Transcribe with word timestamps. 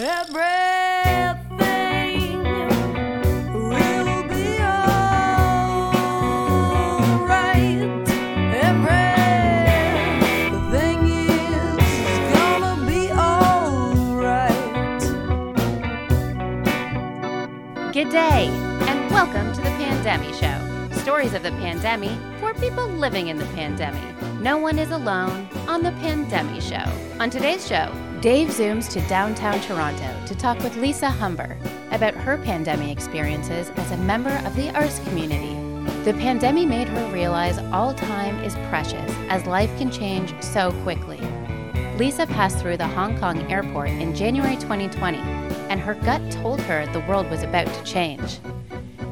Good 0.00 0.08
day, 18.08 18.48
and 18.48 19.10
welcome 19.10 19.52
to 19.52 19.60
the 19.60 19.68
Pandemic 19.76 20.32
Show. 20.32 20.96
Stories 21.02 21.34
of 21.34 21.42
the 21.42 21.50
pandemic 21.50 22.18
for 22.40 22.54
people 22.54 22.88
living 22.88 23.28
in 23.28 23.36
the 23.36 23.44
pandemic. 23.46 24.00
No 24.40 24.56
one 24.56 24.78
is 24.78 24.92
alone 24.92 25.46
on 25.68 25.82
the 25.82 25.92
Pandemic 25.92 26.62
Show. 26.62 26.90
On 27.20 27.28
today's 27.28 27.68
show, 27.68 27.92
Dave 28.20 28.48
zooms 28.48 28.86
to 28.90 29.00
downtown 29.08 29.58
Toronto 29.62 30.14
to 30.26 30.34
talk 30.34 30.58
with 30.58 30.76
Lisa 30.76 31.08
Humber 31.08 31.56
about 31.90 32.12
her 32.12 32.36
pandemic 32.36 32.90
experiences 32.90 33.70
as 33.76 33.92
a 33.92 33.96
member 33.96 34.42
of 34.44 34.54
the 34.56 34.68
arts 34.76 34.98
community. 35.08 35.54
The 36.04 36.12
pandemic 36.12 36.68
made 36.68 36.86
her 36.88 37.10
realize 37.14 37.56
all 37.72 37.94
time 37.94 38.38
is 38.44 38.56
precious 38.68 39.10
as 39.30 39.46
life 39.46 39.74
can 39.78 39.90
change 39.90 40.34
so 40.42 40.70
quickly. 40.82 41.18
Lisa 41.96 42.26
passed 42.26 42.58
through 42.58 42.76
the 42.76 42.86
Hong 42.88 43.18
Kong 43.18 43.50
airport 43.50 43.88
in 43.88 44.14
January 44.14 44.56
2020, 44.56 45.16
and 45.16 45.80
her 45.80 45.94
gut 45.94 46.30
told 46.30 46.60
her 46.60 46.84
the 46.92 47.00
world 47.08 47.30
was 47.30 47.42
about 47.42 47.68
to 47.68 47.84
change. 47.84 48.38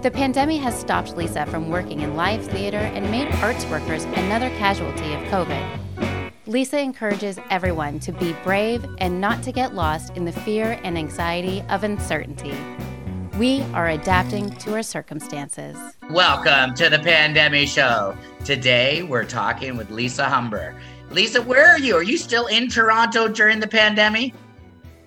The 0.02 0.10
pandemic 0.10 0.60
has 0.60 0.78
stopped 0.78 1.16
Lisa 1.16 1.46
from 1.46 1.70
working 1.70 2.00
in 2.00 2.14
live 2.14 2.44
theater 2.44 2.76
and 2.76 3.10
made 3.10 3.34
arts 3.36 3.64
workers 3.66 4.04
another 4.04 4.50
casualty 4.58 5.14
of 5.14 5.20
COVID. 5.30 5.87
Lisa 6.48 6.80
encourages 6.80 7.38
everyone 7.50 8.00
to 8.00 8.10
be 8.10 8.34
brave 8.42 8.82
and 9.00 9.20
not 9.20 9.42
to 9.42 9.52
get 9.52 9.74
lost 9.74 10.16
in 10.16 10.24
the 10.24 10.32
fear 10.32 10.80
and 10.82 10.96
anxiety 10.96 11.62
of 11.68 11.84
uncertainty. 11.84 12.56
We 13.38 13.60
are 13.74 13.88
adapting 13.88 14.48
to 14.60 14.72
our 14.72 14.82
circumstances. 14.82 15.76
Welcome 16.08 16.74
to 16.76 16.88
the 16.88 17.00
Pandemic 17.00 17.68
Show. 17.68 18.16
Today 18.46 19.02
we're 19.02 19.26
talking 19.26 19.76
with 19.76 19.90
Lisa 19.90 20.24
Humber. 20.24 20.80
Lisa, 21.10 21.42
where 21.42 21.66
are 21.66 21.78
you? 21.78 21.96
Are 21.96 22.02
you 22.02 22.16
still 22.16 22.46
in 22.46 22.70
Toronto 22.70 23.28
during 23.28 23.60
the 23.60 23.68
pandemic? 23.68 24.32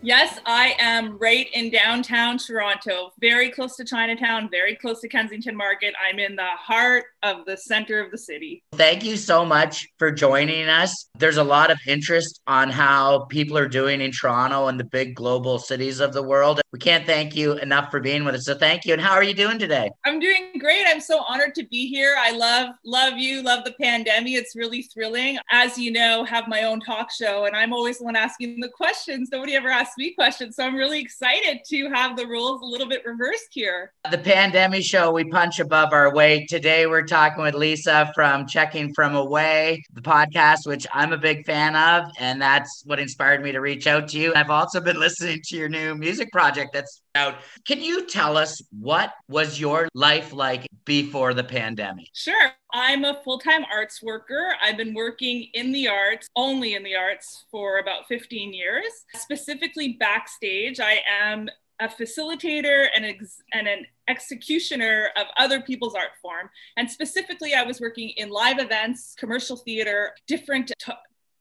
Yes, 0.04 0.40
I 0.48 0.76
am 0.80 1.20
right 1.20 1.48
in 1.54 1.70
downtown 1.70 2.40
Toronto, 2.40 3.12
very 3.20 3.52
close 3.52 3.76
to 3.76 3.86
Chinatown, 3.86 4.50
very 4.50 4.76
close 4.76 5.00
to 5.02 5.08
Kensington 5.08 5.56
Market. 5.56 5.94
I'm 6.04 6.18
in 6.18 6.36
the 6.36 6.48
heart 6.58 7.06
of 7.22 7.46
the 7.46 7.56
center 7.56 8.04
of 8.04 8.10
the 8.10 8.18
city. 8.18 8.64
Thank 8.74 9.04
you 9.04 9.16
so 9.16 9.46
much 9.46 9.88
for 10.00 10.12
joining 10.12 10.68
us. 10.68 11.08
There's 11.20 11.38
a 11.38 11.44
lot 11.44 11.70
of 11.70 11.78
interest 11.86 12.42
on 12.48 12.72
how 12.72 13.26
people 13.26 13.56
are 13.60 13.68
doing 13.68 14.02
in 14.02 14.12
Toronto 14.12 14.68
and 14.68 14.80
the 14.80 14.86
big 14.86 15.14
global 15.14 15.60
cities 15.60 16.00
of 16.00 16.14
the 16.14 16.24
world. 16.24 16.62
We 16.72 16.80
can't 16.80 17.06
thank 17.06 17.36
you 17.36 17.54
enough 17.60 17.92
for 17.92 18.00
being 18.00 18.24
with 18.24 18.34
us. 18.34 18.46
So 18.46 18.56
thank 18.56 18.86
you. 18.86 18.94
And 18.94 19.02
how 19.02 19.12
are 19.12 19.24
you 19.24 19.36
doing 19.36 19.60
today? 19.60 19.92
I'm 20.04 20.20
doing 20.20 20.54
great. 20.58 20.84
I'm 20.88 21.00
so 21.00 21.24
honored 21.28 21.54
to 21.56 21.68
be 21.68 21.88
here. 21.88 22.16
I 22.18 22.32
love 22.32 22.70
love 22.84 23.18
you, 23.18 23.44
love 23.44 23.66
the 23.66 23.76
pandemic. 23.80 24.34
It's 24.34 24.56
really 24.56 24.82
thrilling. 24.82 25.38
As 25.52 25.78
you 25.78 25.92
know, 25.92 26.24
have 26.24 26.48
my 26.48 26.64
own 26.64 26.80
talk 26.80 27.12
show 27.12 27.46
and 27.46 27.56
I'm 27.56 27.72
always 27.72 28.00
the 28.00 28.06
one 28.06 28.16
asking 28.16 28.62
the 28.62 28.70
questions. 28.70 29.30
Nobody 29.32 29.56
ever 29.56 29.70
asks 29.70 29.91
me 29.98 30.14
questions. 30.14 30.56
So 30.56 30.66
I'm 30.66 30.76
really 30.76 31.00
excited 31.00 31.62
to 31.68 31.90
have 31.90 32.18
the 32.18 32.28
rules 32.28 32.62
a 32.62 32.66
little 32.66 32.88
bit 32.88 33.06
reversed 33.06 33.50
here. 33.52 33.94
The 34.10 34.18
Pandemic 34.18 34.84
Show, 34.84 35.12
we 35.12 35.26
punch 35.26 35.60
above 35.60 35.94
our 35.94 36.14
weight. 36.14 36.50
Today 36.50 36.88
we're 36.88 37.06
talking 37.06 37.44
with 37.44 37.56
Lisa 37.56 38.12
from 38.14 38.48
Checking 38.48 38.94
From 38.94 39.16
Away, 39.16 39.84
the 39.94 40.02
podcast, 40.02 40.66
which 40.66 40.86
I'm 40.94 41.14
a 41.14 41.18
big 41.18 41.46
fan 41.46 41.76
of. 41.76 42.12
And 42.20 42.42
that's 42.42 42.84
what 42.86 43.00
inspired 43.00 43.44
me 43.44 43.52
to 43.52 43.62
reach 43.62 43.88
out 43.88 44.08
to 44.10 44.20
you. 44.20 44.34
I've 44.36 44.50
also 44.50 44.80
been 44.80 45.00
listening 45.00 45.42
to 45.46 45.58
your 45.58 45.70
new 45.70 45.96
music 45.96 46.32
project 46.32 46.74
that's 46.74 47.02
out. 47.16 47.36
Can 47.66 47.82
you 47.82 48.08
tell 48.08 48.38
us 48.38 48.62
what 48.78 49.14
was 49.28 49.60
your 49.60 49.90
life 49.94 50.34
like 50.34 50.68
before 50.86 51.34
the 51.34 51.44
pandemic? 51.44 52.08
Sure. 52.14 52.52
I'm 52.74 53.04
a 53.04 53.20
full 53.24 53.40
time 53.40 53.66
arts 53.72 54.02
worker. 54.02 54.56
I've 54.62 54.78
been 54.78 54.94
working 54.94 55.48
in 55.54 55.72
the 55.72 55.88
arts, 55.88 56.28
only 56.36 56.76
in 56.76 56.84
the 56.84 56.96
arts, 56.96 57.46
for 57.52 57.80
about 57.80 58.08
15 58.08 58.54
years. 58.54 59.06
Specifically, 59.16 59.98
backstage, 60.00 60.80
I 60.80 61.02
am 61.22 61.50
a 61.80 61.88
facilitator 61.88 62.88
and, 62.96 63.06
ex- 63.06 63.42
and 63.54 63.68
an 63.68 63.86
executioner 64.08 65.10
of 65.18 65.26
other 65.38 65.62
people's 65.62 65.96
art 65.96 66.12
form. 66.22 66.50
And 66.78 66.90
specifically, 66.90 67.56
I 67.56 67.64
was 67.64 67.82
working 67.82 68.10
in 68.18 68.30
live 68.30 68.60
events, 68.60 69.16
commercial 69.18 69.58
theater, 69.58 70.14
different 70.28 70.72
t- 70.80 70.94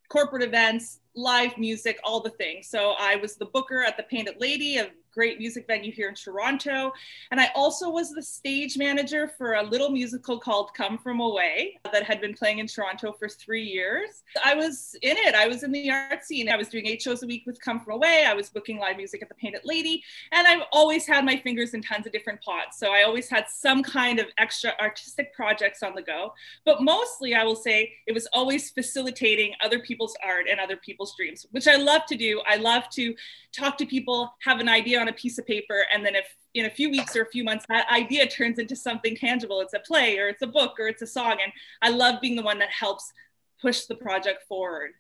corporate 0.09 0.43
events, 0.43 1.01
live 1.15 1.57
music, 1.59 2.01
all 2.05 2.21
the 2.21 2.31
things. 2.31 2.69
So 2.69 2.95
I 2.99 3.17
was 3.17 3.37
the 3.37 3.47
booker 3.47 3.83
at 3.83 3.97
the 3.97 4.03
Painted 4.05 4.37
Lady, 4.41 4.79
a 4.79 4.91
great 5.13 5.39
music 5.39 5.67
venue 5.67 5.93
here 5.93 6.09
in 6.09 6.15
Toronto. 6.15 6.93
And 7.31 7.41
I 7.41 7.51
also 7.55 7.91
was 7.91 8.13
the 8.13 8.23
stage 8.23 8.79
manager 8.79 9.29
for 9.37 9.55
a 9.55 9.63
little 9.63 9.91
musical 9.91 10.39
called 10.39 10.73
Come 10.75 10.99
From 10.99 11.21
Away 11.21 11.79
that 11.93 12.05
had 12.05 12.21
been 12.21 12.35
playing 12.35 12.59
in 12.59 12.67
Toronto 12.67 13.13
for 13.13 13.29
three 13.29 13.65
years. 13.65 14.23
I 14.45 14.55
was 14.55 14.97
in 15.03 15.17
it. 15.17 15.35
I 15.35 15.49
was 15.49 15.63
in 15.63 15.73
the 15.73 15.91
art 15.91 16.25
scene. 16.25 16.49
I 16.49 16.57
was 16.57 16.69
doing 16.69 16.87
eight 16.87 17.03
shows 17.03 17.23
a 17.23 17.27
week 17.27 17.45
with 17.47 17.61
Come 17.61 17.81
From 17.81 17.95
Away. 17.95 18.25
I 18.27 18.35
was 18.35 18.49
booking 18.49 18.79
live 18.79 18.97
music 18.97 19.23
at 19.23 19.29
the 19.29 19.35
Painted 19.35 19.63
Lady. 19.65 20.03
And 20.33 20.47
I've 20.47 20.67
always 20.73 21.07
had 21.07 21.25
my 21.25 21.37
fingers 21.37 21.75
in 21.75 21.83
tons 21.83 22.07
of 22.07 22.13
different 22.13 22.41
pots. 22.43 22.79
So 22.79 22.93
I 22.93 23.03
always 23.03 23.29
had 23.29 23.47
some 23.49 23.83
kind 23.83 24.19
of 24.19 24.27
extra 24.39 24.73
artistic 24.81 25.35
projects 25.35 25.83
on 25.83 25.95
the 25.95 26.03
go. 26.03 26.33
But 26.65 26.83
mostly, 26.83 27.35
I 27.35 27.45
will 27.45 27.57
say, 27.57 27.93
it 28.07 28.13
was 28.13 28.29
always 28.33 28.71
facilitating 28.71 29.53
other 29.65 29.81
people's 29.81 30.17
art 30.25 30.47
and 30.51 30.61
other 30.61 30.77
people's 30.77 31.15
dreams, 31.17 31.47
which 31.51 31.67
I 31.67 31.77
love 31.77 32.07
to 32.07 32.17
do. 32.17 32.43
I 32.47 32.57
love 32.57 32.89
to 32.91 33.15
talk 33.53 33.77
to 33.79 33.87
people, 33.87 34.33
have 34.45 34.61
an 34.61 34.69
idea 34.69 35.00
on 35.01 35.09
a 35.09 35.13
piece 35.13 35.39
of 35.39 35.47
paper, 35.47 35.85
and 35.93 36.05
then 36.05 36.15
if 36.15 36.27
in 36.55 36.67
a 36.67 36.71
few 36.71 36.91
weeks 36.91 37.17
or 37.17 37.23
a 37.23 37.27
few 37.27 37.45
months 37.45 37.65
that 37.69 37.89
idea 37.91 38.27
turns 38.27 38.59
into 38.59 38.77
something 38.77 39.17
tangible, 39.17 39.61
it's 39.61 39.75
a 39.75 39.81
play 39.81 40.19
or 40.19 40.29
it's 40.29 40.43
a 40.43 40.47
book 40.47 40.79
or 40.79 40.89
it's 40.89 41.03
a 41.03 41.07
song. 41.07 41.39
And 41.43 41.53
I 41.83 41.91
love 41.91 42.21
being 42.21 42.37
the 42.37 42.43
one 42.43 42.59
that 42.59 42.71
helps 42.71 43.13
push 43.61 43.83
the 43.83 43.95
project 43.95 44.45
forward. 44.49 44.93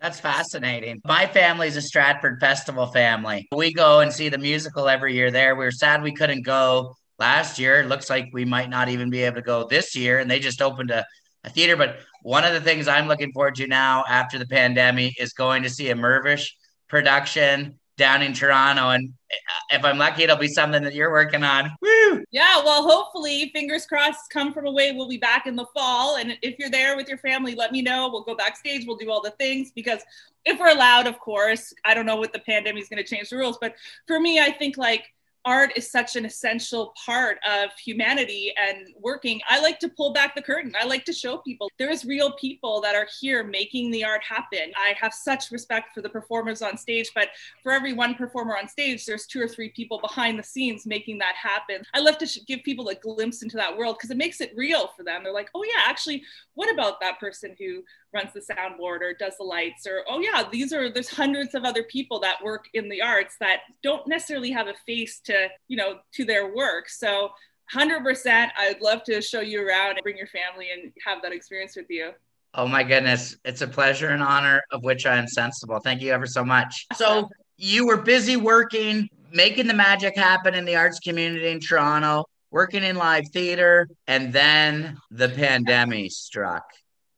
That's 0.00 0.20
fascinating. 0.20 1.00
My 1.04 1.26
family's 1.26 1.76
a 1.76 1.82
Stratford 1.82 2.40
Festival 2.40 2.86
family. 2.86 3.48
We 3.54 3.72
go 3.72 4.00
and 4.00 4.12
see 4.12 4.28
the 4.28 4.38
musical 4.38 4.88
every 4.88 5.14
year 5.14 5.30
there. 5.30 5.54
We 5.54 5.64
were 5.64 5.70
sad 5.70 6.02
we 6.02 6.12
couldn't 6.12 6.42
go 6.42 6.96
last 7.18 7.58
year. 7.58 7.80
It 7.80 7.86
looks 7.86 8.10
like 8.10 8.28
we 8.32 8.44
might 8.44 8.68
not 8.68 8.88
even 8.88 9.08
be 9.08 9.22
able 9.22 9.36
to 9.36 9.42
go 9.42 9.66
this 9.66 9.96
year. 9.96 10.18
And 10.18 10.30
they 10.30 10.40
just 10.40 10.60
opened 10.60 10.90
a, 10.90 11.06
a 11.44 11.50
theater. 11.50 11.76
But 11.76 12.00
one 12.22 12.44
of 12.44 12.52
the 12.52 12.60
things 12.60 12.88
I'm 12.88 13.08
looking 13.08 13.32
forward 13.32 13.54
to 13.56 13.66
now 13.66 14.04
after 14.08 14.38
the 14.38 14.46
pandemic 14.46 15.18
is 15.20 15.32
going 15.32 15.62
to 15.62 15.70
see 15.70 15.88
a 15.90 15.94
Mirvish 15.94 16.48
production 16.88 17.78
down 17.96 18.22
in 18.22 18.32
Toronto. 18.32 18.90
And 18.90 19.12
uh, 19.30 19.76
if 19.76 19.84
I'm 19.84 19.98
lucky, 19.98 20.24
it'll 20.24 20.36
be 20.36 20.48
something 20.48 20.82
that 20.82 20.94
you're 20.94 21.10
working 21.10 21.44
on. 21.44 21.70
Woo! 21.80 22.24
Yeah, 22.30 22.62
well, 22.64 22.82
hopefully, 22.82 23.50
fingers 23.54 23.86
crossed, 23.86 24.30
come 24.30 24.52
from 24.52 24.66
away. 24.66 24.92
We'll 24.92 25.08
be 25.08 25.18
back 25.18 25.46
in 25.46 25.56
the 25.56 25.66
fall. 25.74 26.16
And 26.16 26.36
if 26.42 26.58
you're 26.58 26.70
there 26.70 26.96
with 26.96 27.08
your 27.08 27.18
family, 27.18 27.54
let 27.54 27.72
me 27.72 27.82
know. 27.82 28.08
We'll 28.12 28.24
go 28.24 28.34
backstage. 28.34 28.86
We'll 28.86 28.96
do 28.96 29.10
all 29.10 29.22
the 29.22 29.30
things 29.32 29.70
because 29.72 30.00
if 30.44 30.58
we're 30.58 30.70
allowed, 30.72 31.06
of 31.06 31.18
course, 31.18 31.72
I 31.84 31.94
don't 31.94 32.06
know 32.06 32.16
what 32.16 32.32
the 32.32 32.40
pandemic 32.40 32.82
is 32.82 32.88
going 32.88 33.02
to 33.02 33.08
change 33.08 33.30
the 33.30 33.36
rules. 33.36 33.58
But 33.60 33.74
for 34.06 34.20
me, 34.20 34.40
I 34.40 34.50
think 34.50 34.76
like 34.76 35.12
art 35.44 35.72
is 35.76 35.90
such 35.90 36.16
an 36.16 36.24
essential 36.24 36.94
part 37.04 37.38
of 37.48 37.70
humanity 37.78 38.52
and 38.56 38.88
working. 39.00 39.40
I 39.48 39.60
like 39.60 39.78
to 39.80 39.88
pull 39.88 40.12
back 40.12 40.34
the 40.34 40.42
curtain. 40.42 40.74
I 40.80 40.86
like 40.86 41.04
to 41.06 41.12
show 41.12 41.38
people 41.38 41.70
there 41.78 41.90
is 41.90 42.04
real 42.04 42.32
people 42.32 42.80
that 42.82 42.94
are 42.94 43.06
here 43.20 43.44
making 43.44 43.90
the 43.90 44.04
art 44.04 44.22
happen. 44.22 44.72
I 44.76 44.94
have 44.98 45.12
such 45.12 45.50
respect 45.50 45.94
for 45.94 46.02
the 46.02 46.08
performers 46.08 46.62
on 46.62 46.76
stage, 46.76 47.10
but 47.14 47.28
for 47.62 47.72
every 47.72 47.92
one 47.92 48.14
performer 48.14 48.56
on 48.56 48.68
stage, 48.68 49.06
there's 49.06 49.26
two 49.26 49.40
or 49.40 49.48
three 49.48 49.70
people 49.70 50.00
behind 50.00 50.38
the 50.38 50.42
scenes 50.42 50.86
making 50.86 51.18
that 51.18 51.34
happen. 51.34 51.84
I 51.94 52.00
love 52.00 52.18
to 52.18 52.40
give 52.46 52.62
people 52.62 52.88
a 52.88 52.94
glimpse 52.94 53.42
into 53.42 53.56
that 53.56 53.76
world 53.76 53.96
because 53.96 54.10
it 54.10 54.16
makes 54.16 54.40
it 54.40 54.52
real 54.56 54.88
for 54.96 55.02
them. 55.02 55.22
They're 55.24 55.32
like, 55.32 55.50
oh, 55.54 55.64
yeah, 55.64 55.82
actually, 55.86 56.22
what 56.54 56.72
about 56.72 57.00
that 57.00 57.18
person 57.18 57.54
who 57.58 57.82
runs 58.12 58.32
the 58.32 58.40
soundboard 58.40 59.00
or 59.00 59.14
does 59.18 59.36
the 59.38 59.44
lights 59.44 59.86
or 59.86 60.04
oh 60.08 60.20
yeah 60.20 60.44
these 60.50 60.72
are 60.72 60.90
there's 60.90 61.08
hundreds 61.08 61.54
of 61.54 61.64
other 61.64 61.82
people 61.84 62.20
that 62.20 62.42
work 62.42 62.66
in 62.74 62.88
the 62.88 63.02
arts 63.02 63.36
that 63.40 63.60
don't 63.82 64.06
necessarily 64.06 64.50
have 64.50 64.68
a 64.68 64.74
face 64.86 65.20
to 65.20 65.48
you 65.68 65.76
know 65.76 65.98
to 66.12 66.24
their 66.24 66.54
work 66.54 66.88
so 66.88 67.30
100% 67.74 68.48
i'd 68.58 68.80
love 68.80 69.02
to 69.04 69.20
show 69.22 69.40
you 69.40 69.66
around 69.66 69.92
and 69.92 70.02
bring 70.02 70.16
your 70.16 70.26
family 70.26 70.68
and 70.72 70.92
have 71.04 71.22
that 71.22 71.32
experience 71.32 71.76
with 71.76 71.86
you 71.88 72.10
Oh 72.56 72.68
my 72.68 72.84
goodness. 72.84 73.36
It's 73.44 73.62
a 73.62 73.66
pleasure 73.66 74.10
and 74.10 74.22
honor 74.22 74.62
of 74.70 74.84
which 74.84 75.06
I 75.06 75.16
am 75.16 75.26
sensible. 75.26 75.80
Thank 75.80 76.00
you 76.00 76.12
ever 76.12 76.26
so 76.26 76.44
much. 76.44 76.86
So 76.96 77.28
you 77.56 77.86
were 77.86 77.96
busy 77.96 78.36
working, 78.36 79.08
making 79.32 79.66
the 79.66 79.74
magic 79.74 80.16
happen 80.16 80.54
in 80.54 80.64
the 80.64 80.76
arts 80.76 81.00
community 81.00 81.48
in 81.48 81.60
Toronto, 81.60 82.24
working 82.54 82.84
in 82.84 82.94
live 82.94 83.26
theater, 83.32 83.88
and 84.06 84.32
then 84.32 84.96
the 85.10 85.28
pandemic 85.28 86.12
struck. 86.12 86.62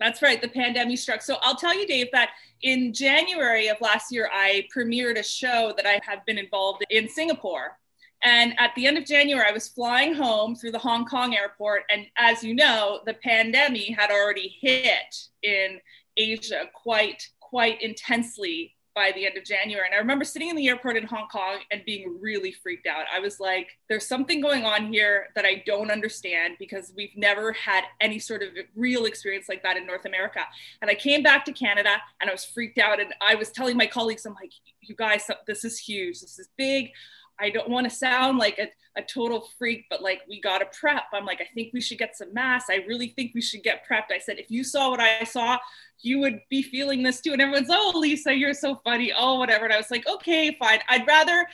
That's 0.01 0.23
right. 0.23 0.41
The 0.41 0.49
pandemic 0.49 0.97
struck. 0.97 1.21
So 1.21 1.37
I'll 1.43 1.57
tell 1.57 1.79
you, 1.79 1.87
Dave, 1.87 2.07
that 2.13 2.31
in 2.63 2.95
January 2.95 3.69
of 3.69 3.79
last 3.83 4.11
year, 4.11 4.31
I 4.33 4.67
premiered 4.75 5.19
a 5.19 5.23
show 5.23 5.75
that 5.77 5.85
I 5.85 6.01
have 6.03 6.25
been 6.25 6.39
involved 6.39 6.87
in 6.89 7.07
Singapore. 7.07 7.77
And 8.23 8.55
at 8.59 8.75
the 8.77 8.87
end 8.87 8.97
of 8.97 9.05
January, 9.05 9.47
I 9.47 9.53
was 9.53 9.69
flying 9.69 10.15
home 10.15 10.57
through 10.57 10.73
the 10.73 10.79
Hong 10.79 11.05
Kong 11.05 11.35
airport. 11.35 11.83
And 11.91 12.07
as 12.17 12.43
you 12.43 12.55
know, 12.55 13.01
the 13.05 13.15
pandemic 13.15 13.91
had 13.95 14.11
already 14.11 14.57
hit 14.59 15.15
in 15.43 15.79
Asia 16.17 16.65
quite, 16.73 17.23
quite 17.41 17.83
intensely 17.83 18.75
by 18.97 19.13
the 19.15 19.27
end 19.27 19.37
of 19.37 19.45
January. 19.45 19.87
And 19.87 19.95
I 19.95 19.99
remember 19.99 20.25
sitting 20.25 20.49
in 20.49 20.57
the 20.57 20.67
airport 20.69 20.97
in 20.97 21.05
Hong 21.05 21.29
Kong 21.29 21.59
and 21.71 21.85
being 21.85 22.17
really 22.19 22.51
freaked 22.51 22.87
out. 22.87 23.05
I 23.15 23.21
was 23.21 23.39
like, 23.39 23.69
there's 23.91 24.09
something 24.09 24.41
going 24.41 24.65
on 24.65 24.91
here 24.91 25.27
that 25.37 25.45
I 25.45 25.63
don't 25.67 25.91
understand 25.91 26.55
because 26.59 26.95
we've 26.97 27.15
never 27.15 27.53
had 27.53 27.85
any 28.01 28.19
sort 28.19 28.43
of 28.43 28.49
real 28.75 29.05
experience 29.05 29.51
like 29.51 29.63
that 29.65 29.77
in 29.77 29.87
North 29.87 30.07
America. 30.07 30.41
And 30.81 30.91
I 30.91 30.95
came 30.95 31.23
back 31.23 31.45
to 31.45 31.53
Canada 31.53 32.01
and 32.23 32.31
I 32.31 32.33
was 32.33 32.47
freaked 32.47 32.79
out. 32.79 32.99
And 32.99 33.15
I 33.21 33.35
was 33.35 33.51
telling 33.51 33.77
my 33.77 33.87
colleagues, 33.87 34.25
I'm 34.25 34.33
like, 34.33 34.53
you 34.81 34.97
guys, 34.97 35.31
this 35.47 35.63
is 35.63 35.79
huge. 35.79 36.23
This 36.23 36.39
is 36.39 36.49
big. 36.57 36.91
I 37.39 37.51
don't 37.51 37.69
want 37.69 37.89
to 37.89 37.95
sound 37.95 38.39
like 38.39 38.59
a, 38.59 38.69
a 38.99 39.03
total 39.03 39.49
freak, 39.59 39.87
but 39.91 40.03
like 40.03 40.23
we 40.29 40.41
got 40.41 40.59
to 40.59 40.67
prep. 40.79 41.05
I'm 41.13 41.25
like, 41.25 41.41
I 41.41 41.49
think 41.55 41.73
we 41.73 41.81
should 41.81 41.99
get 41.99 42.17
some 42.17 42.33
masks. 42.33 42.71
I 42.71 42.85
really 42.87 43.09
think 43.09 43.33
we 43.35 43.43
should 43.43 43.63
get 43.63 43.85
prepped. 43.89 44.13
I 44.13 44.19
said, 44.19 44.39
if 44.39 44.51
you 44.51 44.65
saw 44.65 44.91
what 44.91 45.01
I 45.01 45.25
saw, 45.25 45.59
you 46.01 46.19
would 46.21 46.41
be 46.51 46.63
feeling 46.63 47.03
this 47.03 47.21
too. 47.21 47.33
And 47.33 47.43
everyone's, 47.43 47.69
oh, 47.71 47.93
Lisa, 47.95 48.35
you're 48.35 48.55
so 48.55 48.81
funny. 48.85 49.13
Oh, 49.17 49.39
whatever. 49.39 49.65
And 49.65 49.75
I 49.75 49.77
was 49.77 49.91
like, 49.91 50.07
okay, 50.09 50.57
fine. 50.59 50.81
I'd 50.89 51.07
rather 51.07 51.47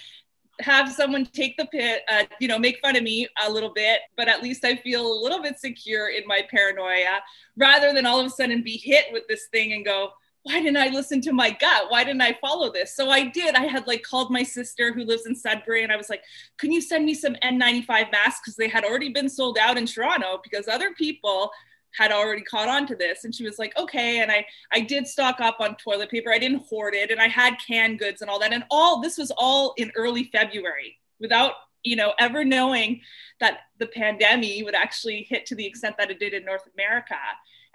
have 0.60 0.92
someone 0.92 1.26
take 1.26 1.56
the 1.56 1.66
pit, 1.66 2.02
uh, 2.10 2.24
you 2.38 2.46
know, 2.46 2.58
make 2.58 2.78
fun 2.80 2.94
of 2.96 3.02
me 3.02 3.26
a 3.44 3.50
little 3.50 3.72
bit, 3.72 4.00
but 4.16 4.28
at 4.28 4.42
least 4.42 4.64
I 4.64 4.76
feel 4.76 5.06
a 5.06 5.20
little 5.22 5.42
bit 5.42 5.58
secure 5.58 6.10
in 6.10 6.26
my 6.26 6.46
paranoia 6.50 7.20
rather 7.56 7.92
than 7.92 8.06
all 8.06 8.20
of 8.20 8.26
a 8.26 8.30
sudden 8.30 8.62
be 8.62 8.76
hit 8.76 9.06
with 9.12 9.24
this 9.28 9.48
thing 9.50 9.72
and 9.72 9.84
go, 9.84 10.10
why 10.44 10.60
didn't 10.60 10.76
I 10.76 10.88
listen 10.88 11.20
to 11.22 11.32
my 11.32 11.50
gut? 11.50 11.84
Why 11.88 12.02
didn't 12.02 12.22
I 12.22 12.36
follow 12.40 12.72
this? 12.72 12.96
So 12.96 13.10
I 13.10 13.28
did. 13.28 13.54
I 13.54 13.66
had 13.66 13.86
like 13.86 14.02
called 14.02 14.30
my 14.30 14.42
sister 14.42 14.92
who 14.92 15.04
lives 15.04 15.26
in 15.26 15.36
Sudbury 15.36 15.84
and 15.84 15.92
I 15.92 15.96
was 15.96 16.10
like, 16.10 16.22
can 16.58 16.72
you 16.72 16.80
send 16.80 17.04
me 17.04 17.14
some 17.14 17.36
N95 17.44 18.10
masks? 18.10 18.40
Because 18.40 18.56
they 18.56 18.68
had 18.68 18.84
already 18.84 19.10
been 19.10 19.28
sold 19.28 19.56
out 19.56 19.78
in 19.78 19.86
Toronto 19.86 20.40
because 20.42 20.66
other 20.66 20.92
people 20.94 21.52
had 21.96 22.10
already 22.10 22.42
caught 22.42 22.68
on 22.68 22.86
to 22.86 22.96
this. 22.96 23.24
And 23.24 23.34
she 23.34 23.44
was 23.44 23.58
like, 23.58 23.76
okay. 23.78 24.20
And 24.20 24.32
I, 24.32 24.44
I 24.72 24.80
did 24.80 25.06
stock 25.06 25.40
up 25.40 25.58
on 25.60 25.76
toilet 25.76 26.10
paper. 26.10 26.32
I 26.32 26.38
didn't 26.38 26.64
hoard 26.68 26.94
it. 26.94 27.10
And 27.10 27.20
I 27.20 27.28
had 27.28 27.56
canned 27.64 27.98
goods 27.98 28.22
and 28.22 28.30
all 28.30 28.38
that. 28.40 28.52
And 28.52 28.64
all 28.70 29.00
this 29.00 29.18
was 29.18 29.30
all 29.36 29.74
in 29.76 29.92
early 29.94 30.24
February 30.32 30.98
without, 31.20 31.52
you 31.84 31.96
know, 31.96 32.14
ever 32.18 32.44
knowing 32.44 33.02
that 33.40 33.58
the 33.78 33.86
pandemic 33.86 34.64
would 34.64 34.74
actually 34.74 35.26
hit 35.28 35.46
to 35.46 35.54
the 35.54 35.66
extent 35.66 35.96
that 35.98 36.10
it 36.10 36.18
did 36.18 36.32
in 36.32 36.44
North 36.44 36.66
America. 36.74 37.18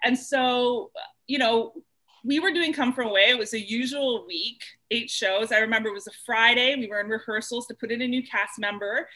And 0.04 0.18
so, 0.18 0.92
you 1.28 1.38
know, 1.38 1.74
we 2.28 2.40
were 2.40 2.52
doing 2.52 2.74
Come 2.74 2.92
From 2.92 3.08
Away. 3.08 3.30
It 3.30 3.38
was 3.38 3.54
a 3.54 3.60
usual 3.60 4.28
week, 4.28 4.62
eight 4.92 5.10
shows. 5.10 5.54
I 5.54 5.60
remember 5.60 5.88
it 5.88 5.94
was 5.94 6.08
a 6.08 6.18
Friday. 6.26 6.76
We 6.76 6.88
were 6.88 7.00
in 7.00 7.08
rehearsals 7.08 7.68
to 7.68 7.74
put 7.74 7.90
in 7.90 8.02
a 8.02 8.08
new 8.08 8.22
cast 8.22 8.60
member. 8.60 9.08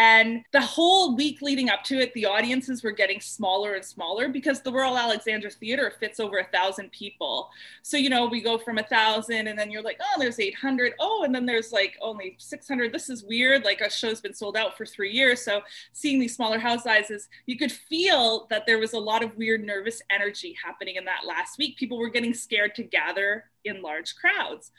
And 0.00 0.46
the 0.52 0.62
whole 0.62 1.14
week 1.14 1.42
leading 1.42 1.68
up 1.68 1.84
to 1.84 2.00
it, 2.00 2.14
the 2.14 2.24
audiences 2.24 2.82
were 2.82 2.90
getting 2.90 3.20
smaller 3.20 3.74
and 3.74 3.84
smaller 3.84 4.30
because 4.30 4.62
the 4.62 4.72
Royal 4.72 4.96
Alexandra 4.96 5.50
Theatre 5.50 5.92
fits 6.00 6.18
over 6.18 6.38
a 6.38 6.44
thousand 6.44 6.90
people. 6.90 7.50
So, 7.82 7.98
you 7.98 8.08
know, 8.08 8.24
we 8.24 8.40
go 8.40 8.56
from 8.56 8.78
a 8.78 8.82
thousand 8.82 9.46
and 9.46 9.58
then 9.58 9.70
you're 9.70 9.82
like, 9.82 10.00
oh, 10.00 10.18
there's 10.18 10.40
800. 10.40 10.94
Oh, 11.00 11.24
and 11.24 11.34
then 11.34 11.44
there's 11.44 11.70
like 11.70 11.98
only 12.00 12.36
600. 12.38 12.94
This 12.94 13.10
is 13.10 13.24
weird. 13.24 13.62
Like 13.62 13.82
a 13.82 13.90
show's 13.90 14.22
been 14.22 14.32
sold 14.32 14.56
out 14.56 14.74
for 14.74 14.86
three 14.86 15.12
years. 15.12 15.42
So, 15.42 15.60
seeing 15.92 16.18
these 16.18 16.34
smaller 16.34 16.58
house 16.58 16.84
sizes, 16.84 17.28
you 17.44 17.58
could 17.58 17.70
feel 17.70 18.46
that 18.48 18.64
there 18.66 18.78
was 18.78 18.94
a 18.94 18.98
lot 18.98 19.22
of 19.22 19.36
weird 19.36 19.62
nervous 19.62 20.00
energy 20.08 20.56
happening 20.64 20.96
in 20.96 21.04
that 21.04 21.26
last 21.26 21.58
week. 21.58 21.76
People 21.76 21.98
were 21.98 22.08
getting 22.08 22.32
scared 22.32 22.74
to 22.76 22.84
gather 22.84 23.50
in 23.66 23.82
large 23.82 24.14
crowds. 24.16 24.72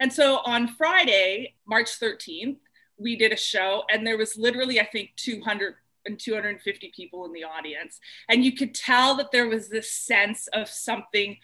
And 0.00 0.12
so 0.12 0.38
on 0.44 0.68
Friday, 0.68 1.54
March 1.66 1.98
13th, 1.98 2.58
we 2.98 3.16
did 3.16 3.32
a 3.32 3.36
show 3.36 3.84
and 3.90 4.06
there 4.06 4.18
was 4.18 4.36
literally, 4.36 4.80
I 4.80 4.86
think, 4.86 5.10
200 5.16 5.74
and 6.06 6.18
250 6.18 6.92
people 6.94 7.24
in 7.24 7.32
the 7.32 7.44
audience. 7.44 8.00
And 8.28 8.44
you 8.44 8.52
could 8.52 8.74
tell 8.74 9.14
that 9.16 9.30
there 9.30 9.48
was 9.48 9.68
this 9.68 9.90
sense 9.90 10.48
of 10.52 10.68
something 10.68 11.36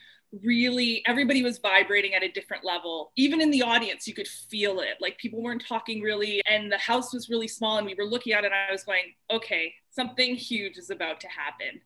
really, 0.42 1.02
everybody 1.06 1.42
was 1.42 1.58
vibrating 1.58 2.14
at 2.14 2.22
a 2.22 2.28
different 2.28 2.64
level. 2.64 3.12
Even 3.16 3.40
in 3.40 3.50
the 3.50 3.62
audience, 3.62 4.08
you 4.08 4.14
could 4.14 4.26
feel 4.26 4.80
it. 4.80 4.96
Like 5.00 5.18
people 5.18 5.42
weren't 5.42 5.64
talking 5.66 6.00
really, 6.00 6.42
and 6.46 6.72
the 6.72 6.78
house 6.78 7.12
was 7.12 7.28
really 7.28 7.46
small. 7.46 7.78
And 7.78 7.86
we 7.86 7.94
were 7.94 8.04
looking 8.04 8.32
at 8.32 8.44
it, 8.44 8.46
and 8.46 8.54
I 8.54 8.72
was 8.72 8.84
going, 8.84 9.14
okay, 9.30 9.74
something 9.90 10.34
huge 10.34 10.76
is 10.76 10.90
about 10.90 11.20
to 11.20 11.28
happen 11.28 11.80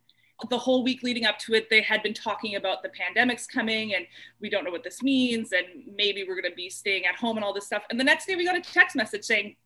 the 0.51 0.59
whole 0.59 0.85
week 0.85 1.03
leading 1.03 1.25
up 1.25 1.39
to 1.41 1.55
it, 1.55 1.69
they 1.69 1.83
had 1.83 2.03
been 2.03 2.15
talking 2.15 2.55
about 2.55 2.83
the 2.83 2.91
pandemic's 2.91 3.47
coming 3.47 3.95
and 3.95 4.07
we 4.41 4.49
don't 4.49 4.65
know 4.65 4.71
what 4.71 4.85
this 4.85 5.03
means. 5.03 5.53
And 5.53 5.67
maybe 5.97 6.25
we're 6.25 6.41
going 6.41 6.51
to 6.51 6.57
be 6.57 6.71
staying 6.71 7.07
at 7.07 7.17
home 7.17 7.37
and 7.37 7.45
all 7.45 7.53
this 7.53 7.67
stuff. 7.67 7.83
And 7.91 7.99
the 7.99 8.05
next 8.05 8.27
day, 8.27 8.37
we 8.37 8.45
got 8.45 8.57
a 8.57 8.61
text 8.61 8.95
message 8.95 9.25
saying, 9.25 9.57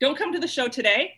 don't 0.00 0.16
come 0.16 0.32
to 0.32 0.38
the 0.38 0.48
show 0.48 0.68
today. 0.68 1.14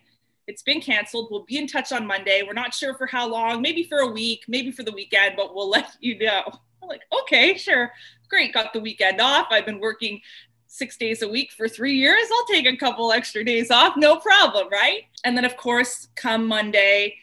It's 0.47 0.63
been 0.63 0.81
canceled. 0.81 1.29
We'll 1.31 1.45
be 1.45 1.57
in 1.57 1.67
touch 1.67 1.91
on 1.91 2.05
Monday. 2.05 2.43
We're 2.45 2.53
not 2.53 2.73
sure 2.73 2.95
for 2.95 3.05
how 3.05 3.29
long, 3.29 3.61
maybe 3.61 3.83
for 3.83 3.99
a 3.99 4.07
week, 4.07 4.43
maybe 4.47 4.71
for 4.71 4.83
the 4.83 4.91
weekend, 4.91 5.35
but 5.37 5.55
we'll 5.55 5.69
let 5.77 5.95
you 5.99 6.17
know. 6.17 6.43
I'm 6.81 6.89
like, 6.89 7.03
okay, 7.21 7.55
sure. 7.55 7.91
Great. 8.29 8.53
Got 8.53 8.73
the 8.73 8.79
weekend 8.79 9.21
off. 9.21 9.47
I've 9.51 9.65
been 9.65 9.79
working 9.79 10.21
six 10.67 10.97
days 10.97 11.21
a 11.21 11.27
week 11.27 11.51
for 11.51 11.69
three 11.69 11.95
years. 11.95 12.27
I'll 12.33 12.45
take 12.45 12.65
a 12.65 12.75
couple 12.75 13.11
extra 13.11 13.45
days 13.45 13.69
off. 13.69 13.95
No 13.95 14.17
problem. 14.17 14.67
Right. 14.71 15.03
And 15.23 15.37
then, 15.37 15.45
of 15.45 15.55
course, 15.55 16.09
come 16.15 16.47
Monday, 16.47 17.15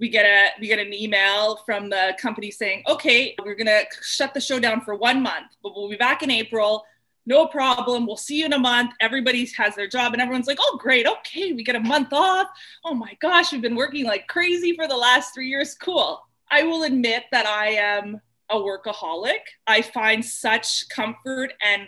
we 0.00 0.08
get 0.08 0.24
a 0.24 0.60
we 0.60 0.66
get 0.66 0.78
an 0.78 0.92
email 0.92 1.56
from 1.66 1.90
the 1.90 2.16
company 2.20 2.50
saying, 2.50 2.82
okay, 2.88 3.34
we're 3.44 3.54
gonna 3.54 3.82
shut 4.02 4.34
the 4.34 4.40
show 4.40 4.58
down 4.58 4.80
for 4.80 4.94
one 4.94 5.22
month, 5.22 5.56
but 5.62 5.74
we'll 5.74 5.88
be 5.88 5.96
back 5.96 6.22
in 6.22 6.30
April. 6.30 6.84
No 7.26 7.46
problem. 7.46 8.06
We'll 8.06 8.16
see 8.16 8.38
you 8.38 8.46
in 8.46 8.54
a 8.54 8.58
month. 8.58 8.92
Everybody 9.00 9.46
has 9.58 9.74
their 9.74 9.86
job, 9.86 10.14
and 10.14 10.22
everyone's 10.22 10.46
like, 10.46 10.58
oh, 10.60 10.78
great. 10.80 11.06
Okay, 11.06 11.52
we 11.52 11.62
get 11.62 11.76
a 11.76 11.80
month 11.80 12.12
off. 12.12 12.46
Oh 12.84 12.94
my 12.94 13.16
gosh, 13.20 13.52
we've 13.52 13.60
been 13.60 13.76
working 13.76 14.06
like 14.06 14.26
crazy 14.28 14.74
for 14.74 14.88
the 14.88 14.96
last 14.96 15.34
three 15.34 15.48
years. 15.48 15.74
Cool. 15.74 16.22
I 16.50 16.62
will 16.62 16.84
admit 16.84 17.24
that 17.30 17.46
I 17.46 17.72
am 17.72 18.20
a 18.50 18.56
workaholic. 18.56 19.40
I 19.66 19.82
find 19.82 20.24
such 20.24 20.88
comfort 20.88 21.52
and 21.62 21.86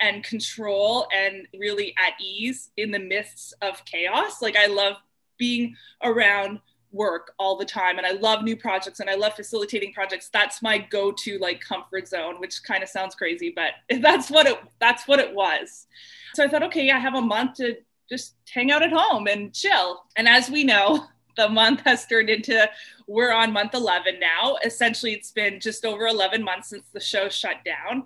and 0.00 0.24
control 0.24 1.06
and 1.14 1.46
really 1.58 1.94
at 1.96 2.14
ease 2.20 2.70
in 2.76 2.90
the 2.90 2.98
midst 2.98 3.54
of 3.62 3.84
chaos. 3.84 4.42
Like 4.42 4.56
I 4.56 4.66
love 4.66 4.96
being 5.38 5.76
around 6.02 6.60
work 6.92 7.32
all 7.38 7.56
the 7.56 7.64
time 7.64 7.98
and 7.98 8.06
I 8.06 8.12
love 8.12 8.42
new 8.42 8.56
projects 8.56 9.00
and 9.00 9.08
I 9.08 9.14
love 9.14 9.34
facilitating 9.34 9.92
projects. 9.92 10.28
That's 10.32 10.62
my 10.62 10.78
go-to 10.78 11.38
like 11.38 11.60
comfort 11.60 12.06
zone, 12.06 12.38
which 12.38 12.62
kind 12.62 12.82
of 12.82 12.88
sounds 12.88 13.14
crazy, 13.14 13.52
but 13.54 13.72
that's 14.00 14.30
what 14.30 14.46
it 14.46 14.58
that's 14.78 15.08
what 15.08 15.18
it 15.18 15.34
was. 15.34 15.86
So 16.34 16.44
I 16.44 16.48
thought, 16.48 16.62
okay, 16.64 16.90
I 16.90 16.98
have 16.98 17.14
a 17.14 17.20
month 17.20 17.54
to 17.54 17.76
just 18.08 18.34
hang 18.52 18.70
out 18.70 18.82
at 18.82 18.92
home 18.92 19.26
and 19.26 19.54
chill. 19.54 20.04
And 20.16 20.28
as 20.28 20.50
we 20.50 20.64
know, 20.64 21.06
the 21.36 21.48
month 21.48 21.80
has 21.80 22.06
turned 22.06 22.28
into 22.28 22.68
we're 23.06 23.32
on 23.32 23.52
month 23.52 23.74
11 23.74 24.20
now. 24.20 24.56
Essentially, 24.64 25.12
it's 25.12 25.30
been 25.30 25.60
just 25.60 25.84
over 25.84 26.06
11 26.06 26.42
months 26.42 26.68
since 26.68 26.84
the 26.92 27.00
show 27.00 27.28
shut 27.28 27.56
down. 27.64 28.04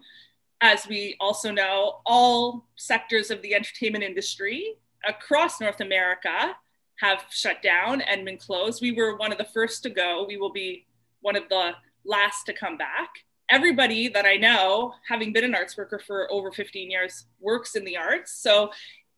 As 0.60 0.86
we 0.86 1.16
also 1.20 1.50
know, 1.50 2.00
all 2.06 2.66
sectors 2.76 3.30
of 3.30 3.42
the 3.42 3.54
entertainment 3.54 4.04
industry 4.04 4.76
across 5.06 5.60
North 5.60 5.80
America 5.80 6.56
have 7.00 7.24
shut 7.30 7.62
down 7.62 8.00
and 8.00 8.24
been 8.24 8.38
closed. 8.38 8.80
We 8.80 8.92
were 8.92 9.16
one 9.16 9.32
of 9.32 9.38
the 9.38 9.44
first 9.44 9.82
to 9.82 9.90
go. 9.90 10.24
We 10.26 10.36
will 10.36 10.52
be 10.52 10.86
one 11.20 11.36
of 11.36 11.48
the 11.48 11.72
last 12.04 12.44
to 12.46 12.52
come 12.52 12.76
back. 12.76 13.10
Everybody 13.50 14.08
that 14.08 14.24
I 14.24 14.36
know, 14.36 14.94
having 15.08 15.32
been 15.32 15.44
an 15.44 15.54
arts 15.54 15.76
worker 15.76 16.00
for 16.04 16.30
over 16.32 16.50
15 16.50 16.90
years, 16.90 17.26
works 17.40 17.76
in 17.76 17.84
the 17.84 17.96
arts. 17.96 18.32
So 18.32 18.70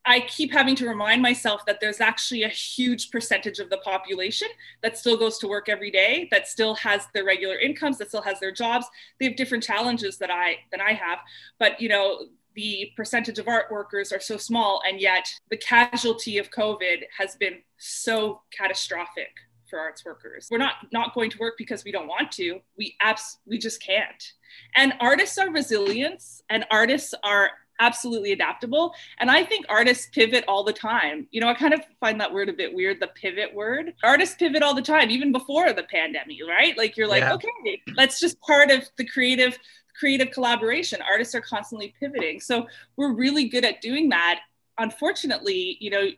I 0.04 0.20
keep 0.20 0.52
having 0.52 0.75
to 0.76 0.88
remind 0.88 1.20
myself 1.20 1.66
that 1.66 1.80
there's 1.80 2.00
actually 2.00 2.42
a 2.42 2.49
huge 2.49 3.11
percentage 3.11 3.58
of 3.58 3.68
the 3.68 3.76
population 3.78 4.49
that 4.82 4.97
still 4.97 5.18
goes 5.18 5.38
to 5.38 5.49
work 5.49 5.68
every 5.68 5.90
day, 5.90 6.28
that 6.30 6.49
still 6.49 6.75
has 6.76 7.06
their 7.12 7.25
regular 7.25 7.56
incomes, 7.56 7.99
that 7.99 8.08
still 8.08 8.23
has 8.23 8.40
their 8.40 8.52
jobs. 8.52 8.87
They 9.18 9.26
have 9.26 9.37
different 9.37 9.64
challenges 9.64 10.16
that 10.18 10.30
I 10.30 10.56
than 10.70 10.80
I 10.80 10.92
have, 10.94 11.18
but 11.58 11.80
you 11.80 11.90
know, 11.90 12.25
the 12.59 12.91
percentage 12.97 13.38
of 13.38 13.47
art 13.47 13.67
workers 13.71 14.11
are 14.11 14.19
so 14.19 14.37
small, 14.37 14.83
and 14.85 15.00
yet 15.00 15.29
the 15.49 15.57
casualty 15.57 16.38
of 16.38 16.50
COVID 16.50 17.05
has 17.17 17.37
been 17.37 17.59
so 17.77 18.41
catastrophic 18.50 19.31
for 19.71 19.79
arts 19.79 20.05
workers. 20.05 20.49
We're 20.50 20.59
not 20.59 20.75
not 20.93 21.15
going 21.15 21.31
to 21.31 21.38
work 21.38 21.55
because 21.57 21.85
we 21.85 21.93
don't 21.93 22.09
want 22.09 22.33
to. 22.33 22.59
We 22.77 22.97
abs 23.00 23.38
we 23.47 23.59
just 23.59 23.81
can't. 23.81 24.33
And 24.75 24.93
artists 24.99 25.38
are 25.38 25.50
resilient, 25.53 26.25
and 26.50 26.65
artists 26.73 27.15
are 27.23 27.50
absolutely 27.81 28.33
adaptable. 28.33 28.93
And 29.21 29.31
I 29.31 29.45
think 29.45 29.65
artists 29.69 30.09
pivot 30.12 30.45
all 30.49 30.65
the 30.65 30.73
time. 30.73 31.29
You 31.31 31.41
know, 31.41 31.47
I 31.47 31.55
kind 31.55 31.73
of 31.73 31.81
find 32.00 32.21
that 32.21 32.33
word 32.33 32.49
a 32.49 32.53
bit 32.53 32.75
weird, 32.75 32.99
the 32.99 33.07
pivot 33.15 33.55
word. 33.55 33.95
Artists 34.03 34.35
pivot 34.35 34.65
all 34.65 34.75
the 34.75 34.83
time, 34.83 35.12
even 35.12 35.31
before 35.31 35.73
the 35.73 35.85
pandemic, 35.85 36.38
right? 36.49 36.77
Like 36.77 36.97
you're 36.97 37.07
like, 37.07 37.21
Yeah. 37.21 37.35
okay, 37.35 37.83
that's 37.95 38.19
just 38.19 38.41
part 38.41 38.73
of 38.73 38.83
the 38.97 39.07
creative 39.07 39.57
creative 39.99 40.31
collaboration. 40.31 41.00
Artists 41.09 41.35
are 41.35 41.40
constantly 41.40 41.95
pivoting. 41.99 42.40
So 42.40 42.67
we're 42.97 43.12
really 43.12 43.49
good 43.49 43.64
at 43.64 43.81
doing 43.81 44.09
that. 44.11 44.40
Unfortunately, 44.78 45.76
you 45.81 45.90
know, 45.90 46.09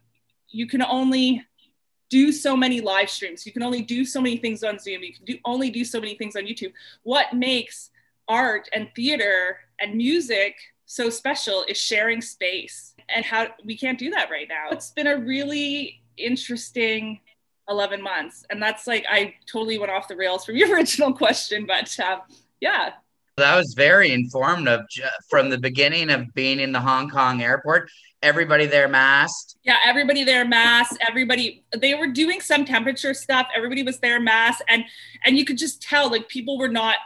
you 0.49 0.67
can 0.67 0.83
only 0.83 1.45
do 2.11 2.33
so 2.33 2.57
many 2.57 2.81
live 2.81 3.09
streams. 3.09 3.47
You 3.47 3.53
can 3.53 3.63
only 3.63 3.83
do 3.83 4.05
so 4.05 4.21
many 4.21 4.37
things 4.37 4.63
on 4.65 4.79
Zoom. 4.79 5.03
You 5.03 5.15
can 5.15 5.25
do 5.25 5.39
only 5.45 5.71
do 5.71 5.85
so 5.85 6.01
many 6.01 6.15
things 6.15 6.37
on 6.37 6.43
YouTube. 6.43 6.73
What 7.05 7.33
makes 7.33 7.91
art 8.29 8.69
and 8.75 8.89
theater 8.95 9.59
and 9.81 9.95
music 9.95 10.57
so 10.87 11.09
special 11.09 11.65
is 11.69 11.79
sharing 11.79 12.21
space 12.21 12.95
and 13.09 13.25
how 13.25 13.47
we 13.65 13.77
can't 13.77 13.99
do 13.99 14.11
that 14.11 14.29
right 14.31 14.49
now. 14.49 14.71
It's 14.71 14.91
been 14.91 15.07
a 15.07 15.17
really 15.17 16.03
interesting 16.17 17.21
11 17.69 18.03
months. 18.03 18.45
And 18.51 18.61
that's 18.61 18.87
like, 18.87 19.05
I 19.09 19.35
totally 19.47 19.79
went 19.79 19.93
off 19.93 20.09
the 20.09 20.17
rails 20.17 20.45
from 20.45 20.57
your 20.57 20.69
original 20.75 21.13
question, 21.13 21.65
but 21.65 21.99
um, 22.01 22.21
yeah, 22.61 22.91
That 23.41 23.57
was 23.57 23.75
very 23.75 24.13
informative 24.13 24.83
from 25.29 25.51
the 25.51 25.59
beginning 25.59 26.11
of 26.11 26.33
being 26.35 26.61
in 26.61 26.73
the 26.73 26.81
Hong 26.81 27.11
Kong 27.11 27.43
airport. 27.43 27.91
Everybody 28.23 28.67
there 28.67 28.87
masked. 28.87 29.57
Yeah, 29.65 29.79
everybody 29.85 30.25
there 30.25 30.47
masked. 30.47 30.99
Everybody 31.09 31.65
they 31.77 31.95
were 31.95 32.07
doing 32.07 32.41
some 32.41 32.65
temperature 32.65 33.15
stuff. 33.15 33.49
Everybody 33.57 33.83
was 33.83 33.99
there 33.99 34.21
masked, 34.21 34.63
and 34.69 34.85
and 35.25 35.39
you 35.39 35.45
could 35.45 35.59
just 35.59 35.83
tell 35.83 36.11
like 36.11 36.29
people 36.29 36.59
were 36.59 36.69
not. 36.69 36.97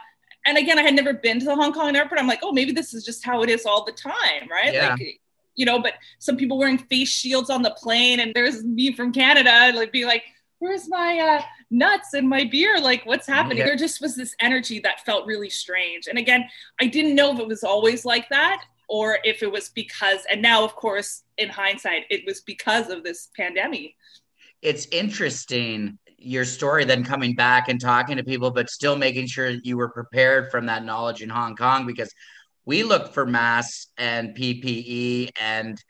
And 0.45 0.57
again, 0.57 0.77
I 0.77 0.83
had 0.83 0.93
never 0.93 1.13
been 1.13 1.39
to 1.39 1.45
the 1.45 1.55
Hong 1.55 1.73
Kong 1.73 1.95
airport. 1.95 2.19
I'm 2.19 2.27
like, 2.27 2.41
oh, 2.43 2.51
maybe 2.51 2.71
this 2.71 2.93
is 2.93 3.03
just 3.03 3.25
how 3.25 3.41
it 3.41 3.49
is 3.49 3.65
all 3.65 3.83
the 3.83 3.91
time, 3.93 4.47
right? 4.51 4.73
Yeah. 4.73 4.89
Like, 4.91 5.19
you 5.55 5.65
know, 5.65 5.79
but 5.79 5.93
some 6.19 6.37
people 6.37 6.57
wearing 6.57 6.77
face 6.77 7.09
shields 7.09 7.49
on 7.49 7.61
the 7.61 7.71
plane, 7.71 8.19
and 8.19 8.33
there's 8.35 8.63
me 8.63 8.93
from 8.93 9.11
Canada, 9.11 9.71
like 9.75 9.91
being 9.91 10.05
like, 10.05 10.23
where's 10.59 10.89
my 10.89 11.19
uh, 11.19 11.41
nuts 11.69 12.13
and 12.13 12.27
my 12.27 12.45
beer? 12.45 12.79
Like, 12.79 13.05
what's 13.05 13.27
happening? 13.27 13.59
Yeah. 13.59 13.65
There 13.65 13.75
just 13.75 14.01
was 14.01 14.15
this 14.15 14.35
energy 14.39 14.79
that 14.79 15.05
felt 15.05 15.25
really 15.25 15.49
strange. 15.49 16.07
And 16.07 16.17
again, 16.17 16.45
I 16.79 16.87
didn't 16.87 17.15
know 17.15 17.33
if 17.33 17.39
it 17.39 17.47
was 17.47 17.63
always 17.63 18.05
like 18.05 18.29
that 18.29 18.63
or 18.87 19.19
if 19.23 19.41
it 19.41 19.51
was 19.51 19.69
because, 19.69 20.19
and 20.31 20.41
now, 20.41 20.63
of 20.63 20.75
course, 20.75 21.23
in 21.37 21.49
hindsight, 21.49 22.03
it 22.09 22.23
was 22.25 22.41
because 22.41 22.89
of 22.89 23.03
this 23.03 23.29
pandemic. 23.35 23.95
It's 24.61 24.87
interesting 24.91 25.97
your 26.17 26.45
story 26.45 26.85
then 26.85 27.03
coming 27.03 27.35
back 27.35 27.69
and 27.69 27.79
talking 27.79 28.17
to 28.17 28.23
people, 28.23 28.49
but 28.49 28.69
still 28.69 28.95
making 28.95 29.27
sure 29.27 29.49
you 29.49 29.77
were 29.77 29.89
prepared 29.89 30.49
from 30.49 30.65
that 30.65 30.83
knowledge 30.83 31.21
in 31.21 31.29
Hong 31.29 31.55
Kong 31.55 31.85
because 31.85 32.11
we 32.65 32.83
looked 32.83 33.13
for 33.13 33.25
masks 33.25 33.87
and 33.97 34.35
PPE 34.35 35.29
and 35.39 35.81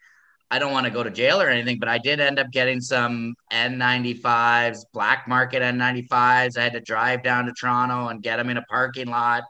I 0.51 0.59
don't 0.59 0.71
want 0.71 0.85
to 0.85 0.91
go 0.91 1.03
to 1.03 1.09
jail 1.09 1.41
or 1.41 1.49
anything, 1.49 1.79
but 1.79 1.89
I 1.89 1.97
did 1.97 2.19
end 2.19 2.37
up 2.37 2.51
getting 2.51 2.79
some 2.79 3.35
N95s, 3.51 4.85
black 4.93 5.27
market 5.27 5.61
N95s. 5.61 6.57
I 6.57 6.61
had 6.61 6.73
to 6.73 6.81
drive 6.81 7.23
down 7.23 7.45
to 7.45 7.53
Toronto 7.53 8.09
and 8.09 8.21
get 8.21 8.37
them 8.37 8.49
in 8.49 8.57
a 8.57 8.61
parking 8.63 9.07
lot. 9.07 9.43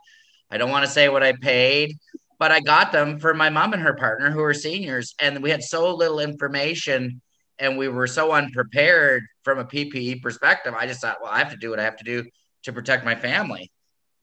I 0.50 0.58
don't 0.58 0.70
want 0.70 0.86
to 0.86 0.90
say 0.90 1.08
what 1.08 1.22
I 1.22 1.32
paid, 1.32 1.98
but 2.38 2.50
I 2.50 2.60
got 2.60 2.92
them 2.92 3.18
for 3.18 3.34
my 3.34 3.50
mom 3.50 3.72
and 3.72 3.82
her 3.82 3.94
partner 3.94 4.30
who 4.30 4.42
are 4.42 4.54
seniors. 4.54 5.14
And 5.20 5.42
we 5.42 5.50
had 5.50 5.62
so 5.62 5.94
little 5.94 6.20
information 6.20 7.20
and 7.58 7.76
we 7.76 7.88
were 7.88 8.06
so 8.06 8.32
unprepared 8.32 9.24
from 9.42 9.58
a 9.58 9.64
PPE 9.64 10.22
perspective. 10.22 10.74
I 10.76 10.86
just 10.86 11.00
thought, 11.00 11.18
well, 11.22 11.32
I 11.32 11.38
have 11.38 11.50
to 11.50 11.56
do 11.56 11.70
what 11.70 11.80
I 11.80 11.84
have 11.84 11.96
to 11.96 12.04
do 12.04 12.24
to 12.64 12.72
protect 12.72 13.04
my 13.04 13.14
family. 13.14 13.70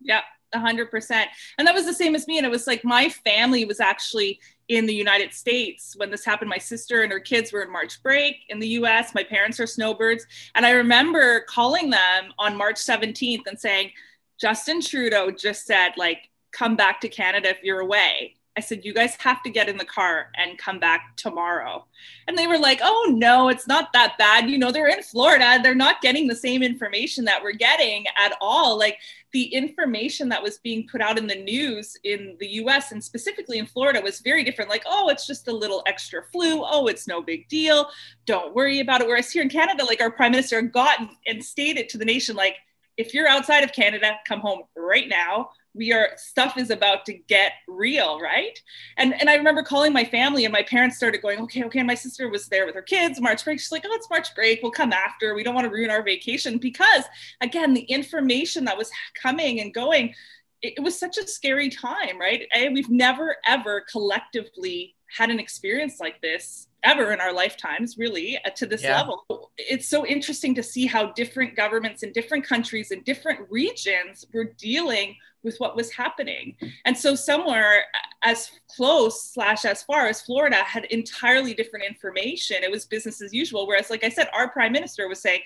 Yeah, 0.01 0.21
a 0.53 0.59
hundred 0.59 0.91
percent. 0.91 1.29
And 1.57 1.67
that 1.67 1.73
was 1.73 1.85
the 1.85 1.93
same 1.93 2.15
as 2.15 2.27
me. 2.27 2.37
And 2.37 2.45
it 2.45 2.51
was 2.51 2.67
like 2.67 2.83
my 2.83 3.09
family 3.09 3.65
was 3.65 3.79
actually 3.79 4.39
in 4.69 4.85
the 4.85 4.93
United 4.93 5.33
States 5.33 5.95
when 5.97 6.09
this 6.09 6.25
happened. 6.25 6.49
My 6.49 6.57
sister 6.57 7.01
and 7.01 7.11
her 7.11 7.19
kids 7.19 7.51
were 7.51 7.61
in 7.61 7.71
March 7.71 8.01
break 8.01 8.37
in 8.49 8.59
the 8.59 8.67
US. 8.69 9.13
My 9.13 9.23
parents 9.23 9.59
are 9.59 9.67
snowbirds. 9.67 10.25
And 10.55 10.65
I 10.65 10.71
remember 10.71 11.41
calling 11.41 11.89
them 11.89 12.33
on 12.39 12.57
March 12.57 12.77
17th 12.77 13.47
and 13.47 13.59
saying, 13.59 13.91
Justin 14.39 14.81
Trudeau 14.81 15.31
just 15.31 15.65
said, 15.65 15.91
like, 15.97 16.29
come 16.51 16.75
back 16.75 17.01
to 17.01 17.09
Canada 17.09 17.49
if 17.49 17.63
you're 17.63 17.79
away. 17.79 18.35
I 18.55 18.61
said, 18.61 18.85
you 18.85 18.93
guys 18.93 19.15
have 19.15 19.41
to 19.43 19.49
get 19.49 19.67
in 19.67 19.77
the 19.77 19.85
car 19.85 20.29
and 20.35 20.57
come 20.59 20.79
back 20.79 21.17
tomorrow. 21.17 21.85
And 22.27 22.37
they 22.37 22.45
were 22.45 22.59
like, 22.59 22.81
oh, 22.83 23.11
no, 23.15 23.49
it's 23.49 23.67
not 23.67 23.91
that 23.93 24.15
bad. 24.19 24.47
You 24.47 24.59
know, 24.59 24.71
they're 24.71 24.95
in 24.95 25.01
Florida. 25.01 25.59
They're 25.63 25.73
not 25.73 26.01
getting 26.01 26.27
the 26.27 26.35
same 26.35 26.61
information 26.61 27.25
that 27.25 27.41
we're 27.41 27.53
getting 27.53 28.05
at 28.15 28.37
all. 28.41 28.77
Like 28.77 28.99
the 29.33 29.43
information 29.45 30.29
that 30.29 30.41
was 30.41 30.59
being 30.59 30.87
put 30.87 31.01
out 31.01 31.17
in 31.17 31.27
the 31.27 31.35
news 31.35 31.97
in 32.03 32.37
the 32.39 32.47
US 32.61 32.91
and 32.91 33.03
specifically 33.03 33.57
in 33.57 33.65
Florida 33.65 33.99
was 34.01 34.21
very 34.21 34.43
different. 34.43 34.69
Like, 34.69 34.83
oh, 34.85 35.09
it's 35.09 35.27
just 35.27 35.47
a 35.47 35.51
little 35.51 35.83
extra 35.87 36.23
flu. 36.31 36.63
Oh, 36.63 36.87
it's 36.87 37.07
no 37.07 37.21
big 37.21 37.47
deal. 37.49 37.89
Don't 38.25 38.55
worry 38.55 38.79
about 38.79 39.01
it. 39.01 39.07
Whereas 39.07 39.31
here 39.31 39.41
in 39.41 39.49
Canada, 39.49 39.83
like 39.83 40.01
our 40.01 40.11
prime 40.11 40.31
minister 40.31 40.61
got 40.61 40.99
and 41.27 41.43
stated 41.43 41.89
to 41.89 41.97
the 41.97 42.05
nation, 42.05 42.35
like, 42.35 42.57
if 42.95 43.11
you're 43.11 43.27
outside 43.27 43.63
of 43.63 43.73
Canada, 43.73 44.19
come 44.27 44.39
home 44.39 44.61
right 44.77 45.09
now 45.09 45.49
we 45.73 45.91
are 45.91 46.09
stuff 46.17 46.57
is 46.57 46.69
about 46.69 47.05
to 47.05 47.13
get 47.13 47.53
real 47.67 48.19
right? 48.19 48.57
And 48.97 49.19
and 49.19 49.29
i 49.29 49.35
remember 49.35 49.63
calling 49.63 49.93
my 49.93 50.03
family 50.03 50.45
and 50.45 50.51
my 50.51 50.63
parents 50.63 50.97
started 50.97 51.21
going 51.21 51.39
okay 51.41 51.63
okay. 51.63 51.79
And 51.79 51.87
my 51.87 51.95
sister 51.95 52.29
was 52.29 52.47
there 52.47 52.65
with 52.65 52.75
her 52.75 52.81
kids 52.81 53.19
march 53.19 53.43
break. 53.43 53.59
She's 53.59 53.71
like 53.71 53.85
oh 53.85 53.93
it's 53.93 54.09
march 54.09 54.33
break. 54.35 54.61
We'll 54.61 54.71
come 54.71 54.93
after. 54.93 55.35
We 55.35 55.43
don't 55.43 55.55
want 55.55 55.65
to 55.65 55.71
ruin 55.73 55.89
our 55.89 56.03
vacation 56.03 56.57
because 56.57 57.03
again 57.41 57.73
the 57.73 57.81
information 57.81 58.65
that 58.65 58.77
was 58.77 58.91
coming 59.21 59.59
and 59.61 59.73
going 59.73 60.13
it, 60.61 60.73
it 60.77 60.81
was 60.81 60.97
such 60.97 61.17
a 61.17 61.27
scary 61.27 61.69
time 61.69 62.19
right? 62.19 62.47
And 62.53 62.73
we've 62.73 62.89
never 62.89 63.37
ever 63.45 63.81
collectively 63.91 64.95
had 65.15 65.29
an 65.29 65.39
experience 65.39 65.99
like 65.99 66.19
this 66.21 66.67
ever 66.83 67.11
in 67.13 67.21
our 67.21 67.31
lifetimes, 67.31 67.97
really, 67.97 68.37
uh, 68.43 68.49
to 68.49 68.65
this 68.65 68.81
Yeah. 68.83 68.97
level. 68.97 69.51
It's 69.57 69.87
so 69.87 70.05
interesting 70.05 70.55
to 70.55 70.63
see 70.63 70.85
how 70.85 71.11
different 71.13 71.55
governments 71.55 72.03
in 72.03 72.11
different 72.11 72.45
countries 72.45 72.91
in 72.91 73.03
different 73.03 73.49
regions 73.49 74.25
were 74.33 74.45
dealing 74.57 75.15
with 75.43 75.57
what 75.57 75.75
was 75.75 75.91
happening. 75.91 76.55
And 76.85 76.97
so, 76.97 77.15
somewhere 77.15 77.85
as 78.23 78.51
close 78.75 79.31
slash 79.33 79.65
as 79.65 79.83
far 79.83 80.07
as 80.07 80.21
Florida 80.21 80.57
had 80.57 80.85
entirely 80.85 81.53
different 81.53 81.85
information. 81.85 82.57
It 82.63 82.71
was 82.71 82.85
business 82.85 83.21
as 83.21 83.33
usual. 83.33 83.67
Whereas, 83.67 83.89
like 83.89 84.03
I 84.03 84.09
said, 84.09 84.29
our 84.33 84.49
prime 84.49 84.71
minister 84.71 85.07
was 85.07 85.19
saying, 85.19 85.41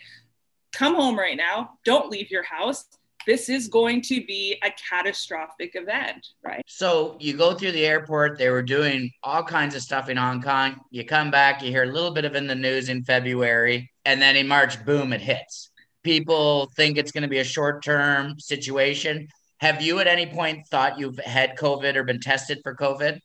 come 0.74 0.96
home 0.96 1.18
right 1.18 1.38
now, 1.38 1.72
don't 1.84 2.10
leave 2.10 2.30
your 2.30 2.44
house. 2.44 2.86
This 3.26 3.50
is 3.50 3.68
going 3.68 4.02
to 4.04 4.26
be 4.26 4.58
a 4.64 4.72
catastrophic 4.90 5.72
event, 5.74 6.28
right? 6.46 6.62
So 6.66 7.18
you 7.20 7.36
go 7.36 7.54
through 7.54 7.74
the 7.74 7.86
airport, 7.86 8.38
they 8.38 8.50
were 8.50 8.62
doing 8.62 9.12
all 9.22 9.44
kinds 9.44 9.76
of 9.76 9.82
stuff 9.82 10.08
in 10.08 10.16
Hong 10.16 10.42
Kong. 10.42 10.80
You 10.92 11.04
come 11.04 11.30
back, 11.30 11.62
you 11.62 11.70
hear 11.70 11.84
a 11.84 11.92
little 11.92 12.12
bit 12.12 12.24
of 12.24 12.36
in 12.36 12.48
the 12.48 12.56
news 12.56 12.88
in 12.88 13.04
February, 13.04 13.92
and 14.06 14.22
then 14.22 14.38
in 14.38 14.48
March, 14.48 14.84
boom, 14.86 15.12
it 15.12 15.20
hits. 15.20 15.72
People 16.04 16.72
think 16.78 16.98
it's 16.98 17.12
going 17.12 17.24
to 17.24 17.28
be 17.28 17.40
a 17.40 17.44
short 17.44 17.84
term 17.84 18.40
situation. 18.40 19.28
Have 19.60 19.82
you 19.82 20.00
at 20.00 20.08
any 20.08 20.28
point 20.28 20.68
thought 20.68 21.00
you've 21.00 21.20
had 21.20 21.58
COVID 21.58 21.96
or 21.96 22.04
been 22.04 22.20
tested 22.20 22.60
for 22.64 22.76
COVID? 22.76 23.20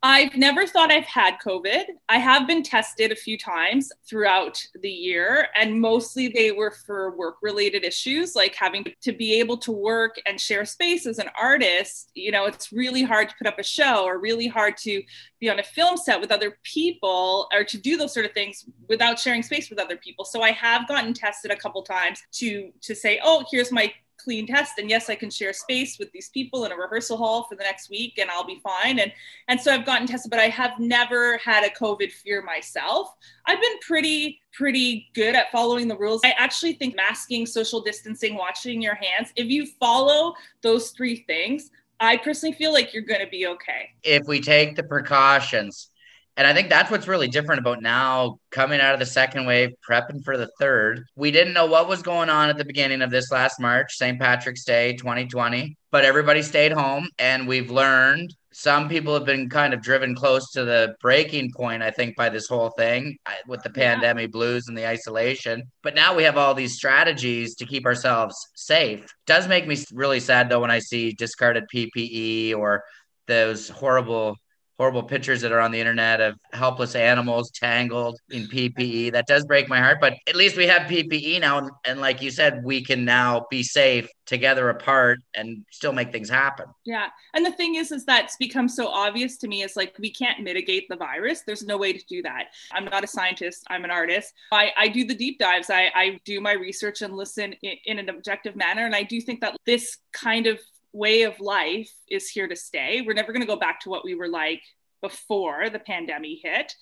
I've 0.00 0.36
never 0.36 0.64
thought 0.64 0.92
I've 0.92 1.06
had 1.06 1.38
COVID. 1.44 1.84
I 2.08 2.18
have 2.18 2.46
been 2.46 2.62
tested 2.62 3.10
a 3.10 3.16
few 3.16 3.36
times 3.36 3.90
throughout 4.08 4.64
the 4.80 4.90
year, 4.90 5.48
and 5.56 5.80
mostly 5.80 6.28
they 6.28 6.52
were 6.52 6.70
for 6.70 7.16
work 7.16 7.38
related 7.42 7.82
issues, 7.82 8.36
like 8.36 8.54
having 8.54 8.84
to 9.02 9.12
be 9.12 9.40
able 9.40 9.56
to 9.56 9.72
work 9.72 10.14
and 10.24 10.40
share 10.40 10.64
space 10.64 11.04
as 11.04 11.18
an 11.18 11.28
artist. 11.40 12.12
You 12.14 12.30
know, 12.30 12.44
it's 12.44 12.70
really 12.70 13.02
hard 13.02 13.28
to 13.30 13.34
put 13.36 13.48
up 13.48 13.58
a 13.58 13.64
show 13.64 14.04
or 14.04 14.20
really 14.20 14.46
hard 14.46 14.76
to 14.78 15.02
be 15.40 15.50
on 15.50 15.58
a 15.58 15.64
film 15.64 15.96
set 15.96 16.20
with 16.20 16.30
other 16.30 16.58
people 16.62 17.48
or 17.52 17.64
to 17.64 17.76
do 17.76 17.96
those 17.96 18.14
sort 18.14 18.26
of 18.26 18.32
things 18.32 18.66
without 18.88 19.18
sharing 19.18 19.42
space 19.42 19.68
with 19.68 19.80
other 19.80 19.96
people. 19.96 20.24
So 20.24 20.42
I 20.42 20.52
have 20.52 20.86
gotten 20.86 21.12
tested 21.12 21.50
a 21.50 21.56
couple 21.56 21.82
times 21.82 22.22
to 22.34 22.70
to 22.82 22.94
say, 22.94 23.18
oh, 23.24 23.44
here's 23.50 23.72
my 23.72 23.92
clean 24.22 24.46
test 24.46 24.78
and 24.78 24.90
yes 24.90 25.08
i 25.08 25.14
can 25.14 25.30
share 25.30 25.52
space 25.52 25.98
with 25.98 26.10
these 26.12 26.28
people 26.30 26.64
in 26.64 26.72
a 26.72 26.76
rehearsal 26.76 27.16
hall 27.16 27.44
for 27.44 27.54
the 27.54 27.62
next 27.62 27.88
week 27.90 28.18
and 28.18 28.30
i'll 28.30 28.46
be 28.46 28.60
fine. 28.62 28.98
And 28.98 29.12
and 29.48 29.60
so 29.60 29.72
i've 29.72 29.86
gotten 29.86 30.06
tested 30.06 30.30
but 30.30 30.40
i 30.40 30.48
have 30.48 30.78
never 30.78 31.38
had 31.38 31.64
a 31.64 31.70
covid 31.70 32.12
fear 32.12 32.42
myself. 32.42 33.14
I've 33.46 33.60
been 33.60 33.78
pretty 33.80 34.40
pretty 34.52 35.08
good 35.14 35.34
at 35.34 35.52
following 35.52 35.88
the 35.88 35.96
rules. 35.96 36.20
I 36.24 36.34
actually 36.38 36.72
think 36.74 36.96
masking 36.96 37.46
social 37.46 37.80
distancing 37.80 38.34
washing 38.34 38.82
your 38.82 38.96
hands 38.96 39.32
if 39.36 39.48
you 39.48 39.66
follow 39.78 40.34
those 40.62 40.90
three 40.90 41.24
things 41.26 41.70
i 42.00 42.16
personally 42.16 42.54
feel 42.54 42.72
like 42.72 42.94
you're 42.94 43.02
going 43.02 43.20
to 43.20 43.30
be 43.30 43.46
okay. 43.46 43.90
If 44.02 44.26
we 44.28 44.40
take 44.40 44.76
the 44.76 44.84
precautions, 44.84 45.90
and 46.38 46.46
I 46.46 46.54
think 46.54 46.68
that's 46.68 46.88
what's 46.88 47.08
really 47.08 47.26
different 47.26 47.58
about 47.58 47.82
now 47.82 48.38
coming 48.52 48.80
out 48.80 48.94
of 48.94 49.00
the 49.00 49.06
second 49.06 49.44
wave, 49.44 49.72
prepping 49.86 50.24
for 50.24 50.38
the 50.38 50.48
third. 50.60 51.02
We 51.16 51.32
didn't 51.32 51.52
know 51.52 51.66
what 51.66 51.88
was 51.88 52.00
going 52.00 52.30
on 52.30 52.48
at 52.48 52.56
the 52.56 52.64
beginning 52.64 53.02
of 53.02 53.10
this 53.10 53.32
last 53.32 53.58
March, 53.58 53.96
St. 53.96 54.20
Patrick's 54.20 54.64
Day 54.64 54.92
2020, 54.94 55.76
but 55.90 56.04
everybody 56.04 56.42
stayed 56.42 56.70
home 56.70 57.08
and 57.18 57.48
we've 57.48 57.72
learned. 57.72 58.32
Some 58.52 58.88
people 58.88 59.14
have 59.14 59.24
been 59.24 59.50
kind 59.50 59.74
of 59.74 59.82
driven 59.82 60.14
close 60.14 60.52
to 60.52 60.64
the 60.64 60.94
breaking 61.00 61.50
point, 61.56 61.82
I 61.82 61.90
think, 61.90 62.16
by 62.16 62.28
this 62.28 62.46
whole 62.46 62.70
thing 62.70 63.16
with 63.48 63.64
the 63.64 63.70
pandemic 63.70 64.30
blues 64.30 64.68
and 64.68 64.78
the 64.78 64.86
isolation. 64.86 65.64
But 65.82 65.96
now 65.96 66.14
we 66.14 66.22
have 66.22 66.36
all 66.36 66.54
these 66.54 66.76
strategies 66.76 67.56
to 67.56 67.66
keep 67.66 67.84
ourselves 67.84 68.36
safe. 68.54 69.12
Does 69.26 69.48
make 69.48 69.66
me 69.66 69.76
really 69.92 70.20
sad 70.20 70.48
though 70.48 70.60
when 70.60 70.70
I 70.70 70.78
see 70.78 71.12
discarded 71.12 71.64
PPE 71.74 72.54
or 72.54 72.84
those 73.26 73.68
horrible 73.68 74.36
horrible 74.78 75.02
pictures 75.02 75.40
that 75.40 75.50
are 75.50 75.60
on 75.60 75.72
the 75.72 75.80
internet 75.80 76.20
of 76.20 76.38
helpless 76.52 76.94
animals 76.94 77.50
tangled 77.50 78.18
in 78.30 78.46
PPE. 78.46 79.12
That 79.12 79.26
does 79.26 79.44
break 79.44 79.68
my 79.68 79.80
heart, 79.80 79.98
but 80.00 80.14
at 80.28 80.36
least 80.36 80.56
we 80.56 80.66
have 80.66 80.82
PPE 80.82 81.40
now. 81.40 81.68
And, 81.84 82.00
like 82.00 82.22
you 82.22 82.30
said, 82.30 82.62
we 82.62 82.84
can 82.84 83.04
now 83.04 83.46
be 83.50 83.62
safe 83.62 84.08
together 84.24 84.68
apart 84.68 85.18
and 85.34 85.64
still 85.70 85.92
make 85.92 86.12
things 86.12 86.28
happen. 86.28 86.66
Yeah. 86.84 87.08
And 87.34 87.44
the 87.44 87.50
thing 87.50 87.76
is, 87.76 87.90
is 87.90 88.04
that 88.04 88.24
it's 88.24 88.36
become 88.36 88.68
so 88.68 88.86
obvious 88.88 89.38
to 89.38 89.48
me. 89.48 89.62
is 89.62 89.74
like 89.74 89.96
we 89.98 90.10
can't 90.10 90.42
mitigate 90.42 90.86
the 90.88 90.96
virus. 90.96 91.42
There's 91.46 91.64
no 91.64 91.78
way 91.78 91.92
to 91.92 92.04
do 92.06 92.22
that. 92.22 92.48
I'm 92.72 92.84
not 92.84 93.02
a 93.02 93.06
scientist, 93.06 93.64
I'm 93.70 93.84
an 93.84 93.90
artist. 93.90 94.34
I, 94.52 94.70
I 94.76 94.88
do 94.88 95.04
the 95.04 95.14
deep 95.14 95.38
dives, 95.38 95.70
I, 95.70 95.90
I 95.94 96.20
do 96.24 96.40
my 96.40 96.52
research 96.52 97.02
and 97.02 97.14
listen 97.14 97.54
in, 97.62 97.76
in 97.86 97.98
an 97.98 98.10
objective 98.10 98.54
manner. 98.54 98.84
And 98.84 98.94
I 98.94 99.02
do 99.02 99.20
think 99.20 99.40
that 99.40 99.56
this 99.64 99.96
kind 100.12 100.46
of 100.46 100.60
way 100.92 101.22
of 101.22 101.38
life 101.40 101.92
is 102.08 102.28
here 102.28 102.48
to 102.48 102.56
stay. 102.56 103.02
We're 103.02 103.14
never 103.14 103.32
going 103.32 103.42
to 103.42 103.46
go 103.46 103.56
back 103.56 103.80
to 103.80 103.90
what 103.90 104.04
we 104.04 104.14
were 104.14 104.28
like 104.28 104.62
before 105.00 105.70
the 105.70 105.78
pandemic 105.78 106.38
hit. 106.42 106.74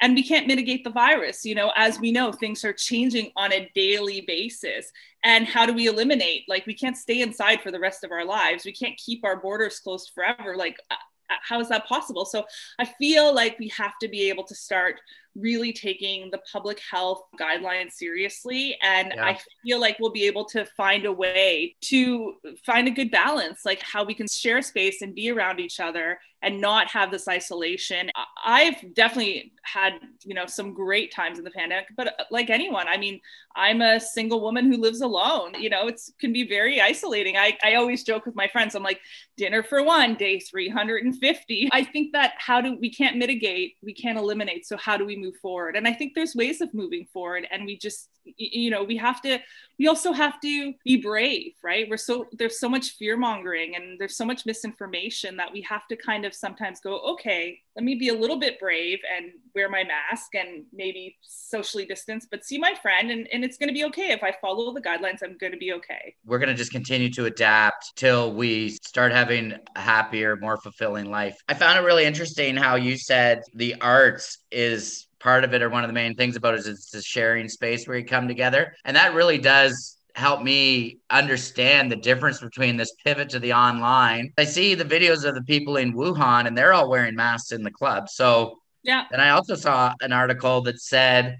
and 0.00 0.14
we 0.14 0.22
can't 0.22 0.46
mitigate 0.46 0.82
the 0.82 0.90
virus 0.90 1.44
you 1.44 1.54
know 1.54 1.72
as 1.76 2.00
we 2.00 2.10
know 2.10 2.32
things 2.32 2.64
are 2.64 2.72
changing 2.72 3.30
on 3.36 3.52
a 3.52 3.70
daily 3.74 4.22
basis 4.26 4.90
and 5.24 5.46
how 5.46 5.66
do 5.66 5.72
we 5.72 5.86
eliminate 5.86 6.42
like 6.48 6.66
we 6.66 6.74
can't 6.74 6.96
stay 6.96 7.20
inside 7.20 7.60
for 7.60 7.70
the 7.70 7.78
rest 7.78 8.02
of 8.02 8.10
our 8.10 8.24
lives 8.24 8.64
we 8.64 8.72
can't 8.72 8.96
keep 8.96 9.24
our 9.24 9.40
borders 9.40 9.78
closed 9.80 10.10
forever 10.14 10.56
like 10.56 10.76
uh, 10.90 10.94
uh, 11.30 11.34
how 11.42 11.60
is 11.60 11.68
that 11.68 11.86
possible 11.86 12.24
so 12.24 12.44
i 12.78 12.84
feel 12.84 13.34
like 13.34 13.58
we 13.58 13.68
have 13.68 13.92
to 14.00 14.08
be 14.08 14.28
able 14.28 14.44
to 14.44 14.54
start 14.54 15.00
really 15.36 15.72
taking 15.72 16.30
the 16.30 16.40
public 16.52 16.80
health 16.90 17.22
guidelines 17.40 17.92
seriously. 17.92 18.76
And 18.82 19.12
Yeah. 19.14 19.24
i 19.26 19.38
feel 19.64 19.80
like 19.80 19.98
we'll 19.98 20.10
be 20.10 20.26
able 20.26 20.44
to 20.46 20.64
find 20.76 21.04
a 21.06 21.12
way 21.12 21.76
to 21.82 22.34
find 22.64 22.88
a 22.88 22.90
good 22.90 23.10
balance 23.10 23.60
like 23.64 23.80
how 23.82 24.04
we 24.04 24.14
can 24.14 24.26
share 24.28 24.62
space 24.62 25.02
and 25.02 25.14
be 25.14 25.30
around 25.30 25.60
each 25.60 25.80
other 25.80 26.18
and 26.42 26.58
not 26.58 26.88
have 26.88 27.10
this 27.10 27.28
isolation. 27.28 28.10
I've 28.42 28.94
definitely 28.94 29.52
had 29.62 29.92
you 30.24 30.34
know 30.34 30.46
some 30.46 30.72
great 30.72 31.12
times 31.12 31.38
in 31.38 31.44
the 31.44 31.50
pandemic 31.50 31.86
but 31.96 32.08
uh, 32.18 32.24
like 32.30 32.48
anyone 32.50 32.88
i 32.88 32.96
mean 32.96 33.20
i'm 33.54 33.82
a 33.82 34.00
single 34.00 34.40
woman 34.40 34.64
who 34.72 34.78
lives 34.80 35.02
alone 35.02 35.52
you 35.60 35.68
know 35.68 35.86
it's 35.86 36.12
can 36.18 36.32
be 36.32 36.48
very 36.48 36.80
isolating. 36.80 37.36
I, 37.36 37.56
I 37.62 37.74
always 37.74 38.02
joke 38.02 38.24
with 38.26 38.34
my 38.34 38.48
friends 38.48 38.74
i'm 38.74 38.82
like 38.82 39.00
dinner 39.36 39.62
for 39.62 39.82
one 39.84 40.14
day 40.14 40.40
350 40.40 41.68
i 41.72 41.84
think 41.84 42.12
that 42.12 42.32
how 42.38 42.60
do 42.60 42.76
we 42.80 42.90
can't 42.90 43.16
mitigate 43.16 43.76
we 43.82 43.92
can't 43.94 44.18
eliminate. 44.18 44.66
So 44.66 44.76
how 44.76 44.96
do 44.96 45.04
we 45.04 45.16
move 45.20 45.36
forward. 45.36 45.76
And 45.76 45.86
i 45.86 45.92
think 45.92 46.14
there's 46.14 46.34
ways 46.34 46.60
of 46.60 46.72
moving 46.74 47.06
forward 47.12 47.46
and 47.50 47.64
we 47.64 47.76
just 47.76 48.08
you 48.36 48.70
know 48.70 48.84
we 48.84 48.96
have 48.96 49.20
to 49.22 49.38
we 49.78 49.88
also 49.88 50.12
have 50.12 50.38
to 50.40 50.74
be 50.84 51.00
brave 51.00 51.52
right? 51.62 51.88
We're 51.88 51.96
so 51.96 52.26
there's 52.32 52.58
so 52.58 52.68
much 52.68 52.90
fear 52.92 53.16
mongering 53.16 53.76
and 53.76 53.98
there's 53.98 54.16
so 54.16 54.24
much 54.24 54.44
misinformation 54.44 55.36
that 55.36 55.52
we 55.52 55.62
have 55.62 55.86
to 55.88 55.96
kind 55.96 56.24
of 56.24 56.34
sometimes 56.34 56.80
go 56.80 57.00
okay 57.12 57.60
let 57.76 57.84
me 57.84 57.94
be 57.94 58.08
a 58.08 58.14
little 58.14 58.38
bit 58.38 58.58
brave 58.58 58.98
and 59.16 59.32
wear 59.54 59.68
my 59.70 59.84
mask 59.84 60.34
and 60.34 60.64
maybe 60.72 61.16
socially 61.22 61.86
distance 61.86 62.26
but 62.30 62.44
see 62.44 62.58
my 62.58 62.74
friend 62.82 63.10
and, 63.10 63.26
and 63.32 63.44
it's 63.44 63.56
going 63.56 63.68
to 63.68 63.74
be 63.74 63.84
okay. 63.84 64.10
If 64.10 64.22
i 64.22 64.34
follow 64.40 64.72
the 64.74 64.82
guidelines 64.82 65.22
i'm 65.22 65.36
going 65.38 65.52
to 65.52 65.58
be 65.58 65.72
okay. 65.74 66.14
We're 66.24 66.38
going 66.38 66.50
to 66.50 66.54
just 66.54 66.72
continue 66.72 67.10
to 67.10 67.26
adapt 67.26 67.96
till 67.96 68.32
we 68.34 68.70
start 68.82 69.12
having 69.12 69.54
a 69.76 69.80
happier, 69.80 70.36
more 70.36 70.56
fulfilling 70.58 71.10
life. 71.10 71.38
I 71.48 71.54
found 71.54 71.78
it 71.78 71.82
really 71.82 72.04
interesting 72.04 72.56
how 72.56 72.76
you 72.76 72.96
said 72.96 73.42
the 73.54 73.76
arts 73.80 74.38
is 74.50 75.06
part 75.20 75.44
of 75.44 75.54
it, 75.54 75.62
or 75.62 75.68
one 75.68 75.84
of 75.84 75.88
the 75.88 75.94
main 75.94 76.16
things 76.16 76.36
about 76.36 76.54
it 76.54 76.60
is 76.60 76.66
it's 76.66 76.94
a 76.94 77.02
sharing 77.02 77.48
space 77.48 77.86
where 77.86 77.98
you 77.98 78.04
come 78.04 78.26
together. 78.26 78.74
And 78.84 78.96
that 78.96 79.14
really 79.14 79.38
does 79.38 79.98
help 80.14 80.42
me 80.42 80.98
understand 81.10 81.90
the 81.90 81.96
difference 81.96 82.40
between 82.40 82.76
this 82.76 82.92
pivot 83.04 83.28
to 83.30 83.38
the 83.38 83.52
online. 83.52 84.32
I 84.38 84.44
see 84.44 84.74
the 84.74 84.84
videos 84.84 85.24
of 85.24 85.34
the 85.34 85.42
people 85.42 85.76
in 85.76 85.94
Wuhan 85.94 86.46
and 86.46 86.58
they're 86.58 86.72
all 86.72 86.90
wearing 86.90 87.14
masks 87.14 87.52
in 87.52 87.62
the 87.62 87.70
club. 87.70 88.08
So 88.08 88.58
yeah 88.82 89.04
and 89.12 89.20
I 89.20 89.30
also 89.30 89.54
saw 89.54 89.94
an 90.00 90.12
article 90.12 90.62
that 90.62 90.80
said 90.80 91.38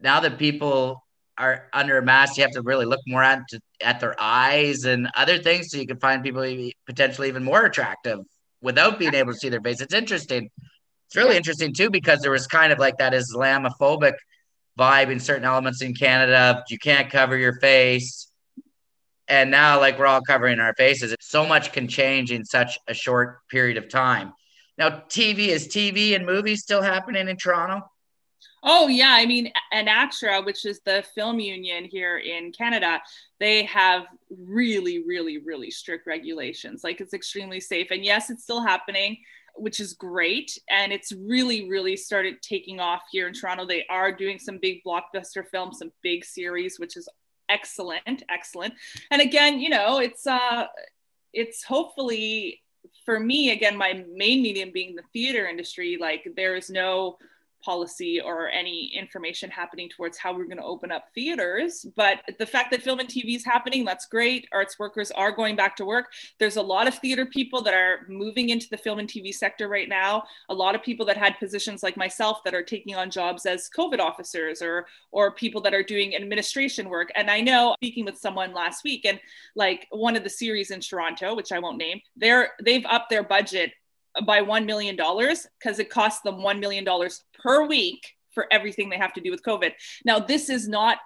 now 0.00 0.20
that 0.20 0.38
people 0.38 1.04
are 1.36 1.68
under 1.72 1.98
a 1.98 2.02
mask, 2.02 2.36
you 2.36 2.42
have 2.42 2.52
to 2.52 2.62
really 2.62 2.84
look 2.84 3.00
more 3.06 3.22
at 3.22 3.40
at 3.80 3.98
their 3.98 4.14
eyes 4.20 4.84
and 4.84 5.08
other 5.16 5.38
things, 5.38 5.70
so 5.70 5.78
you 5.78 5.86
can 5.86 5.98
find 5.98 6.22
people 6.22 6.42
potentially 6.86 7.28
even 7.28 7.42
more 7.42 7.64
attractive 7.64 8.18
without 8.60 8.98
being 8.98 9.14
able 9.14 9.32
to 9.32 9.38
see 9.38 9.48
their 9.48 9.60
face. 9.60 9.80
It's 9.80 9.94
interesting. 9.94 10.50
It's 11.10 11.16
really 11.16 11.36
interesting 11.36 11.74
too 11.74 11.90
because 11.90 12.20
there 12.20 12.30
was 12.30 12.46
kind 12.46 12.72
of 12.72 12.78
like 12.78 12.98
that 12.98 13.12
Islamophobic 13.12 14.12
vibe 14.78 15.10
in 15.10 15.18
certain 15.18 15.44
elements 15.44 15.82
in 15.82 15.92
Canada. 15.92 16.62
You 16.70 16.78
can't 16.78 17.10
cover 17.10 17.36
your 17.36 17.58
face. 17.58 18.30
And 19.26 19.50
now, 19.50 19.80
like, 19.80 19.98
we're 19.98 20.06
all 20.06 20.20
covering 20.20 20.60
our 20.60 20.72
faces. 20.74 21.12
So 21.20 21.44
much 21.44 21.72
can 21.72 21.88
change 21.88 22.30
in 22.30 22.44
such 22.44 22.78
a 22.86 22.94
short 22.94 23.40
period 23.48 23.76
of 23.76 23.88
time. 23.88 24.32
Now, 24.78 25.02
TV 25.08 25.48
is 25.48 25.66
TV 25.66 26.14
and 26.14 26.24
movies 26.24 26.62
still 26.62 26.80
happening 26.80 27.26
in 27.26 27.36
Toronto? 27.36 27.90
Oh 28.62 28.86
yeah, 28.88 29.10
I 29.10 29.26
mean, 29.26 29.50
an 29.72 29.88
ACTRA, 29.88 30.42
which 30.42 30.64
is 30.64 30.80
the 30.84 31.02
film 31.14 31.40
union 31.40 31.84
here 31.84 32.18
in 32.18 32.52
Canada, 32.52 33.00
they 33.38 33.64
have 33.64 34.04
really, 34.30 35.02
really, 35.02 35.38
really 35.38 35.70
strict 35.70 36.06
regulations. 36.06 36.84
Like 36.84 37.00
it's 37.00 37.14
extremely 37.14 37.58
safe, 37.58 37.90
and 37.90 38.04
yes, 38.04 38.30
it's 38.30 38.42
still 38.42 38.62
happening, 38.62 39.16
which 39.56 39.80
is 39.80 39.94
great, 39.94 40.58
and 40.68 40.92
it's 40.92 41.12
really, 41.12 41.68
really 41.68 41.96
started 41.96 42.42
taking 42.42 42.80
off 42.80 43.02
here 43.10 43.28
in 43.28 43.34
Toronto. 43.34 43.66
They 43.66 43.86
are 43.88 44.12
doing 44.12 44.38
some 44.38 44.58
big 44.58 44.82
blockbuster 44.84 45.46
films, 45.46 45.78
some 45.78 45.92
big 46.02 46.24
series, 46.24 46.78
which 46.78 46.96
is 46.96 47.08
excellent, 47.48 48.22
excellent. 48.28 48.74
And 49.10 49.20
again, 49.20 49.60
you 49.60 49.68
know, 49.68 49.98
it's 49.98 50.26
uh, 50.26 50.66
it's 51.32 51.62
hopefully 51.62 52.62
for 53.04 53.20
me 53.20 53.50
again, 53.50 53.76
my 53.76 54.04
main 54.14 54.42
medium 54.42 54.70
being 54.72 54.94
the 54.94 55.02
theater 55.12 55.46
industry. 55.46 55.98
Like 56.00 56.26
there 56.36 56.56
is 56.56 56.70
no 56.70 57.18
policy 57.62 58.20
or 58.20 58.48
any 58.48 58.92
information 58.94 59.50
happening 59.50 59.88
towards 59.88 60.18
how 60.18 60.32
we're 60.32 60.44
going 60.44 60.56
to 60.56 60.64
open 60.64 60.90
up 60.90 61.06
theaters. 61.14 61.86
But 61.96 62.20
the 62.38 62.46
fact 62.46 62.70
that 62.70 62.82
film 62.82 63.00
and 63.00 63.08
TV 63.08 63.36
is 63.36 63.44
happening, 63.44 63.84
that's 63.84 64.06
great. 64.06 64.48
Arts 64.52 64.78
workers 64.78 65.10
are 65.10 65.32
going 65.32 65.56
back 65.56 65.76
to 65.76 65.84
work. 65.84 66.06
There's 66.38 66.56
a 66.56 66.62
lot 66.62 66.88
of 66.88 66.94
theater 66.98 67.26
people 67.26 67.62
that 67.62 67.74
are 67.74 68.06
moving 68.08 68.50
into 68.50 68.68
the 68.70 68.76
film 68.76 68.98
and 68.98 69.08
TV 69.08 69.32
sector 69.32 69.68
right 69.68 69.88
now. 69.88 70.24
A 70.48 70.54
lot 70.54 70.74
of 70.74 70.82
people 70.82 71.06
that 71.06 71.16
had 71.16 71.38
positions 71.38 71.82
like 71.82 71.96
myself 71.96 72.42
that 72.44 72.54
are 72.54 72.62
taking 72.62 72.94
on 72.94 73.10
jobs 73.10 73.46
as 73.46 73.68
COVID 73.76 73.98
officers 73.98 74.62
or 74.62 74.86
or 75.12 75.32
people 75.32 75.60
that 75.62 75.74
are 75.74 75.82
doing 75.82 76.14
administration 76.14 76.88
work. 76.88 77.10
And 77.14 77.30
I 77.30 77.40
know 77.40 77.74
speaking 77.78 78.04
with 78.04 78.18
someone 78.18 78.52
last 78.52 78.84
week 78.84 79.04
and 79.04 79.20
like 79.54 79.86
one 79.90 80.16
of 80.16 80.24
the 80.24 80.30
series 80.30 80.70
in 80.70 80.80
Toronto, 80.80 81.34
which 81.34 81.52
I 81.52 81.58
won't 81.58 81.78
name, 81.78 82.00
they're 82.16 82.50
they've 82.62 82.84
upped 82.86 83.10
their 83.10 83.24
budget 83.24 83.72
by 84.26 84.42
$1 84.42 84.66
million 84.66 84.96
because 84.96 85.78
it 85.78 85.90
costs 85.90 86.20
them 86.22 86.36
$1 86.36 86.60
million 86.60 86.84
per 87.42 87.66
week 87.66 88.00
for 88.32 88.46
everything 88.52 88.88
they 88.88 88.96
have 88.96 89.12
to 89.14 89.20
do 89.20 89.30
with 89.30 89.42
COVID. 89.42 89.72
Now, 90.04 90.18
this 90.18 90.48
is 90.50 90.68
not 90.68 90.98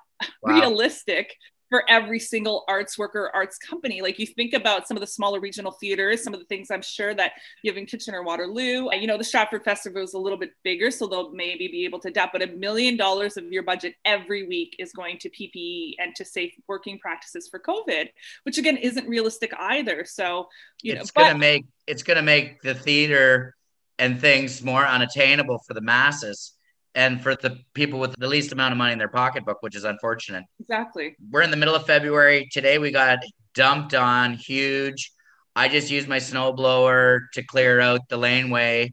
Wow. 0.43 0.55
realistic 0.55 1.35
for 1.75 1.83
every 1.91 2.21
single 2.21 2.63
arts 2.69 2.97
worker, 2.97 3.33
arts 3.35 3.59
company. 3.59 4.01
Like 4.01 4.21
you 4.21 4.27
think 4.29 4.53
about 4.53 4.87
some 4.87 4.97
of 4.97 5.01
the 5.01 5.09
smaller 5.09 5.41
regional 5.41 5.73
theaters, 5.73 6.23
some 6.23 6.33
of 6.33 6.39
the 6.39 6.47
things 6.47 6.71
I'm 6.71 6.83
sure 6.83 7.13
that 7.17 7.33
you 7.65 7.73
have 7.73 7.77
in 7.77 7.85
Kitchener, 7.85 8.23
Waterloo. 8.23 8.91
Uh, 8.91 8.93
you 8.93 9.09
know, 9.09 9.19
the 9.19 9.25
Stratford 9.25 9.65
Festival 9.65 10.01
is 10.01 10.15
a 10.15 10.19
little 10.19 10.39
bit 10.39 10.53
bigger, 10.63 10.93
so 10.93 11.09
they'll 11.09 11.33
maybe 11.33 11.67
be 11.67 11.85
able 11.85 11.99
to 11.99 12.07
adapt. 12.07 12.33
But 12.33 12.43
a 12.43 12.47
million 12.47 12.97
dollars 12.97 13.37
of 13.37 13.51
your 13.51 13.65
budget 13.65 13.97
every 14.05 14.47
week 14.47 14.77
is 14.79 14.93
going 14.93 15.19
to 15.19 15.31
PPE 15.31 15.97
and 15.99 16.15
to 16.15 16.25
safe 16.25 16.55
working 16.69 16.97
practices 17.01 17.49
for 17.49 17.59
COVID, 17.59 18.09
which 18.45 18.57
again 18.57 18.77
isn't 18.77 19.09
realistic 19.09 19.53
either. 19.59 20.05
So, 20.05 20.47
you 20.81 20.95
know, 20.95 21.01
it's 21.01 21.11
but- 21.11 21.23
gonna 21.25 21.39
make 21.41 21.65
it's 21.89 22.05
gonna 22.05 22.23
make 22.23 22.63
the 22.63 22.75
theater 22.75 23.57
and 23.99 24.21
things 24.21 24.63
more 24.63 24.87
unattainable 24.87 25.61
for 25.67 25.75
the 25.75 25.81
masses 25.81 26.53
and 26.95 27.23
for 27.23 27.35
the 27.37 27.59
people 27.75 27.99
with 27.99 28.15
the 28.19 28.29
least 28.29 28.53
amount 28.53 28.73
of 28.73 28.79
money 28.79 28.93
in 28.93 28.99
their 28.99 29.09
pocketbook, 29.09 29.59
which 29.63 29.77
is 29.77 29.85
unfortunate. 29.85 30.45
exactly. 30.61 31.17
We're 31.31 31.43
in 31.43 31.51
the 31.51 31.57
middle 31.57 31.75
of 31.75 31.87
February. 31.87 32.49
Today 32.53 32.79
we 32.79 32.91
got 32.91 33.19
dumped 33.55 33.95
on 33.95 34.35
huge. 34.35 35.13
I 35.57 35.69
just 35.69 35.91
used 35.91 36.09
my 36.09 36.19
snowblower 36.19 37.21
to 37.35 37.43
clear 37.45 37.81
out 37.81 38.01
the 38.09 38.17
laneway 38.17 38.93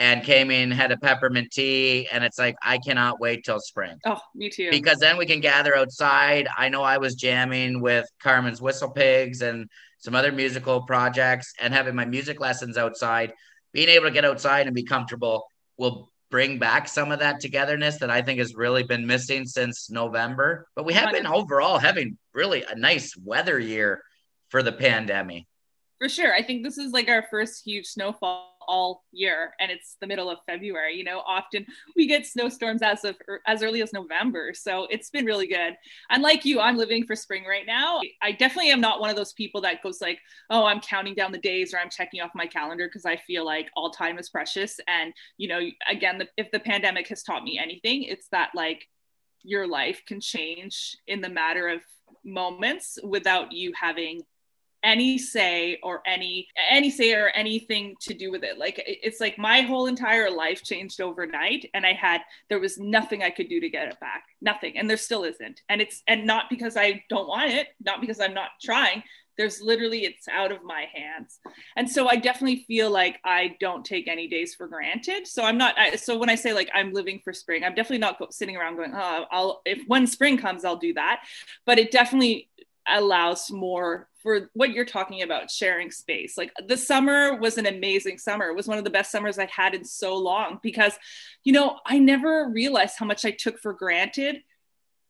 and 0.00 0.24
came 0.24 0.50
in, 0.50 0.72
had 0.72 0.90
a 0.90 0.96
peppermint 0.96 1.52
tea, 1.52 2.08
and 2.10 2.24
it's 2.24 2.38
like 2.38 2.56
I 2.62 2.78
cannot 2.78 3.20
wait 3.20 3.44
till 3.44 3.60
spring. 3.60 3.96
Oh, 4.04 4.18
me 4.34 4.50
too. 4.50 4.70
because 4.70 4.98
then 4.98 5.16
we 5.16 5.26
can 5.26 5.40
gather 5.40 5.76
outside. 5.76 6.48
I 6.56 6.68
know 6.68 6.82
I 6.82 6.98
was 6.98 7.14
jamming 7.14 7.80
with 7.80 8.06
Carmen's 8.20 8.60
Whistle 8.60 8.90
Pigs 8.90 9.40
and 9.40 9.68
some 9.98 10.16
other 10.16 10.32
musical 10.32 10.82
projects 10.82 11.52
and 11.60 11.72
having 11.72 11.94
my 11.94 12.04
music 12.04 12.40
lessons 12.40 12.76
outside. 12.76 13.32
Being 13.72 13.88
able 13.88 14.06
to 14.06 14.10
get 14.10 14.24
outside 14.24 14.66
and 14.66 14.74
be 14.74 14.82
comfortable 14.84 15.46
will 15.76 16.10
bring 16.34 16.58
back 16.58 16.88
some 16.88 17.12
of 17.12 17.20
that 17.20 17.38
togetherness 17.38 17.98
that 17.98 18.10
I 18.10 18.20
think 18.20 18.40
has 18.40 18.56
really 18.56 18.82
been 18.82 19.06
missing 19.06 19.46
since 19.46 19.88
November. 19.88 20.66
But 20.74 20.84
we 20.84 20.92
have 20.94 21.12
been 21.12 21.28
overall 21.28 21.78
having 21.78 22.18
really 22.32 22.64
a 22.68 22.74
nice 22.74 23.16
weather 23.16 23.56
year 23.56 24.02
for 24.48 24.60
the 24.60 24.72
pandemic. 24.72 25.44
For 26.00 26.08
sure. 26.08 26.34
I 26.34 26.42
think 26.42 26.64
this 26.64 26.76
is 26.76 26.90
like 26.90 27.08
our 27.08 27.24
first 27.30 27.64
huge 27.64 27.86
snowfall 27.86 28.53
all 28.68 29.04
year 29.12 29.54
and 29.60 29.70
it's 29.70 29.96
the 30.00 30.06
middle 30.06 30.30
of 30.30 30.38
February. 30.46 30.96
You 30.96 31.04
know, 31.04 31.20
often 31.26 31.66
we 31.96 32.06
get 32.06 32.26
snowstorms 32.26 32.82
as 32.82 33.04
of 33.04 33.16
er, 33.28 33.40
as 33.46 33.62
early 33.62 33.82
as 33.82 33.92
November. 33.92 34.52
So 34.54 34.86
it's 34.90 35.10
been 35.10 35.24
really 35.24 35.46
good. 35.46 35.76
And 36.10 36.22
like 36.22 36.44
you, 36.44 36.60
I'm 36.60 36.76
living 36.76 37.06
for 37.06 37.16
spring 37.16 37.44
right 37.44 37.66
now. 37.66 38.00
I 38.22 38.32
definitely 38.32 38.70
am 38.70 38.80
not 38.80 39.00
one 39.00 39.10
of 39.10 39.16
those 39.16 39.32
people 39.32 39.60
that 39.62 39.82
goes 39.82 40.00
like, 40.00 40.18
"Oh, 40.50 40.64
I'm 40.64 40.80
counting 40.80 41.14
down 41.14 41.32
the 41.32 41.38
days 41.38 41.74
or 41.74 41.78
I'm 41.78 41.90
checking 41.90 42.20
off 42.20 42.30
my 42.34 42.46
calendar 42.46 42.86
because 42.86 43.04
I 43.04 43.16
feel 43.16 43.44
like 43.44 43.68
all 43.76 43.90
time 43.90 44.18
is 44.18 44.28
precious." 44.30 44.78
And, 44.86 45.12
you 45.36 45.48
know, 45.48 45.60
again, 45.88 46.18
the, 46.18 46.28
if 46.36 46.50
the 46.50 46.60
pandemic 46.60 47.08
has 47.08 47.22
taught 47.22 47.44
me 47.44 47.58
anything, 47.58 48.04
it's 48.04 48.28
that 48.28 48.50
like 48.54 48.88
your 49.42 49.66
life 49.66 50.02
can 50.06 50.20
change 50.20 50.96
in 51.06 51.20
the 51.20 51.28
matter 51.28 51.68
of 51.68 51.80
moments 52.24 52.98
without 53.02 53.52
you 53.52 53.72
having 53.78 54.22
any 54.84 55.18
say 55.18 55.78
or 55.82 56.02
any 56.06 56.46
any 56.70 56.90
say 56.90 57.14
or 57.14 57.28
anything 57.30 57.96
to 58.00 58.14
do 58.14 58.30
with 58.30 58.44
it. 58.44 58.58
Like 58.58 58.80
it's 58.86 59.20
like 59.20 59.38
my 59.38 59.62
whole 59.62 59.86
entire 59.86 60.30
life 60.30 60.62
changed 60.62 61.00
overnight 61.00 61.68
and 61.74 61.84
i 61.86 61.92
had 61.92 62.20
there 62.48 62.60
was 62.60 62.78
nothing 62.78 63.22
i 63.22 63.30
could 63.30 63.48
do 63.48 63.60
to 63.60 63.70
get 63.70 63.88
it 63.88 63.98
back. 63.98 64.24
Nothing. 64.40 64.76
And 64.78 64.88
there 64.88 64.96
still 64.96 65.24
isn't. 65.24 65.62
And 65.68 65.80
it's 65.80 66.02
and 66.06 66.26
not 66.26 66.50
because 66.50 66.76
i 66.76 67.02
don't 67.08 67.26
want 67.26 67.50
it 67.50 67.68
not 67.84 68.00
because 68.00 68.20
i'm 68.20 68.34
not 68.34 68.50
trying. 68.62 69.02
There's 69.36 69.60
literally 69.60 70.04
it's 70.04 70.28
out 70.28 70.52
of 70.52 70.62
my 70.62 70.86
hands. 70.94 71.40
And 71.76 71.90
so 71.90 72.08
i 72.08 72.16
definitely 72.16 72.64
feel 72.68 72.90
like 72.90 73.18
i 73.24 73.56
don't 73.60 73.84
take 73.84 74.06
any 74.06 74.28
days 74.28 74.54
for 74.54 74.68
granted. 74.68 75.26
So 75.26 75.44
i'm 75.44 75.58
not 75.58 75.78
I, 75.78 75.96
so 75.96 76.18
when 76.18 76.28
i 76.28 76.34
say 76.34 76.52
like 76.52 76.70
i'm 76.74 76.92
living 76.92 77.20
for 77.24 77.32
spring 77.32 77.64
i'm 77.64 77.74
definitely 77.74 77.98
not 77.98 78.18
go, 78.18 78.28
sitting 78.30 78.56
around 78.56 78.76
going 78.76 78.92
oh 78.94 79.24
i'll 79.30 79.62
if 79.64 79.82
when 79.86 80.06
spring 80.06 80.36
comes 80.36 80.64
i'll 80.64 80.76
do 80.76 80.92
that. 80.94 81.24
But 81.64 81.78
it 81.78 81.90
definitely 81.90 82.48
allows 82.88 83.50
more 83.50 84.08
for 84.22 84.50
what 84.54 84.72
you're 84.72 84.84
talking 84.84 85.22
about 85.22 85.50
sharing 85.50 85.90
space. 85.90 86.38
Like 86.38 86.52
the 86.66 86.76
summer 86.76 87.36
was 87.36 87.58
an 87.58 87.66
amazing 87.66 88.18
summer. 88.18 88.48
It 88.48 88.56
was 88.56 88.66
one 88.66 88.78
of 88.78 88.84
the 88.84 88.90
best 88.90 89.10
summers 89.10 89.38
i 89.38 89.46
had 89.46 89.74
in 89.74 89.84
so 89.84 90.16
long 90.16 90.58
because 90.62 90.94
you 91.44 91.52
know 91.52 91.78
i 91.86 91.98
never 91.98 92.48
realized 92.48 92.96
how 92.98 93.06
much 93.06 93.24
i 93.24 93.30
took 93.30 93.58
for 93.58 93.72
granted 93.72 94.42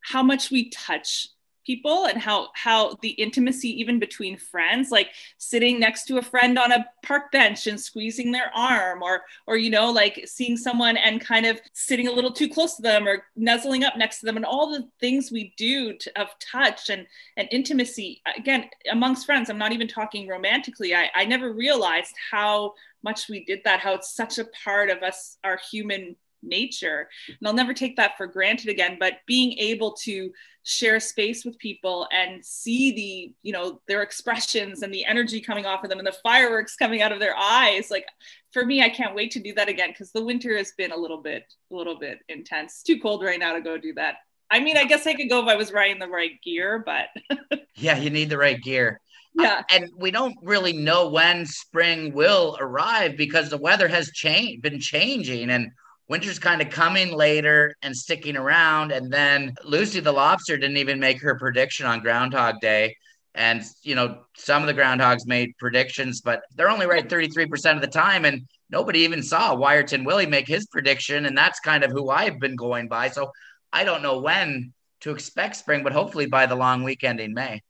how 0.05 0.23
much 0.23 0.51
we 0.51 0.69
touch 0.69 1.29
people 1.65 2.07
and 2.07 2.21
how 2.21 2.49
how 2.55 2.97
the 3.03 3.11
intimacy 3.11 3.69
even 3.81 3.99
between 3.99 4.37
friends 4.37 4.91
like 4.91 5.11
sitting 5.39 5.81
next 5.81 6.05
to 6.05 6.19
a 6.19 6.23
friend 6.23 6.59
on 6.59 6.73
a 6.73 6.87
park 7.03 7.31
bench 7.33 7.67
and 7.67 7.81
squeezing 7.81 8.33
their 8.33 8.51
arm 8.55 9.03
or 9.03 9.23
or 9.47 9.57
you 9.57 9.71
know 9.71 9.91
like 9.91 10.23
seeing 10.27 10.57
someone 10.57 10.97
and 10.97 11.21
kind 11.21 11.47
of 11.47 11.61
sitting 11.73 12.09
a 12.09 12.13
little 12.13 12.33
too 12.33 12.49
close 12.49 12.77
to 12.77 12.83
them 12.83 13.07
or 13.07 13.25
nuzzling 13.37 13.85
up 13.85 13.97
next 13.97 14.21
to 14.21 14.27
them 14.27 14.37
and 14.37 14.45
all 14.45 14.71
the 14.71 14.89
things 15.01 15.31
we 15.31 15.53
do 15.57 15.93
to, 15.95 16.21
of 16.21 16.29
touch 16.39 16.91
and 16.91 17.07
and 17.37 17.49
intimacy 17.51 18.23
again 18.37 18.69
amongst 18.91 19.27
friends 19.27 19.51
i'm 19.51 19.59
not 19.59 19.73
even 19.73 19.89
talking 19.89 20.29
romantically 20.29 20.95
i 20.95 21.11
i 21.15 21.25
never 21.25 21.53
realized 21.53 22.15
how 22.31 22.73
much 23.03 23.29
we 23.29 23.45
did 23.45 23.61
that 23.65 23.81
how 23.81 23.95
it's 23.95 24.15
such 24.15 24.39
a 24.39 24.47
part 24.65 24.91
of 24.91 25.03
us 25.03 25.39
our 25.45 25.59
human 25.71 26.17
nature. 26.45 27.09
And 27.29 27.47
i'll 27.47 27.55
never 27.55 27.75
take 27.75 27.97
that 27.97 28.17
for 28.17 28.27
granted 28.27 28.69
again 28.69 28.97
but 28.99 29.15
being 29.27 29.59
able 29.59 29.93
to 29.93 30.31
share 30.63 30.99
space 30.99 31.45
with 31.45 31.59
people 31.59 32.09
and 32.11 32.45
see 32.45 32.93
the 32.93 33.35
you 33.43 33.53
know 33.53 33.81
their 33.87 34.03
expressions 34.03 34.83
and 34.83 34.93
the 34.93 35.05
energy 35.05 35.41
coming 35.41 35.67
off 35.67 35.85
of 35.85 35.91
them 35.91 35.99
and 35.99 36.07
the 36.07 36.17
fireworks 36.23 36.77
coming 36.77 37.03
out 37.03 37.13
of 37.13 37.21
their 37.21 37.37
eyes 37.37 37.91
like 37.91 38.07
for 38.51 38.65
me 38.65 38.83
i 38.83 38.89
can't 38.89 39.15
wait 39.15 39.31
to 39.31 39.41
do 39.41 39.53
that 39.55 39.69
again 39.69 39.91
because 39.91 40.11
the 40.13 40.25
winter 40.25 40.57
has 40.57 40.73
been 40.79 40.93
a 40.93 40.97
little 40.97 41.21
bit 41.21 41.45
a 41.71 41.75
little 41.75 41.99
bit 41.99 42.19
intense. 42.29 42.73
It's 42.75 42.83
too 42.83 42.99
cold 43.01 43.23
right 43.23 43.39
now 43.39 43.53
to 43.53 43.61
go 43.61 43.77
do 43.77 43.93
that. 43.95 44.17
I 44.51 44.61
mean 44.61 44.77
i 44.77 44.85
guess 44.85 45.07
i 45.07 45.15
could 45.15 45.29
go 45.29 45.43
if 45.43 45.49
i 45.49 45.57
was 45.57 45.73
riding 45.73 45.99
the 45.99 46.09
right 46.09 46.41
gear 46.43 46.83
but 46.85 47.09
Yeah, 47.77 47.99
you 47.99 48.11
need 48.11 48.31
the 48.31 48.39
right 48.39 48.61
gear. 48.61 49.01
Uh, 49.37 49.43
yeah. 49.43 49.63
and 49.71 49.91
we 49.97 50.13
don't 50.13 50.37
really 50.43 50.73
know 50.73 51.09
when 51.09 51.45
spring 51.45 52.13
will 52.15 52.57
arrive 52.61 53.17
because 53.17 53.51
the 53.51 53.59
weather 53.59 53.89
has 53.89 54.11
changed 54.13 54.63
been 54.63 54.79
changing 54.79 55.51
and 55.51 55.73
winter's 56.09 56.39
kind 56.39 56.61
of 56.61 56.71
coming 56.71 57.13
later 57.13 57.77
and 57.83 57.97
sticking 57.97 58.37
around. 58.37 58.93
And 58.93 59.13
then 59.13 59.55
lucy 59.65 60.01
the 60.01 60.13
lobster 60.13 60.57
didn't 60.57 60.77
even 60.77 61.01
make 61.01 61.21
her 61.23 61.39
prediction 61.39 61.87
on 61.87 62.01
groundhog 62.01 62.61
day. 62.61 62.97
And 63.35 63.63
you 63.83 63.95
know 63.95 64.25
some 64.37 64.63
of 64.63 64.69
the 64.69 64.81
groundhogs 64.81 65.27
made 65.27 65.57
predictions 65.59 66.21
but 66.21 66.43
they're 66.55 66.71
only 66.71 66.87
right 66.87 67.09
33% 67.09 67.75
of 67.75 67.81
the 67.81 67.87
time. 67.87 68.25
And 68.25 68.47
nobody 68.71 69.01
even 69.01 69.23
saw 69.23 69.57
wiarton 69.57 70.05
willie 70.05 70.27
make 70.27 70.47
his 70.47 70.67
prediction. 70.67 71.27
And 71.27 71.37
that's 71.37 71.61
kind 71.61 71.85
of 71.85 71.91
who 71.91 72.11
i've 72.11 72.39
been 72.39 72.57
going 72.57 72.89
by. 72.89 73.09
So 73.09 73.33
i 73.73 73.85
don't 73.85 74.03
know 74.03 74.21
when 74.21 74.73
to 75.01 75.11
expect 75.11 75.57
spring 75.57 75.83
but 75.83 75.93
hopefully 75.93 76.27
by 76.27 76.47
the 76.47 76.57
long 76.57 76.83
weekend 76.83 77.21
in 77.21 77.35
may. 77.35 77.63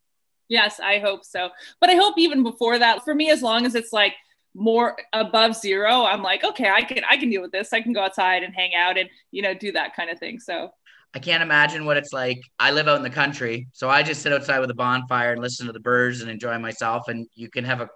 Yes, 0.49 0.79
I 0.79 0.99
hope 0.99 1.25
so. 1.25 1.51
But 1.81 1.91
I 1.91 1.95
hope 1.95 2.15
even 2.19 2.43
before 2.43 2.79
that, 2.79 3.03
for 3.03 3.15
me, 3.15 3.31
as 3.31 3.43
long 3.43 3.65
as 3.65 3.75
it's 3.75 3.93
like 3.93 4.15
more 4.55 4.97
above 5.13 5.57
zero, 5.57 6.05
I'm 6.05 6.23
like, 6.23 6.45
okay, 6.45 6.71
I 6.71 6.83
can 6.83 7.03
I 7.09 7.17
can 7.17 7.29
deal 7.29 7.43
with 7.43 7.53
this. 7.53 7.73
I 7.73 7.81
can 7.81 7.93
go 7.93 8.03
outside 8.03 8.43
and 8.43 8.55
hang 8.55 8.75
out 8.75 8.97
and 8.97 9.09
you 9.31 9.43
know 9.43 9.55
do 9.55 9.73
that 9.73 9.95
kind 9.95 10.11
of 10.11 10.19
thing. 10.19 10.39
So 10.39 10.71
I 11.15 11.19
can't 11.19 11.43
imagine 11.43 11.85
what 11.85 11.97
it's 11.97 12.13
like. 12.13 12.41
I 12.59 12.71
live 12.71 12.89
out 12.89 12.97
in 12.97 13.03
the 13.03 13.11
country, 13.11 13.69
so 13.73 13.91
I 13.91 14.03
just 14.03 14.23
sit 14.23 14.33
outside 14.33 14.61
with 14.61 14.71
a 14.71 14.75
bonfire 14.75 15.33
and 15.33 15.41
listen 15.41 15.67
to 15.67 15.73
the 15.73 15.81
birds 15.81 16.23
and 16.23 16.31
enjoy 16.31 16.59
myself. 16.59 17.09
And 17.09 17.27
you 17.35 17.51
can 17.51 17.65
have 17.65 17.81
a 17.81 17.89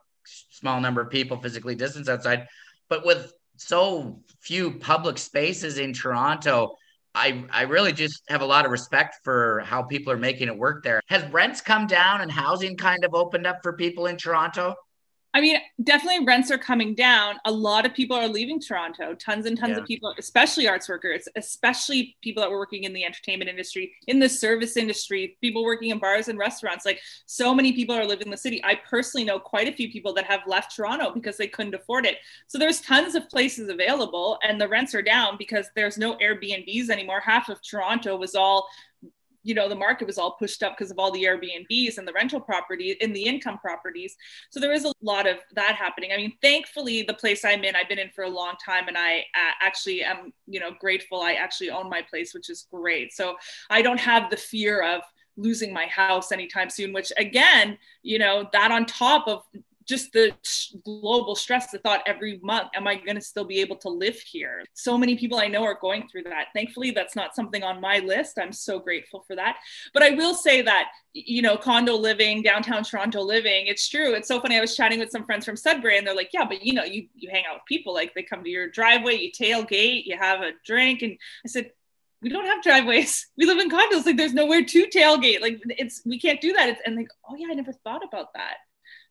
small 0.51 0.81
number 0.81 1.01
of 1.01 1.11
people 1.11 1.37
physically 1.39 1.75
distance 1.75 2.09
outside, 2.09 2.47
but 2.89 3.07
with 3.07 3.33
so 3.57 4.21
few 4.41 4.73
public 4.73 5.19
spaces 5.19 5.79
in 5.79 5.93
Toronto, 5.93 6.77
I 7.15 7.45
I 7.51 7.63
really 7.63 7.93
just 7.93 8.23
have 8.29 8.43
a 8.43 8.47
lot 8.47 8.65
of 8.65 8.71
respect 8.71 9.17
for 9.25 9.61
how 9.65 9.83
people 9.83 10.13
are 10.13 10.19
making 10.19 10.49
it 10.49 10.57
work 10.57 10.83
there. 10.85 11.01
Has 11.09 11.25
rents 11.33 11.61
come 11.61 11.87
down 11.87 12.21
and 12.21 12.31
housing 12.31 12.77
kind 12.77 13.05
of 13.05 13.15
opened 13.15 13.47
up 13.47 13.59
for 13.63 13.73
people 13.75 14.07
in 14.07 14.17
Toronto? 14.17 14.75
I 15.35 15.43
mean, 15.43 15.59
definitely 15.85 16.25
rents 16.25 16.51
are 16.51 16.59
coming 16.59 16.95
down. 16.95 17.37
A 17.45 17.53
lot 17.53 17.85
of 17.85 17.93
people 17.93 18.17
are 18.17 18.27
leaving 18.27 18.59
Toronto. 18.59 19.15
Tons 19.15 19.45
and 19.45 19.59
tons 19.59 19.73
Yeah. 19.77 19.83
of 19.83 19.87
people, 19.87 20.15
especially 20.19 20.67
arts 20.67 20.89
workers, 20.89 21.29
especially 21.37 22.17
people 22.23 22.43
that 22.43 22.51
were 22.51 22.59
working 22.59 22.85
in 22.85 22.95
the 22.95 23.05
entertainment 23.05 23.51
industry, 23.51 23.95
in 24.07 24.19
the 24.19 24.29
service 24.29 24.77
industry, 24.77 25.37
people 25.43 25.65
working 25.65 25.91
in 25.91 25.99
bars 25.99 26.29
and 26.29 26.39
restaurants. 26.39 26.87
Like 26.87 27.01
so 27.27 27.55
many 27.55 27.73
people 27.73 27.95
are 27.95 28.07
living 28.07 28.27
in 28.27 28.31
the 28.31 28.39
city. 28.39 28.61
I 28.65 28.77
personally 28.77 29.25
know 29.25 29.39
quite 29.39 29.69
a 29.69 29.73
few 29.73 29.93
people 29.93 30.15
that 30.15 30.25
have 30.25 30.41
left 30.47 30.75
Toronto 30.75 31.13
because 31.13 31.37
they 31.37 31.47
couldn't 31.49 31.75
afford 31.75 32.07
it. 32.07 32.17
So 32.47 32.57
there's 32.59 32.81
tons 32.81 33.15
of 33.15 33.29
places 33.29 33.69
available 33.69 34.39
and 34.43 34.59
the 34.59 34.69
rents 34.69 34.95
are 34.95 35.03
down 35.03 35.37
because 35.39 35.67
there's 35.77 35.99
no 35.99 36.17
Airbnbs 36.17 36.89
anymore. 36.89 37.21
Half 37.21 37.51
of 37.51 37.61
Toronto 37.63 38.17
was 38.17 38.35
all 38.35 38.67
you 39.49 39.55
know 39.55 39.67
the 39.67 39.75
market 39.75 40.07
was 40.07 40.19
all 40.19 40.33
pushed 40.33 40.63
up 40.63 40.77
because 40.77 40.91
of 40.91 40.99
all 40.99 41.11
the 41.11 41.25
airbnbs 41.25 41.97
and 41.97 42.07
the 42.07 42.13
rental 42.13 42.39
property 42.39 42.99
and 43.01 43.17
the 43.17 43.23
income 43.23 43.59
properties. 43.59 44.15
So 44.51 44.61
there 44.61 44.73
is 44.73 44.85
a 44.85 44.93
lot 45.01 45.27
of 45.27 45.39
that 45.55 45.75
happening. 45.75 46.13
I 46.13 46.19
mean 46.19 46.35
thankfully 46.43 47.03
the 47.03 47.15
place 47.15 47.45
i'm 47.47 47.65
in 47.65 47.75
i've 47.75 47.89
been 47.89 47.99
in 47.99 48.11
for 48.11 48.25
a 48.25 48.29
long 48.29 48.55
time 48.65 48.89
and 48.89 48.99
i 48.99 49.25
actually 49.63 50.03
am 50.03 50.35
you 50.47 50.61
know 50.61 50.73
grateful 50.79 51.23
i 51.23 51.33
actually 51.33 51.71
own 51.71 51.89
my 51.89 52.03
place 52.03 52.35
which 52.35 52.51
is 52.51 52.67
great. 52.71 53.15
So 53.15 53.37
i 53.71 53.81
don't 53.81 54.01
have 54.01 54.31
the 54.31 54.37
fear 54.37 54.83
of 54.83 55.01
losing 55.39 55.73
my 55.73 55.87
house 55.87 56.31
anytime 56.31 56.69
soon 56.69 56.93
which 56.93 57.11
again 57.17 57.79
you 58.03 58.19
know 58.19 58.49
that 58.53 58.71
on 58.71 58.85
top 58.85 59.27
of 59.29 59.45
just 59.89 60.13
the 60.13 60.33
global 60.85 61.35
stress 61.35 61.71
the 61.71 61.79
thought 61.79 62.03
every 62.07 62.39
month 62.43 62.69
am 62.75 62.87
i 62.87 62.95
going 62.95 63.15
to 63.15 63.21
still 63.21 63.45
be 63.45 63.61
able 63.61 63.77
to 63.77 63.89
live 63.89 64.17
here 64.17 64.63
so 64.75 64.99
many 64.99 65.17
people 65.17 65.39
i 65.39 65.47
know 65.47 65.65
are 65.65 65.79
going 65.81 66.07
through 66.09 66.23
that 66.23 66.47
thankfully 66.55 66.91
that's 66.91 67.17
not 67.17 67.35
something 67.35 67.63
on 67.63 67.81
my 67.81 67.99
list 68.01 68.39
i'm 68.41 68.53
so 68.53 68.79
grateful 68.79 69.25
for 69.27 69.35
that 69.35 69.57
but 69.95 70.03
i 70.03 70.11
will 70.11 70.35
say 70.35 70.61
that 70.63 70.89
you 71.15 71.43
know 71.43 71.57
condo 71.57 71.97
living 71.97 72.43
downtown 72.43 72.83
toronto 72.83 73.21
living 73.21 73.67
it's 73.67 73.89
true 73.89 74.15
it's 74.15 74.29
so 74.29 74.41
funny 74.41 74.57
i 74.57 74.61
was 74.61 74.77
chatting 74.77 74.99
with 74.99 75.11
some 75.11 75.25
friends 75.25 75.45
from 75.45 75.57
sudbury 75.57 75.97
and 75.97 76.07
they're 76.07 76.15
like 76.15 76.31
yeah 76.33 76.45
but 76.45 76.63
you 76.63 76.75
know 76.75 76.85
you 76.85 77.07
you 77.15 77.31
hang 77.31 77.45
out 77.49 77.57
with 77.57 77.65
people 77.67 77.95
like 77.95 78.15
they 78.15 78.23
come 78.23 78.45
to 78.45 78.51
your 78.51 78.69
driveway 78.69 79.17
you 79.17 79.33
tailgate 79.33 80.05
you 80.05 80.17
have 80.17 80.41
a 80.43 80.53
drink 80.65 81.03
and 81.03 81.17
i 81.45 81.49
said 81.49 81.71
we 82.21 82.29
don't 82.29 82.47
have 82.47 82.63
driveways. 82.63 83.29
We 83.37 83.47
live 83.47 83.59
in 83.59 83.71
condos. 83.71 84.05
Like 84.05 84.17
there's 84.17 84.35
nowhere 84.35 84.65
to 84.65 84.87
tailgate. 84.87 85.41
Like 85.41 85.61
it's 85.69 86.03
we 86.05 86.19
can't 86.19 86.41
do 86.41 86.53
that. 86.55 86.69
It's, 86.69 86.81
and 86.85 86.97
like, 86.97 87.09
oh 87.29 87.37
yeah, 87.37 87.47
I 87.51 87.55
never 87.55 87.73
thought 87.73 88.03
about 88.05 88.35
that. 88.35 88.57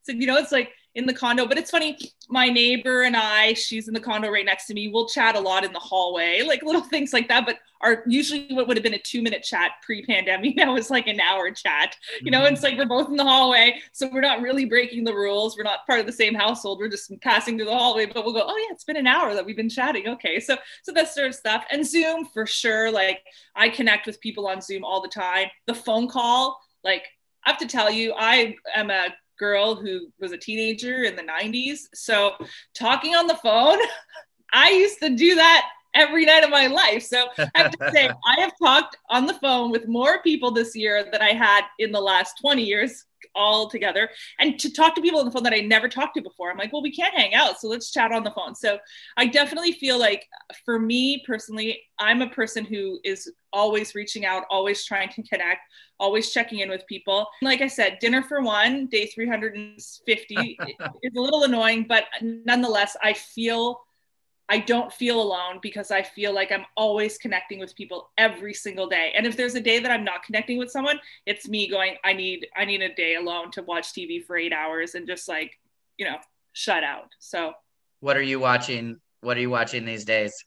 So 0.08 0.14
you 0.14 0.26
know, 0.26 0.38
it's 0.38 0.52
like 0.54 0.72
in 0.96 1.06
the 1.06 1.14
condo, 1.14 1.46
but 1.46 1.58
it's 1.58 1.70
funny. 1.70 1.98
My 2.30 2.48
neighbor 2.48 3.04
and 3.04 3.16
I, 3.16 3.54
she's 3.54 3.88
in 3.88 3.94
the 3.94 4.00
condo 4.00 4.30
right 4.30 4.46
next 4.46 4.66
to 4.68 4.74
me. 4.74 4.88
We'll 4.88 5.08
chat 5.08 5.36
a 5.36 5.40
lot 5.40 5.64
in 5.64 5.72
the 5.72 5.80
hallway, 5.80 6.42
like 6.48 6.64
little 6.64 6.82
things 6.82 7.14
like 7.14 7.28
that. 7.28 7.46
But 7.46 7.60
our 7.82 8.04
usually 8.08 8.48
what 8.52 8.68
would 8.68 8.78
have 8.78 8.84
been 8.84 8.96
a 8.96 9.00
two 9.00 9.22
minute 9.22 9.44
chat 9.44 9.74
pre-pandemic 9.84 10.56
now 10.58 10.76
is 10.76 10.90
like 10.90 11.08
an 11.08 11.20
hour 11.20 11.52
chat. 11.52 11.96
You 12.22 12.32
know, 12.32 12.42
mm-hmm. 12.42 12.54
it's 12.54 12.64
like 12.64 12.78
we're 12.78 12.86
both 12.86 13.10
in 13.10 13.18
the 13.18 13.24
hallway, 13.24 13.80
so 13.92 14.10
we're 14.12 14.22
not 14.22 14.42
really 14.42 14.64
breaking 14.64 15.04
the 15.04 15.14
rules. 15.14 15.58
We're 15.58 15.64
not 15.64 15.86
part 15.86 16.00
of 16.00 16.06
the 16.06 16.12
same 16.12 16.34
household. 16.34 16.80
We're 16.80 16.90
just 16.90 17.12
passing 17.22 17.58
through 17.58 17.68
the 17.68 17.78
hallway, 17.78 18.06
but 18.06 18.24
we'll 18.24 18.34
go, 18.34 18.46
oh 18.48 18.58
yeah, 18.58 18.74
it's 18.74 18.86
been 18.86 18.98
an 18.98 19.08
hour 19.08 19.36
that 19.36 19.46
we've 19.46 19.58
been 19.58 19.70
chatting. 19.70 20.08
Okay, 20.08 20.40
so 20.40 20.58
so 20.84 20.94
that 20.94 21.14
sort 21.14 21.28
of 21.28 21.36
stuff. 21.36 21.66
And 21.70 21.86
Zoom 21.86 22.26
for 22.26 22.48
sure. 22.48 22.92
Like 22.92 23.22
I 23.56 23.70
connect 23.70 24.08
with 24.08 24.22
people 24.22 24.48
on 24.48 24.62
Zoom 24.62 24.84
all 24.84 25.02
the 25.02 25.10
time. 25.10 25.50
The 25.68 25.76
phone 25.76 26.08
call, 26.08 26.60
like 26.84 27.04
I 27.46 27.52
have 27.52 27.60
to 27.60 27.68
tell 27.68 27.92
you, 27.92 28.14
I 28.18 28.56
am 28.76 28.90
a 28.90 29.10
girl 29.38 29.76
who 29.76 30.08
was 30.20 30.32
a 30.32 30.38
teenager 30.38 31.04
in 31.04 31.16
the 31.16 31.24
90s. 31.24 31.82
So 31.94 32.34
talking 32.74 33.16
on 33.16 33.28
the 33.28 33.36
phone, 33.36 33.80
I 34.54 34.72
used 34.72 35.00
to 35.00 35.10
do 35.10 35.36
that 35.36 35.70
every 35.94 36.26
night 36.26 36.44
of 36.44 36.50
my 36.50 36.68
life. 36.68 37.04
So 37.04 37.28
I 37.38 37.50
have 37.56 37.72
to 37.72 37.92
say, 37.92 38.10
I 38.28 38.40
have 38.40 38.54
talked 38.62 38.98
on 39.10 39.26
the 39.26 39.34
phone 39.36 39.72
with 39.72 39.88
more 39.88 40.22
people 40.22 40.52
this 40.52 40.76
year 40.76 41.06
than 41.12 41.22
I 41.22 41.34
had 41.34 41.66
in 41.80 41.92
the 41.92 42.02
last 42.02 42.36
20 42.42 42.64
years 42.64 43.06
all 43.36 43.70
together. 43.70 44.10
And 44.40 44.60
to 44.60 44.72
talk 44.72 44.96
to 44.96 45.02
people 45.02 45.20
on 45.20 45.26
the 45.26 45.32
phone 45.32 45.44
that 45.44 45.54
I 45.54 45.60
never 45.60 45.88
talked 45.90 46.16
to 46.16 46.22
before, 46.22 46.52
I'm 46.52 46.58
like, 46.58 46.74
well, 46.74 46.82
we 46.82 46.92
can't 46.92 47.14
hang 47.14 47.34
out. 47.34 47.60
So 47.60 47.68
let's 47.68 47.92
chat 47.92 48.12
on 48.12 48.24
the 48.24 48.32
phone. 48.32 48.56
So 48.56 48.80
I 49.16 49.28
definitely 49.28 49.74
feel 49.74 50.00
like 50.00 50.28
for 50.66 50.80
me 50.80 51.24
personally, 51.26 51.82
I'm 52.00 52.22
a 52.22 52.30
person 52.30 52.66
who 52.66 53.00
is 53.04 53.32
always 53.54 53.96
reaching 53.96 54.26
out, 54.26 54.44
always 54.50 54.86
trying 54.86 55.10
to 55.10 55.24
connect, 55.24 55.62
always 56.00 56.32
checking 56.32 56.60
in 56.60 56.70
with 56.70 56.86
people. 56.88 57.28
Like 57.42 57.62
I 57.62 57.68
said, 57.68 57.98
dinner 58.00 58.22
for 58.22 58.42
one, 58.42 58.88
day 58.88 59.08
350 59.08 60.36
is 61.04 61.16
a 61.16 61.20
little 61.20 61.44
annoying, 61.44 61.86
but 61.88 62.06
nonetheless, 62.22 62.96
I 63.02 63.14
feel 63.14 63.82
I 64.50 64.60
don't 64.60 64.92
feel 64.94 65.22
alone 65.22 65.60
because 65.62 65.92
I 65.92 66.04
feel 66.04 66.34
like 66.34 66.52
I'm 66.52 66.66
always 66.76 67.18
connecting 67.18 67.60
with 67.60 67.76
people 67.76 68.10
every 68.18 68.54
single 68.54 68.88
day. 68.88 69.12
And 69.16 69.28
if 69.28 69.36
there's 69.36 69.56
a 69.56 69.62
day 69.62 69.80
that 69.80 69.92
I'm 69.92 70.06
not 70.06 70.24
connecting 70.24 70.58
with 70.58 70.72
someone, 70.72 71.00
it's 71.26 71.50
me 71.50 71.68
going, 71.70 71.96
I 72.04 72.14
need 72.14 72.48
I 72.56 72.64
need 72.66 72.82
a 72.82 72.94
day 72.94 73.16
alone 73.16 73.52
to 73.52 73.64
watch 73.64 73.94
TV 73.94 74.24
for 74.24 74.38
8 74.38 74.54
hours 74.54 74.96
and 74.96 75.06
just 75.06 75.28
like, 75.28 75.52
you 75.98 76.06
know, 76.06 76.18
shut 76.54 76.84
out. 76.84 77.10
So 77.20 77.54
What 78.00 78.16
are 78.16 78.22
you 78.22 78.40
watching? 78.40 79.00
What 79.22 79.38
are 79.38 79.42
you 79.42 79.50
watching 79.50 79.84
these 79.86 80.06
days? 80.06 80.46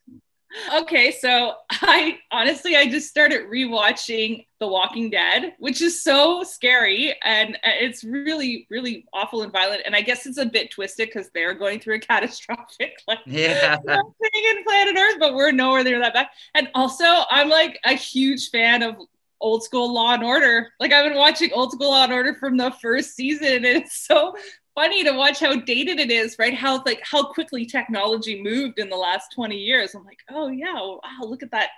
Okay, 0.74 1.12
so 1.12 1.54
I 1.70 2.18
honestly 2.32 2.74
I 2.76 2.88
just 2.90 3.08
started 3.08 3.42
rewatching 3.46 4.46
The 4.58 4.66
Walking 4.66 5.08
Dead, 5.08 5.54
which 5.58 5.80
is 5.80 6.02
so 6.02 6.42
scary 6.42 7.14
and 7.22 7.54
uh, 7.56 7.70
it's 7.78 8.02
really 8.02 8.66
really 8.68 9.06
awful 9.12 9.42
and 9.42 9.52
violent. 9.52 9.82
And 9.86 9.94
I 9.94 10.00
guess 10.00 10.26
it's 10.26 10.38
a 10.38 10.46
bit 10.46 10.72
twisted 10.72 11.08
because 11.08 11.30
they're 11.34 11.54
going 11.54 11.78
through 11.78 11.96
a 11.96 12.00
catastrophic 12.00 12.94
like 13.06 13.20
Yeah. 13.26 13.76
thing 13.76 14.44
in 14.56 14.64
planet 14.64 14.96
Earth, 14.98 15.16
but 15.20 15.34
we're 15.34 15.52
nowhere 15.52 15.84
near 15.84 16.00
that 16.00 16.14
bad. 16.14 16.26
And 16.54 16.68
also, 16.74 17.04
I'm 17.30 17.48
like 17.48 17.78
a 17.84 17.94
huge 17.94 18.50
fan 18.50 18.82
of 18.82 18.96
old 19.40 19.62
school 19.64 19.92
Law 19.94 20.14
and 20.14 20.22
Order. 20.24 20.68
Like 20.80 20.92
I've 20.92 21.08
been 21.08 21.18
watching 21.18 21.52
old 21.52 21.72
school 21.72 21.90
Law 21.90 22.04
and 22.04 22.12
Order 22.12 22.34
from 22.34 22.56
the 22.56 22.70
first 22.82 23.14
season, 23.14 23.48
and 23.48 23.64
it's 23.66 24.06
so 24.06 24.34
funny 24.74 25.04
to 25.04 25.12
watch 25.12 25.40
how 25.40 25.56
dated 25.56 25.98
it 26.00 26.10
is, 26.10 26.36
right? 26.38 26.54
How 26.54 26.82
like 26.84 27.00
how 27.04 27.24
quickly 27.32 27.66
technology 27.66 28.42
moved 28.42 28.78
in 28.78 28.88
the 28.88 28.96
last 28.96 29.32
20 29.34 29.56
years. 29.56 29.94
I'm 29.94 30.04
like, 30.04 30.20
oh 30.30 30.48
yeah, 30.48 30.74
wow, 30.74 30.98
look 31.22 31.42
at 31.42 31.50
that. 31.52 31.70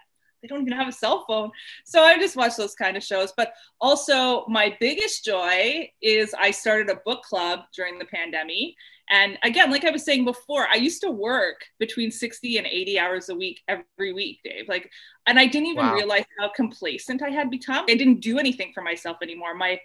They 0.42 0.48
don't 0.48 0.62
even 0.62 0.72
have 0.76 0.88
a 0.88 0.92
cell 0.92 1.24
phone. 1.28 1.50
So 1.85 2.02
I 2.02 2.18
just 2.18 2.37
watch 2.37 2.57
those 2.57 2.74
kind 2.74 2.96
of 2.96 3.02
shows. 3.05 3.33
But 3.37 3.52
also 3.81 4.44
my 4.48 4.76
biggest 4.81 5.24
joy 5.24 5.88
is 6.02 6.35
I 6.38 6.50
started 6.50 6.90
a 6.90 7.00
book 7.05 7.22
club 7.22 7.61
during 7.74 7.98
the 7.98 8.07
pandemic. 8.07 8.74
And 9.11 9.38
again, 9.44 9.70
like 9.70 9.85
I 9.85 9.90
was 9.90 10.05
saying 10.05 10.24
before, 10.24 10.66
I 10.68 10.76
used 10.76 11.02
to 11.02 11.11
work 11.11 11.61
between 11.78 12.11
60 12.11 12.59
and 12.59 12.66
80 12.66 12.98
hours 12.98 13.28
a 13.28 13.35
week 13.35 13.61
every 13.68 14.12
week, 14.12 14.40
Dave. 14.42 14.68
Like, 14.68 14.90
and 15.26 15.38
I 15.38 15.46
didn't 15.46 15.68
even 15.68 15.87
Wow. 15.87 15.92
realize 15.92 16.24
how 16.38 16.50
complacent 16.50 17.22
I 17.22 17.31
had 17.31 17.50
become. 17.50 17.85
I 17.88 17.94
didn't 17.94 18.20
do 18.20 18.38
anything 18.38 18.72
for 18.74 18.83
myself 18.83 19.18
anymore. 19.22 19.55
My 19.55 19.78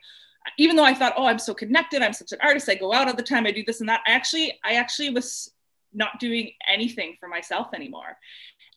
even 0.58 0.76
though 0.76 0.84
I 0.84 0.94
thought, 0.94 1.14
oh, 1.18 1.26
I'm 1.26 1.40
so 1.40 1.54
connected, 1.54 2.02
I'm 2.02 2.14
such 2.14 2.32
an 2.32 2.40
artist, 2.42 2.70
I 2.70 2.76
go 2.76 2.94
out 2.94 3.08
all 3.08 3.16
the 3.16 3.24
time, 3.24 3.46
I 3.46 3.52
do 3.52 3.64
this 3.66 3.80
and 3.80 3.90
that. 3.90 4.02
I 4.08 4.12
actually, 4.12 4.58
I 4.64 4.74
actually 4.74 5.10
was 5.10 5.52
not 5.94 6.20
doing 6.20 6.52
anything 6.72 7.16
for 7.20 7.28
myself 7.28 7.68
anymore. 7.74 8.18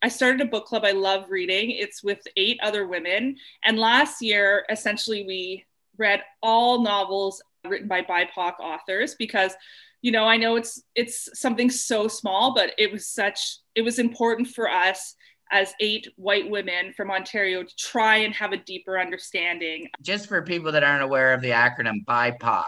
I 0.02 0.08
started 0.08 0.40
a 0.40 0.46
book 0.46 0.64
club. 0.64 0.84
I 0.84 0.92
love 0.92 1.26
reading. 1.28 1.70
It's 1.70 2.02
with 2.02 2.20
eight 2.36 2.58
other 2.62 2.86
women. 2.86 3.36
And 3.64 3.78
last 3.78 4.22
year, 4.22 4.64
essentially, 4.70 5.24
we 5.26 5.66
read 5.98 6.22
all 6.42 6.80
novels 6.80 7.42
written 7.68 7.88
by 7.88 8.02
BIPOC 8.02 8.54
authors 8.60 9.14
because, 9.16 9.54
you 10.00 10.10
know, 10.10 10.24
I 10.24 10.38
know 10.38 10.56
it's 10.56 10.82
it's 10.94 11.38
something 11.38 11.68
so 11.68 12.08
small, 12.08 12.54
but 12.54 12.72
it 12.78 12.90
was 12.90 13.06
such 13.06 13.58
it 13.74 13.82
was 13.82 13.98
important 13.98 14.48
for 14.48 14.70
us 14.70 15.14
as 15.50 15.74
eight 15.80 16.06
white 16.16 16.48
women 16.48 16.92
from 16.96 17.10
Ontario 17.10 17.62
to 17.62 17.76
try 17.76 18.16
and 18.18 18.34
have 18.34 18.52
a 18.52 18.56
deeper 18.58 18.98
understanding 18.98 19.88
Just 20.02 20.28
for 20.28 20.42
people 20.42 20.72
that 20.72 20.84
aren't 20.84 21.02
aware 21.02 21.32
of 21.34 21.40
the 21.42 21.50
acronym 21.50 22.04
BIPOC. 22.06 22.64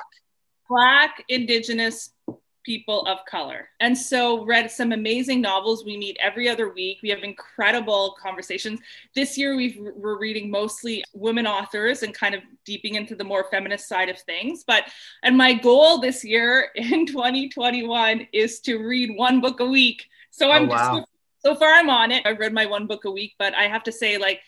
Black, 0.68 1.24
Indigenous 1.28 2.10
people 2.64 3.04
of 3.06 3.18
color. 3.28 3.68
And 3.80 3.96
so 3.98 4.44
read 4.44 4.70
some 4.70 4.92
amazing 4.92 5.40
novels. 5.40 5.84
We 5.84 5.96
meet 5.96 6.16
every 6.22 6.48
other 6.48 6.72
week. 6.72 6.98
We 7.02 7.08
have 7.08 7.24
incredible 7.24 8.14
conversations. 8.22 8.78
This 9.16 9.36
year 9.36 9.56
we've, 9.56 9.76
we're 9.96 10.18
reading 10.18 10.48
mostly 10.48 11.02
women 11.12 11.44
authors 11.46 12.04
and 12.04 12.14
kind 12.14 12.36
of 12.36 12.42
deeping 12.64 12.94
into 12.94 13.16
the 13.16 13.24
more 13.24 13.46
feminist 13.50 13.88
side 13.88 14.08
of 14.08 14.18
things. 14.20 14.62
But 14.64 14.84
and 15.24 15.36
my 15.36 15.54
goal 15.54 15.98
this 15.98 16.24
year 16.24 16.68
in 16.76 17.04
2021 17.08 18.28
is 18.32 18.60
to 18.60 18.76
read 18.78 19.10
one 19.16 19.40
book 19.40 19.58
a 19.58 19.66
week. 19.66 20.04
So 20.30 20.50
I'm 20.52 20.66
Oh, 20.66 20.66
wow. 20.68 20.96
just 20.98 21.08
so 21.44 21.54
far 21.54 21.72
I'm 21.72 21.90
on 21.90 22.12
it. 22.12 22.24
I've 22.26 22.38
read 22.38 22.52
my 22.52 22.66
one 22.66 22.86
book 22.86 23.04
a 23.04 23.10
week, 23.10 23.34
but 23.38 23.54
I 23.54 23.64
have 23.64 23.82
to 23.84 23.92
say 23.92 24.18
like 24.18 24.40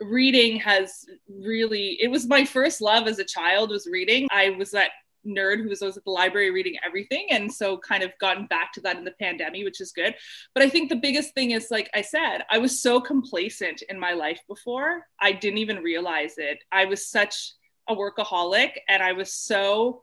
reading 0.00 0.60
has 0.60 1.04
really 1.28 1.98
it 2.00 2.08
was 2.08 2.26
my 2.26 2.44
first 2.44 2.80
love 2.80 3.08
as 3.08 3.18
a 3.18 3.24
child 3.24 3.70
was 3.70 3.86
reading. 3.86 4.28
I 4.30 4.50
was 4.50 4.70
that 4.70 4.90
nerd 5.26 5.62
who 5.62 5.68
was 5.68 5.82
always 5.82 5.96
at 5.96 6.04
the 6.04 6.10
library 6.10 6.50
reading 6.50 6.76
everything 6.84 7.26
and 7.30 7.52
so 7.52 7.76
kind 7.76 8.02
of 8.02 8.12
gotten 8.20 8.46
back 8.46 8.72
to 8.72 8.80
that 8.80 8.96
in 8.96 9.04
the 9.04 9.14
pandemic 9.20 9.64
which 9.64 9.80
is 9.80 9.92
good 9.92 10.14
but 10.54 10.62
i 10.62 10.68
think 10.68 10.88
the 10.88 10.96
biggest 10.96 11.34
thing 11.34 11.50
is 11.50 11.70
like 11.70 11.90
i 11.92 12.00
said 12.00 12.38
i 12.50 12.56
was 12.56 12.80
so 12.80 13.00
complacent 13.00 13.82
in 13.88 13.98
my 13.98 14.12
life 14.12 14.40
before 14.48 15.02
i 15.20 15.32
didn't 15.32 15.58
even 15.58 15.82
realize 15.82 16.34
it 16.38 16.62
i 16.72 16.84
was 16.84 17.06
such 17.06 17.52
a 17.88 17.94
workaholic 17.94 18.70
and 18.88 19.02
i 19.02 19.12
was 19.12 19.32
so 19.32 20.02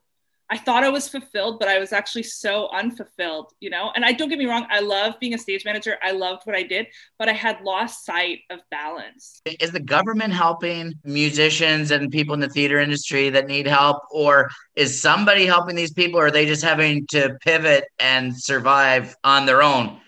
i 0.50 0.58
thought 0.58 0.84
i 0.84 0.90
was 0.90 1.08
fulfilled 1.08 1.60
but 1.60 1.68
i 1.68 1.80
was 1.80 1.92
actually 1.92 2.24
so 2.24 2.70
unfulfilled 2.70 3.52
you 3.60 3.70
know? 3.70 3.92
And 3.96 4.06
i 4.06 4.12
don't 4.12 4.30
get 4.30 4.40
me 4.40 4.46
wrong 4.46 4.68
i 4.70 4.80
love 4.80 5.16
being 5.20 5.34
a 5.34 5.38
stage 5.38 5.66
manager. 5.66 5.98
I 6.04 6.12
loved 6.12 6.42
what 6.46 6.56
i 6.56 6.64
did 6.64 6.88
but 7.18 7.30
i 7.30 7.34
had 7.34 7.62
lost 7.62 8.06
sight 8.06 8.40
of 8.50 8.60
balance. 8.72 9.42
Is 9.60 9.72
the 9.72 9.80
government 9.80 10.34
helping 10.34 10.94
musicians 11.04 11.92
and 11.92 12.12
people 12.12 12.34
in 12.34 12.40
the 12.40 12.50
theater 12.50 12.80
industry 12.80 13.30
that 13.30 13.48
need 13.48 13.68
help, 13.68 14.04
or 14.12 14.50
is 14.76 15.02
somebody 15.02 15.46
helping 15.46 15.76
these 15.76 15.94
people, 15.94 16.20
or 16.20 16.28
are 16.28 16.32
they 16.32 16.46
just 16.46 16.64
having 16.64 17.06
to 17.08 17.38
pivot 17.42 17.86
and 18.00 18.36
survive 18.36 19.16
on 19.24 19.46
their 19.46 19.62
own? 19.62 20.00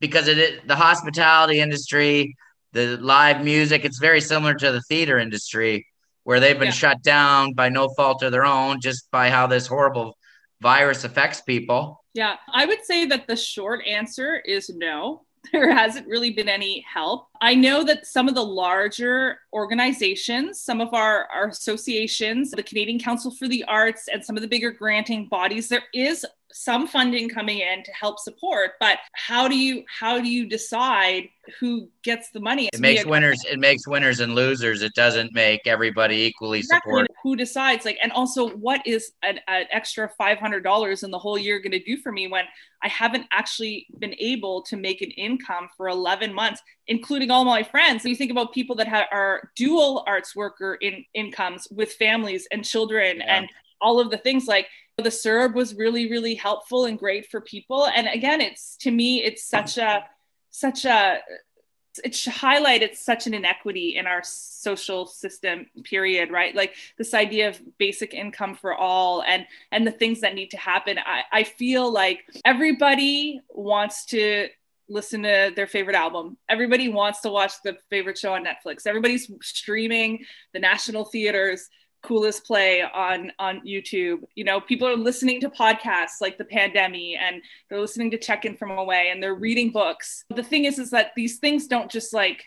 Because 0.00 0.28
it 0.28 0.66
the 0.66 0.76
hospitality 0.76 1.60
industry, 1.60 2.36
the 2.72 2.96
live 2.98 3.44
music, 3.44 3.84
it's 3.84 3.98
very 3.98 4.20
similar 4.20 4.54
to 4.54 4.72
the 4.72 4.82
theater 4.82 5.18
industry, 5.18 5.86
where 6.24 6.40
they've 6.40 6.58
been 6.58 6.66
Yeah. 6.66 6.72
shut 6.72 7.02
down 7.02 7.52
by 7.54 7.68
no 7.68 7.88
fault 7.96 8.22
of 8.22 8.32
their 8.32 8.44
own, 8.44 8.80
just 8.80 9.10
by 9.10 9.30
how 9.30 9.46
this 9.46 9.66
horrible 9.66 10.18
virus 10.60 11.04
affects 11.04 11.40
people. 11.40 12.02
Yeah, 12.14 12.36
I 12.52 12.66
would 12.66 12.84
say 12.84 13.06
that 13.06 13.26
the 13.26 13.36
short 13.36 13.86
answer 13.86 14.36
is 14.44 14.68
no. 14.70 15.22
There 15.52 15.70
hasn't 15.70 16.06
really 16.08 16.30
been 16.30 16.48
any 16.48 16.82
help. 16.90 17.28
I 17.42 17.54
know 17.54 17.84
that 17.84 18.06
some 18.06 18.28
of 18.28 18.34
the 18.34 18.42
larger 18.44 19.40
organizations, 19.52 20.62
some 20.62 20.80
of 20.80 20.94
our, 20.94 21.26
our 21.26 21.48
associations, 21.48 22.50
the 22.50 22.62
Canadian 22.62 22.98
Council 22.98 23.30
for 23.30 23.46
the 23.46 23.62
Arts, 23.64 24.08
and 24.10 24.24
some 24.24 24.36
of 24.36 24.42
the 24.42 24.48
bigger 24.48 24.70
granting 24.70 25.28
bodies, 25.28 25.68
there 25.68 25.82
is 25.92 26.24
some 26.56 26.86
funding 26.86 27.28
coming 27.28 27.58
in 27.58 27.82
to 27.82 27.90
help 27.92 28.20
support. 28.20 28.72
But 28.78 28.98
how 29.12 29.48
do 29.48 29.58
you 29.58 29.84
how 29.88 30.20
do 30.20 30.28
you 30.28 30.46
decide 30.48 31.28
who 31.58 31.88
gets 32.04 32.30
the 32.30 32.38
money? 32.40 32.70
It 32.72 32.78
makes 32.78 33.04
winners, 33.04 33.44
it 33.50 33.58
makes 33.58 33.88
winners 33.88 34.20
and 34.20 34.36
losers. 34.36 34.80
It 34.82 34.94
doesn't 34.94 35.34
make 35.34 35.66
everybody 35.66 36.22
equally 36.22 36.60
exactly 36.60 36.90
support. 36.92 37.08
who 37.24 37.34
decides 37.34 37.84
like 37.84 37.98
and 38.02 38.12
also 38.12 38.50
what 38.50 38.80
is 38.86 39.12
an, 39.24 39.40
an 39.48 39.64
extra 39.72 40.08
$500 40.18 41.02
in 41.04 41.10
the 41.10 41.18
whole 41.18 41.36
year 41.36 41.58
going 41.58 41.72
to 41.72 41.82
do 41.82 41.96
for 41.96 42.12
me 42.12 42.28
when 42.28 42.44
i 42.82 42.88
haven't 42.88 43.26
actually 43.32 43.86
been 43.98 44.14
able 44.18 44.62
to 44.62 44.76
make 44.76 45.00
an 45.02 45.10
income 45.12 45.68
for 45.76 45.88
11 45.88 46.32
months 46.32 46.60
including 46.86 47.30
all 47.30 47.44
my 47.44 47.62
friends 47.62 48.04
you 48.04 48.14
think 48.14 48.30
about 48.30 48.52
people 48.52 48.76
that 48.76 48.86
ha- 48.88 49.08
are 49.10 49.50
dual 49.56 50.04
arts 50.06 50.36
worker 50.36 50.76
in 50.80 51.04
incomes 51.14 51.66
with 51.70 51.92
families 51.94 52.46
and 52.52 52.64
children 52.64 53.16
Yeah. 53.18 53.36
and 53.36 53.48
all 53.80 54.00
of 54.00 54.10
the 54.10 54.18
things 54.18 54.46
like 54.46 54.66
the 54.96 55.10
CERB 55.10 55.54
was 55.54 55.74
really 55.74 56.10
really 56.10 56.34
helpful 56.34 56.84
and 56.84 56.98
great 56.98 57.30
for 57.30 57.40
people. 57.40 57.86
And 57.86 58.06
again 58.06 58.40
it's 58.40 58.76
to 58.78 58.90
me 58.90 59.22
it's 59.22 59.44
such 59.44 59.76
a 59.78 60.04
such 60.50 60.84
a 60.84 61.20
it 62.02 62.14
should 62.14 62.32
highlight 62.32 62.82
it's 62.82 63.04
such 63.04 63.26
an 63.28 63.34
inequity 63.34 63.96
in 63.96 64.06
our 64.06 64.20
social 64.24 65.06
system 65.06 65.66
period 65.84 66.30
right? 66.30 66.54
Like 66.54 66.74
this 66.96 67.14
idea 67.14 67.48
of 67.48 67.60
basic 67.78 68.14
income 68.14 68.54
for 68.54 68.74
all 68.74 69.22
and 69.22 69.46
and 69.72 69.86
the 69.86 69.92
things 69.92 70.20
that 70.20 70.34
need 70.34 70.50
to 70.52 70.58
happen. 70.58 70.98
I, 70.98 71.22
I 71.32 71.44
feel 71.44 71.90
like 71.90 72.24
everybody 72.44 73.40
wants 73.48 74.06
to 74.06 74.48
listen 74.88 75.22
to 75.22 75.50
their 75.56 75.66
favorite 75.66 75.96
album. 75.96 76.36
Everybody 76.48 76.88
wants 76.88 77.20
to 77.22 77.30
watch 77.30 77.54
the 77.64 77.76
favorite 77.90 78.18
show 78.18 78.34
on 78.34 78.44
netflix. 78.44 78.86
Everybody's 78.86 79.30
streaming 79.42 80.24
the 80.52 80.60
national 80.60 81.04
theaters 81.04 81.68
coolest 82.04 82.44
play 82.44 82.82
on 82.82 83.32
on 83.38 83.60
youtube. 83.66 84.20
You 84.34 84.44
know 84.44 84.60
people 84.60 84.86
are 84.86 84.96
listening 84.96 85.40
to 85.40 85.50
podcasts 85.50 86.20
like 86.20 86.38
the 86.38 86.44
pandemic 86.44 87.16
and 87.18 87.42
they're 87.68 87.80
listening 87.80 88.10
to 88.10 88.18
check 88.18 88.44
in 88.44 88.56
from 88.56 88.70
away 88.72 89.08
and 89.10 89.22
they're 89.22 89.34
reading 89.34 89.70
books. 89.70 90.24
The 90.30 90.42
thing 90.42 90.66
is 90.66 90.78
is 90.78 90.90
that 90.90 91.12
these 91.16 91.38
things 91.38 91.66
don't 91.66 91.90
just 91.90 92.12
like 92.12 92.44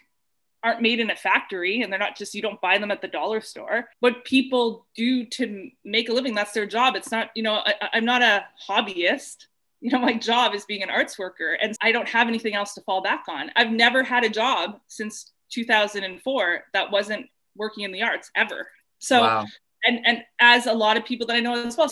aren't 0.64 0.82
made 0.82 1.00
in 1.00 1.10
a 1.10 1.16
factory 1.16 1.82
and 1.82 1.92
they're 1.92 2.00
not 2.00 2.16
just 2.16 2.36
you 2.36 2.42
don't 2.42 2.62
buy 2.62 2.78
them 2.78 2.92
at 2.92 3.02
the 3.02 3.08
dollar 3.08 3.42
store. 3.42 3.90
What 4.00 4.26
people 4.26 4.86
do 4.96 5.26
to 5.26 5.70
make 5.84 6.10
a 6.10 6.14
living 6.14 6.36
that's 6.36 6.52
their 6.52 6.68
job. 6.68 6.96
It's 6.96 7.12
not 7.12 7.32
you 7.36 7.44
know 7.44 7.62
I, 7.66 7.74
i'm 7.94 8.06
not 8.06 8.22
a 8.22 8.46
hobbyist. 8.70 9.48
You 9.82 9.92
know 9.92 10.00
my 10.00 10.14
job 10.14 10.54
is 10.54 10.66
being 10.66 10.84
an 10.84 10.90
arts 10.90 11.20
worker 11.20 11.54
and 11.54 11.76
i 11.82 11.92
don't 11.92 12.08
have 12.08 12.28
anything 12.28 12.54
else 12.54 12.74
to 12.76 12.82
fall 12.82 13.02
back 13.02 13.26
on. 13.28 13.52
I've 13.56 13.72
never 13.72 14.04
had 14.04 14.24
a 14.24 14.30
job 14.30 14.80
since 14.88 15.32
2004 15.52 16.64
that 16.74 16.92
wasn't 16.92 17.28
working 17.56 17.84
in 17.84 17.92
the 17.92 18.04
arts 18.04 18.30
ever 18.36 18.68
so 19.00 19.22
wow. 19.22 19.46
and 19.86 20.00
and 20.06 20.24
as 20.40 20.66
a 20.66 20.74
lot 20.74 20.98
of 20.98 21.06
people 21.06 21.28
that 21.28 21.36
I 21.36 21.40
know 21.40 21.66
as 21.66 21.78
well, 21.78 21.90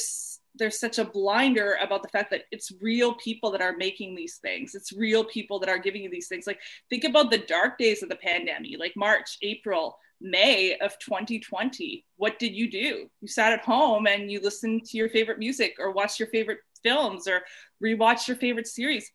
there's 0.58 0.80
such 0.80 1.00
a 1.00 1.06
blinder 1.06 1.78
about 1.82 2.02
the 2.02 2.10
fact 2.10 2.32
that 2.32 2.44
it's 2.52 2.72
real 2.82 3.14
people 3.16 3.52
that 3.52 3.62
are 3.62 3.76
making 3.78 4.16
these 4.16 4.38
things. 4.38 4.76
It's 4.76 4.94
real 4.94 5.24
people 5.24 5.60
that 5.60 5.70
are 5.70 5.78
giving 5.78 6.04
you 6.04 6.10
these 6.10 6.28
things. 6.28 6.48
Like 6.48 6.60
think 6.90 7.04
about 7.04 7.32
the 7.32 7.40
dark 7.40 7.78
days 7.78 8.04
of 8.04 8.10
the 8.10 8.16
pandemic, 8.16 8.80
like 8.80 8.94
March, 8.96 9.38
April, 9.42 9.98
May 10.22 10.78
of 10.78 10.98
2020. 11.00 12.06
What 12.18 12.40
did 12.40 12.54
you 12.54 12.70
do? 12.70 13.10
You 13.22 13.28
sat 13.28 13.54
at 13.54 13.66
home 13.66 14.08
and 14.08 14.32
you 14.32 14.40
listened 14.40 14.86
to 14.86 14.98
your 14.98 15.10
favorite 15.10 15.40
music 15.40 15.76
or 15.80 15.92
watched 15.92 16.20
your 16.20 16.30
favorite 16.30 16.60
films 16.84 17.28
or 17.28 17.42
rewatched 17.84 18.28
your 18.28 18.38
favorite 18.38 18.68
series. 18.68 19.12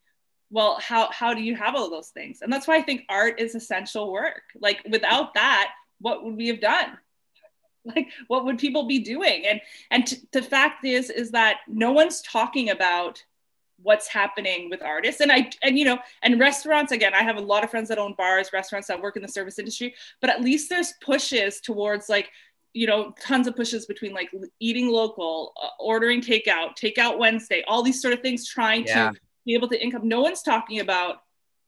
Well, 0.51 0.79
how 0.81 1.11
how 1.13 1.33
do 1.33 1.43
you 1.43 1.55
have 1.57 1.75
all 1.75 1.91
those 1.91 2.09
things? 2.09 2.41
And 2.43 2.53
that's 2.53 2.67
why 2.67 2.77
I 2.77 2.83
think 2.83 3.05
art 3.09 3.41
is 3.41 3.55
essential 3.55 4.13
work. 4.13 4.43
Like 4.61 4.81
without 4.91 5.35
that, 5.35 5.71
what 6.01 6.25
would 6.25 6.37
we 6.37 6.49
have 6.49 6.61
done? 6.61 6.99
like 7.97 8.09
what 8.29 8.45
would 8.45 8.59
people 8.59 8.87
be 8.87 8.99
doing? 8.99 9.47
And 9.47 9.61
and 9.91 10.07
t- 10.07 10.19
the 10.33 10.43
fact 10.43 10.85
is 10.85 11.11
is 11.11 11.31
that 11.33 11.59
no 11.69 11.93
one's 11.93 12.21
talking 12.23 12.71
about 12.71 13.25
what's 13.83 14.09
happening 14.09 14.69
with 14.69 14.83
artists. 14.83 15.21
And 15.23 15.33
i 15.33 15.51
and 15.63 15.79
you 15.79 15.85
know 15.87 15.99
and 16.23 16.39
restaurants 16.39 16.93
again 16.93 17.15
i 17.15 17.23
have 17.23 17.37
a 17.39 17.41
lot 17.41 17.65
of 17.65 17.71
friends 17.71 17.89
that 17.89 17.99
own 17.99 18.15
bars 18.19 18.51
restaurants 18.53 18.89
that 18.89 19.01
work 19.01 19.17
in 19.17 19.23
the 19.23 19.29
service 19.29 19.59
industry 19.59 19.95
but 20.21 20.29
at 20.29 20.43
least 20.43 20.69
there's 20.69 20.93
pushes 21.03 21.61
towards 21.63 22.11
like 22.11 22.29
you 22.75 22.87
know 22.87 23.15
tons 23.21 23.47
of 23.47 23.57
pushes 23.57 23.87
between 23.87 24.13
like 24.13 24.31
eating 24.61 24.89
local 24.91 25.55
uh, 25.63 25.69
ordering 25.79 26.21
takeout 26.21 26.77
takeout 26.79 27.19
wednesday 27.19 27.65
all 27.67 27.83
these 27.83 28.03
sort 28.03 28.13
of 28.13 28.21
things 28.21 28.47
trying 28.47 28.85
Yeah. 28.87 29.11
to 29.13 29.19
be 29.47 29.55
able 29.55 29.69
to 29.69 29.83
income. 29.83 30.07
No 30.07 30.21
one's 30.21 30.43
talking 30.43 30.81
about 30.81 31.23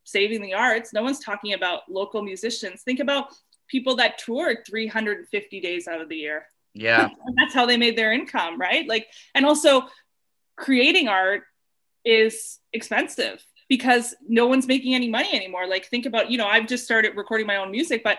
saving 0.05 0.42
the 0.42 0.53
arts. 0.53 0.92
No 0.92 1.03
one's 1.03 1.20
talking 1.20 1.55
about 1.55 1.81
local 1.88 2.22
musicians. 2.22 2.83
Think 2.83 3.01
about 3.01 3.29
people 3.72 3.96
that 3.96 4.18
tour 4.18 4.54
350 4.64 5.61
days 5.61 5.88
out 5.88 6.00
of 6.00 6.08
the 6.08 6.16
year. 6.16 6.46
Yeah. 6.74 7.08
and 7.26 7.37
that's 7.37 7.54
how 7.54 7.66
they 7.66 7.76
made 7.76 7.96
their 7.96 8.12
income 8.12 8.61
right? 8.61 8.87
Like 8.87 9.08
and 9.35 9.44
also 9.44 9.82
creating 10.56 11.08
art 11.08 11.42
is 12.04 12.61
expensive 12.72 13.44
because 13.68 14.14
no 14.28 14.46
one's 14.46 14.68
making 14.68 14.94
any 14.94 15.08
money 15.08 15.35
anymore. 15.35 15.66
Like 15.66 15.87
think 15.87 16.06
about 16.06 16.30
you 16.30 16.38
know 16.38 16.46
i've 16.46 16.68
just 16.68 16.85
started 16.85 17.16
recording 17.16 17.46
my 17.46 17.56
own 17.56 17.70
music 17.70 18.04
but 18.04 18.18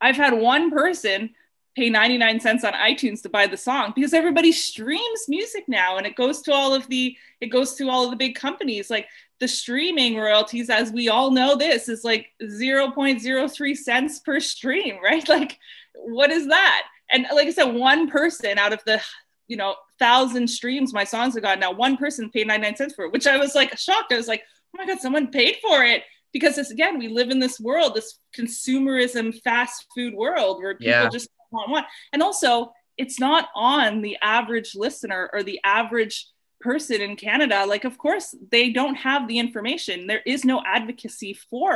i've 0.00 0.16
had 0.16 0.32
one 0.32 0.70
person 0.70 1.30
pay 1.76 1.90
99 1.90 2.40
cents 2.40 2.64
on 2.64 2.72
itunes 2.72 3.22
to 3.22 3.28
buy 3.28 3.46
the 3.46 3.56
song 3.56 3.92
because 3.94 4.14
everybody 4.14 4.50
streams 4.50 5.28
music 5.28 5.64
now 5.68 5.98
and 5.98 6.06
it 6.06 6.16
goes 6.16 6.40
to 6.42 6.52
all 6.52 6.74
of 6.74 6.88
the 6.88 7.16
it 7.40 7.48
goes 7.48 7.74
to 7.74 7.88
all 7.88 8.04
of 8.04 8.10
the 8.10 8.16
big 8.16 8.34
companies. 8.34 8.90
Like 8.90 9.08
the 9.40 9.48
streaming 9.48 10.16
royalties 10.16 10.70
as 10.70 10.90
we 10.92 11.08
all 11.08 11.30
know 11.30 11.56
this 11.56 11.88
is 11.88 12.04
like 12.04 12.26
0.03 12.42 13.76
cents 13.76 14.20
per 14.20 14.40
stream 14.40 14.96
right? 15.04 15.28
Like 15.28 15.58
what 15.94 16.30
is 16.30 16.46
that? 16.48 16.82
And 17.10 17.26
like 17.34 17.46
i 17.48 17.52
said 17.52 17.64
one 17.74 18.08
person 18.08 18.58
out 18.58 18.72
of 18.72 18.82
the 18.86 19.00
you 19.48 19.56
know 19.56 19.74
thousand 19.98 20.48
streams 20.48 20.92
my 20.92 21.04
songs 21.04 21.34
have 21.34 21.42
got 21.42 21.58
now 21.58 21.72
one 21.72 21.96
person 21.96 22.30
paid 22.30 22.46
99 22.48 22.76
cents 22.76 22.94
for 22.94 23.04
it 23.06 23.12
which 23.12 23.26
i 23.26 23.36
was 23.38 23.54
like 23.54 23.76
shocked. 23.78 24.12
I 24.12 24.16
was 24.16 24.28
like 24.28 24.42
oh 24.74 24.78
my 24.78 24.86
god 24.86 25.00
someone 25.00 25.28
paid 25.28 25.56
for 25.62 25.82
it. 25.84 26.02
Because 26.32 26.56
this 26.56 26.70
again 26.70 26.98
we 26.98 27.08
live 27.08 27.30
in 27.30 27.38
this 27.38 27.58
world 27.60 27.94
this 27.94 28.18
consumerism 28.36 29.40
fast 29.42 29.86
food 29.94 30.14
world 30.14 30.58
where 30.58 30.74
people 30.74 30.90
Yeah. 30.92 31.08
just 31.08 31.28
want 31.50 31.70
one 31.70 31.84
and 32.12 32.22
also 32.22 32.72
it's 32.98 33.20
not 33.20 33.48
on 33.54 34.00
the 34.02 34.16
average 34.22 34.74
listener 34.74 35.30
or 35.32 35.42
the 35.42 35.60
average 35.64 36.28
person 36.70 36.98
in 37.06 37.14
canada 37.28 37.58
like 37.72 37.84
of 37.90 37.96
course 38.06 38.26
they 38.54 38.66
don't 38.78 38.96
have 39.08 39.22
the 39.28 39.38
information 39.46 40.06
there 40.10 40.24
is 40.34 40.40
no 40.52 40.56
advocacy 40.76 41.32
for 41.50 41.70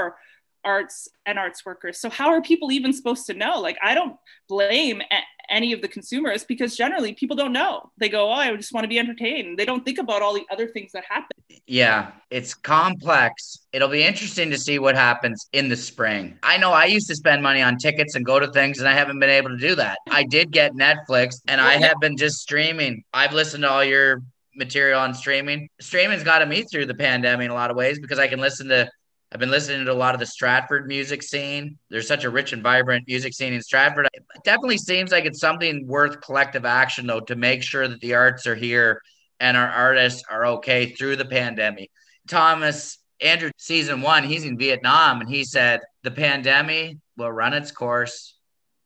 arts 0.65 0.97
and 1.27 1.39
arts 1.39 1.61
workers 1.69 1.97
so 2.03 2.09
how 2.19 2.29
are 2.35 2.43
people 2.43 2.69
even 2.79 2.93
supposed 2.93 3.25
to 3.27 3.35
know 3.43 3.55
like 3.67 3.79
i 3.91 3.93
don't 3.99 4.17
blame 4.49 4.99
a- 5.17 5.29
any 5.59 5.73
of 5.77 5.81
the 5.85 5.89
consumers 5.97 6.45
because 6.53 6.77
generally 6.85 7.13
people 7.21 7.37
don't 7.43 7.53
know 7.61 7.75
they 8.01 8.11
go 8.17 8.23
oh 8.29 8.41
i 8.45 8.55
just 8.63 8.73
want 8.75 8.85
to 8.85 8.93
be 8.95 8.99
entertained 9.05 9.59
they 9.59 9.65
don't 9.71 9.85
think 9.87 9.99
about 9.99 10.21
all 10.25 10.35
the 10.41 10.47
other 10.55 10.69
things 10.75 10.91
that 10.93 11.05
happen 11.15 11.31
Yeah, 11.67 12.13
it's 12.31 12.53
complex. 12.55 13.67
It'll 13.73 13.89
be 14.01 14.05
interesting 14.11 14.49
to 14.51 14.59
see 14.67 14.79
what 14.79 14.95
happens 15.09 15.39
in 15.59 15.69
the 15.69 15.77
spring. 15.77 16.25
I 16.43 16.55
know 16.63 16.71
I 16.73 16.87
used 16.97 17.09
to 17.09 17.17
spend 17.23 17.43
money 17.43 17.63
on 17.69 17.77
tickets 17.87 18.15
and 18.17 18.25
go 18.25 18.37
to 18.45 18.49
things, 18.59 18.79
and 18.81 18.89
I 18.89 18.95
haven't 19.01 19.19
been 19.23 19.35
able 19.41 19.51
to 19.51 19.57
do 19.69 19.75
that. 19.77 19.97
I 20.11 20.23
did 20.37 20.47
get 20.51 20.69
Netflix, 20.87 21.29
and 21.51 21.61
I 21.61 21.75
have 21.87 21.99
been 22.01 22.17
just 22.25 22.37
streaming. 22.47 22.95
I've 23.21 23.35
listened 23.41 23.63
to 23.65 23.71
all 23.71 23.85
your 23.85 24.23
material 24.55 25.01
on 25.01 25.15
streaming. 25.15 25.69
Streaming's 25.81 26.25
gotten 26.25 26.49
me 26.49 26.63
through 26.63 26.87
the 26.87 26.95
pandemic 26.95 27.47
in 27.47 27.51
a 27.51 27.55
lot 27.55 27.71
of 27.71 27.77
ways 27.77 27.99
because 27.99 28.19
I 28.19 28.29
can 28.29 28.41
listen 28.41 28.69
to. 28.69 28.91
I've 29.33 29.39
been 29.39 29.51
listening 29.51 29.85
to 29.87 29.93
a 29.93 29.95
lot 29.95 30.15
of 30.15 30.21
the 30.21 30.27
Stratford 30.27 30.89
music 30.89 31.23
scene. 31.23 31.79
There's 31.89 32.09
such 32.09 32.25
a 32.25 32.31
rich 32.31 32.53
and 32.53 32.65
vibrant 32.65 33.05
music 33.07 33.33
scene 33.33 33.53
in 33.53 33.63
Stratford. 33.63 34.09
It 34.13 34.25
definitely 34.45 34.79
seems 34.79 35.13
like 35.13 35.25
it's 35.25 35.39
something 35.39 35.87
worth 35.87 36.21
collective 36.21 36.65
action, 36.65 37.07
though, 37.07 37.21
to 37.21 37.37
make 37.37 37.63
sure 37.63 37.87
that 37.87 38.01
the 38.01 38.15
arts 38.15 38.49
are 38.49 38.57
here 38.57 39.01
and 39.39 39.57
our 39.57 39.69
artists 39.69 40.25
are 40.29 40.47
okay 40.47 40.87
through 40.87 41.15
the 41.15 41.25
pandemic. 41.25 41.91
Thomas 42.27 42.99
Andrew 43.21 43.51
season 43.59 44.01
one, 44.01 44.25
he's 44.25 44.45
in 44.45 44.59
Vietnam 44.59 45.21
and 45.21 45.29
he 45.29 45.45
said 45.45 45.81
the 46.03 46.11
pandemic 46.11 46.97
will 47.17 47.31
run 47.31 47.53
its 47.53 47.71
course 47.71 48.35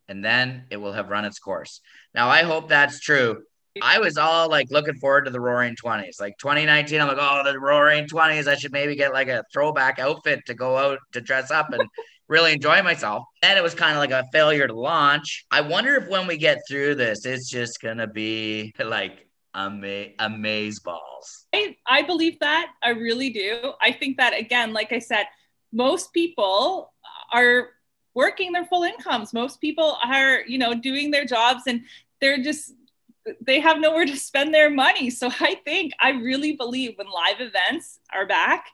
and 0.09 0.25
then 0.25 0.65
it 0.71 0.77
will 0.77 0.93
have 0.93 1.09
run 1.09 1.25
its 1.25 1.39
course. 1.39 1.81
Now 2.15 2.29
I 2.29 2.43
hope 2.43 2.69
that's 2.69 3.01
true. 3.01 3.43
I 3.83 3.99
was 3.99 4.17
all 4.17 4.49
like 4.49 4.71
looking 4.71 4.95
forward 4.95 5.25
to 5.25 5.31
the 5.31 5.41
roaring 5.41 5.77
20s. 5.77 6.21
Like 6.21 6.37
2019, 6.39 7.01
I'm 7.01 7.09
like, 7.09 7.17
oh, 7.21 7.43
the 7.45 7.59
roaring 7.59 8.07
20s. 8.07 8.47
I 8.47 8.55
should 8.57 8.73
maybe 8.73 8.95
get 8.95 9.13
like 9.13 9.29
a 9.29 9.45
throwback 9.53 9.99
outfit 9.99 10.41
to 10.47 10.55
go 10.55 10.77
out 10.77 10.99
to 11.13 11.21
dress 11.21 11.51
up 11.51 11.73
and 11.73 11.83
really 12.29 12.53
enjoy 12.53 12.83
myself. 12.83 13.25
Then 13.43 13.57
it 13.57 13.63
was 13.63 13.75
kind 13.75 13.93
of 13.93 13.99
like 13.99 14.11
a 14.11 14.25
failure 14.33 14.67
to 14.67 14.75
launch. 14.75 15.45
I 15.51 15.61
wonder 15.61 15.97
if 15.97 16.09
when 16.09 16.27
we 16.27 16.37
get 16.37 16.59
through 16.69 16.95
this, 16.95 17.27
it's 17.27 17.51
just 17.51 17.81
gonna 17.81 18.07
be 18.07 18.73
like 18.79 19.27
ama- 19.55 20.09
amaze 20.19 20.81
balls. 20.81 21.47
I, 21.55 21.77
I 21.87 22.03
believe 22.03 22.39
that. 22.41 22.73
I 22.83 22.91
really 22.91 23.31
do. 23.31 23.73
I 23.81 23.93
think 23.93 24.17
that, 24.19 24.35
again, 24.35 24.73
like 24.73 24.93
I 24.93 24.99
said, 24.99 25.27
most 25.73 26.13
people 26.13 26.93
are 27.33 27.71
working 28.15 28.53
their 28.53 28.65
full 28.67 28.83
incomes. 28.85 29.33
Most 29.33 29.61
people 29.61 29.99
are, 30.05 30.41
you 30.47 30.59
know, 30.59 30.75
doing 30.75 31.11
their 31.11 31.25
jobs 31.25 31.63
and 31.67 31.83
they're 32.21 32.43
just, 32.43 32.73
they 33.41 33.61
have 33.61 33.81
nowhere 33.81 34.05
to 34.05 34.17
spend 34.17 34.53
their 34.53 34.71
money. 34.71 35.11
So 35.11 35.31
I 35.41 35.57
think, 35.65 35.93
I 36.01 36.11
really 36.11 36.53
believe 36.57 36.95
when 36.97 37.07
live 37.07 37.41
events 37.41 37.99
are 38.13 38.27
back, 38.27 38.67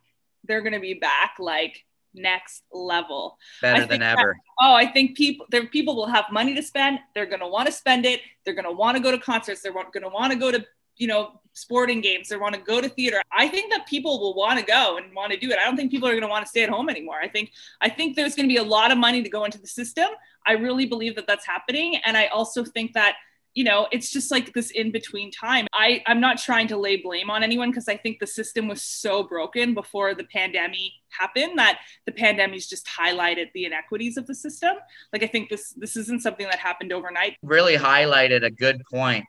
they're 0.45 0.63
going 0.63 0.73
to 0.73 0.81
be 0.81 0.95
back 0.95 1.37
like 1.39 1.85
next 2.15 2.63
level. 2.73 3.39
Better 3.63 3.81
than 3.81 3.89
think 3.89 4.01
that- 4.01 4.19
ever. 4.19 4.37
Oh, 4.61 4.75
I 4.75 4.87
think 4.87 5.17
people 5.17 5.47
there 5.51 5.67
people 5.67 5.97
will 5.97 6.07
have 6.07 6.27
money 6.31 6.55
to 6.55 6.63
spend. 6.63 6.99
They're 7.15 7.27
going 7.27 7.41
to 7.41 7.47
want 7.47 7.67
to 7.67 7.73
spend 7.73 8.05
it. 8.05 8.21
They're 8.45 8.55
going 8.55 8.65
to 8.65 8.73
want 8.73 8.97
to 8.97 9.03
go 9.03 9.11
to 9.11 9.19
concerts. 9.19 9.63
They're 9.63 9.73
going 9.73 10.03
to 10.03 10.09
want 10.09 10.33
to 10.33 10.39
go 10.39 10.51
to, 10.51 10.65
you 10.97 11.07
know, 11.07 11.41
sporting 11.53 12.01
games. 12.01 12.29
They 12.29 12.37
want 12.37 12.55
to 12.55 12.61
go 12.61 12.81
to 12.81 12.89
theater. 12.89 13.23
I 13.33 13.49
think 13.49 13.73
that 13.73 13.87
people 13.87 14.21
will 14.21 14.35
want 14.35 14.59
to 14.59 14.65
go 14.65 14.99
and 14.99 15.15
want 15.15 15.33
to 15.33 15.39
do 15.39 15.51
it. 15.51 15.59
I 15.59 15.65
don't 15.65 15.77
think 15.77 15.91
people 15.91 16.09
are 16.09 16.13
going 16.13 16.23
to 16.23 16.29
want 16.29 16.45
to 16.45 16.49
stay 16.49 16.63
at 16.63 16.69
home 16.69 16.89
anymore. 16.89 17.21
I 17.23 17.29
think 17.29 17.53
I 17.81 17.89
think 17.89 18.17
there's 18.17 18.35
going 18.35 18.49
to 18.49 18.53
be 18.53 18.59
a 18.59 18.65
lot 18.65 18.91
of 18.91 18.99
money 18.99 19.23
to 19.23 19.29
go 19.29 19.45
into 19.45 19.61
the 19.61 19.69
system. 19.69 20.09
I 20.47 20.53
really 20.53 20.87
believe 20.87 21.17
that 21.17 21.27
that's 21.27 21.47
happening 21.47 21.97
and 22.05 22.17
I 22.17 22.27
also 22.27 22.65
think 22.65 22.95
that 22.95 23.17
you 23.55 23.65
know 23.65 23.87
it's 23.91 24.11
just 24.11 24.31
like 24.31 24.53
this 24.53 24.71
in 24.71 24.91
between 24.91 25.31
time 25.31 25.67
i 25.73 26.03
i'm 26.07 26.21
not 26.21 26.39
trying 26.39 26.69
to 26.69 26.77
lay 26.77 26.97
blame 26.97 27.31
on 27.31 27.43
anyone 27.43 27.71
because 27.71 27.89
i 27.89 27.97
think 27.97 28.19
the 28.19 28.27
system 28.27 28.69
was 28.69 28.83
so 28.83 29.23
broken 29.23 29.75
before 29.75 30.15
the 30.15 30.25
pandemic 30.25 30.93
happened 31.09 31.59
that 31.59 31.81
the 32.07 32.13
pandemic's 32.13 32.69
just 32.69 32.87
highlighted 32.87 33.47
the 33.55 33.65
inequities 33.65 34.17
of 34.17 34.27
the 34.27 34.35
system 34.35 34.77
like 35.13 35.23
i 35.23 35.27
think 35.27 35.49
this 35.49 35.73
this 35.77 35.97
isn't 35.97 36.23
something 36.23 36.47
that 36.47 36.59
happened 36.59 36.93
overnight 36.93 37.37
Really 37.43 37.77
highlighted 37.77 38.45
a 38.45 38.51
good 38.51 38.83
point 38.91 39.25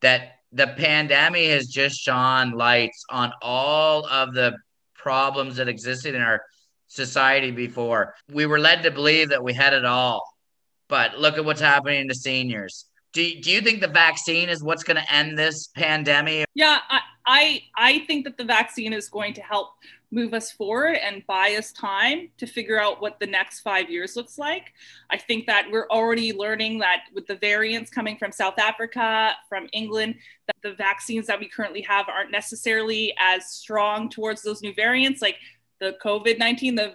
that 0.00 0.36
the 0.52 0.68
pandemic 0.68 1.48
has 1.48 1.66
just 1.66 2.00
shone 2.00 2.52
lights 2.52 3.04
on 3.10 3.32
all 3.42 4.06
of 4.06 4.34
the 4.34 4.56
problems 4.94 5.56
that 5.56 5.68
existed 5.68 6.14
in 6.14 6.22
our 6.22 6.42
society 6.86 7.50
before. 7.50 8.14
We 8.32 8.46
were 8.46 8.60
led 8.60 8.84
to 8.84 8.90
believe 8.90 9.30
that 9.30 9.42
we 9.42 9.52
had 9.52 9.72
it 9.72 9.84
all, 9.84 10.22
but 10.88 11.18
look 11.18 11.36
at 11.36 11.44
what's 11.44 11.60
happening 11.60 12.08
to 12.08 12.14
seniors. 12.14 12.86
Do, 13.14 13.40
do 13.40 13.50
you 13.50 13.60
think 13.60 13.80
the 13.80 13.88
vaccine 13.88 14.48
is 14.48 14.62
what's 14.62 14.82
going 14.82 14.96
to 14.96 15.14
end 15.14 15.38
this 15.38 15.68
pandemic? 15.68 16.46
yeah 16.54 16.78
I, 16.88 17.00
I 17.26 17.62
i 17.76 17.98
think 18.00 18.24
that 18.24 18.36
the 18.36 18.44
vaccine 18.44 18.92
is 18.92 19.08
going 19.08 19.34
to 19.34 19.42
help 19.42 19.70
move 20.10 20.32
us 20.32 20.52
forward 20.52 20.96
and 20.96 21.26
buy 21.26 21.54
us 21.58 21.72
time 21.72 22.28
to 22.38 22.46
figure 22.46 22.80
out 22.80 23.00
what 23.00 23.18
the 23.18 23.26
next 23.26 23.60
five 23.60 23.90
years 23.90 24.16
looks 24.16 24.38
like 24.38 24.72
i 25.10 25.16
think 25.16 25.46
that 25.46 25.66
we're 25.70 25.88
already 25.88 26.32
learning 26.32 26.78
that 26.78 27.02
with 27.14 27.26
the 27.26 27.36
variants 27.36 27.90
coming 27.90 28.16
from 28.16 28.30
south 28.32 28.58
africa 28.58 29.32
from 29.48 29.68
england 29.72 30.14
that 30.46 30.56
the 30.62 30.74
vaccines 30.74 31.26
that 31.26 31.38
we 31.38 31.48
currently 31.48 31.82
have 31.82 32.08
aren't 32.08 32.30
necessarily 32.30 33.14
as 33.18 33.46
strong 33.46 34.08
towards 34.08 34.42
those 34.42 34.62
new 34.62 34.74
variants 34.74 35.20
like 35.20 35.36
the 35.80 35.96
covid-19 36.04 36.76
the 36.76 36.94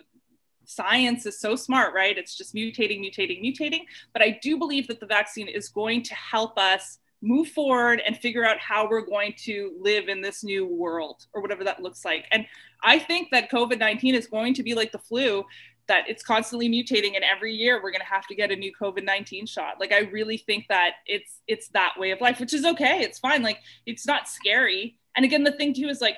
science 0.69 1.25
is 1.25 1.39
so 1.39 1.55
smart 1.55 1.93
right 1.93 2.17
it's 2.17 2.37
just 2.37 2.53
mutating 2.53 2.99
mutating 3.01 3.43
mutating 3.43 3.81
but 4.13 4.21
i 4.21 4.37
do 4.41 4.57
believe 4.57 4.87
that 4.87 4.99
the 4.99 5.05
vaccine 5.05 5.47
is 5.47 5.69
going 5.69 6.01
to 6.03 6.13
help 6.13 6.57
us 6.57 6.99
move 7.21 7.49
forward 7.49 8.01
and 8.05 8.17
figure 8.17 8.45
out 8.45 8.57
how 8.59 8.87
we're 8.87 9.05
going 9.05 9.33
to 9.37 9.73
live 9.79 10.07
in 10.07 10.21
this 10.21 10.43
new 10.43 10.65
world 10.65 11.25
or 11.33 11.41
whatever 11.41 11.63
that 11.63 11.81
looks 11.81 12.05
like. 12.05 12.25
And 12.31 12.45
I 12.83 12.97
think 12.99 13.29
that 13.31 13.51
COVID 13.51 13.77
19 13.79 14.15
is 14.15 14.27
going 14.27 14.53
to 14.53 14.63
be 14.63 14.73
like 14.73 14.91
the 14.91 14.99
flu, 14.99 15.43
that 15.87 16.05
it's 16.07 16.23
constantly 16.23 16.69
mutating 16.69 17.15
and 17.15 17.23
every 17.23 17.53
year 17.53 17.81
we're 17.81 17.91
going 17.91 18.01
to 18.01 18.05
have 18.05 18.27
to 18.27 18.35
get 18.35 18.51
a 18.51 18.55
new 18.55 18.71
COVID 18.79 19.03
19 19.03 19.45
shot. 19.45 19.79
Like 19.79 19.91
I 19.91 20.01
really 20.01 20.37
think 20.37 20.65
that 20.69 20.91
it's 21.05 21.41
it's 21.47 21.67
that 21.69 21.95
way 21.97 22.11
of 22.11 22.21
life, 22.21 22.39
which 22.39 22.53
is 22.53 22.63
okay. 22.63 23.01
It's 23.01 23.19
fine. 23.19 23.43
Like 23.43 23.59
it's 23.85 24.07
not 24.07 24.29
scary. 24.29 24.97
And 25.15 25.25
again, 25.25 25.43
the 25.43 25.51
thing 25.51 25.73
too 25.73 25.89
is 25.89 25.99
like 25.99 26.15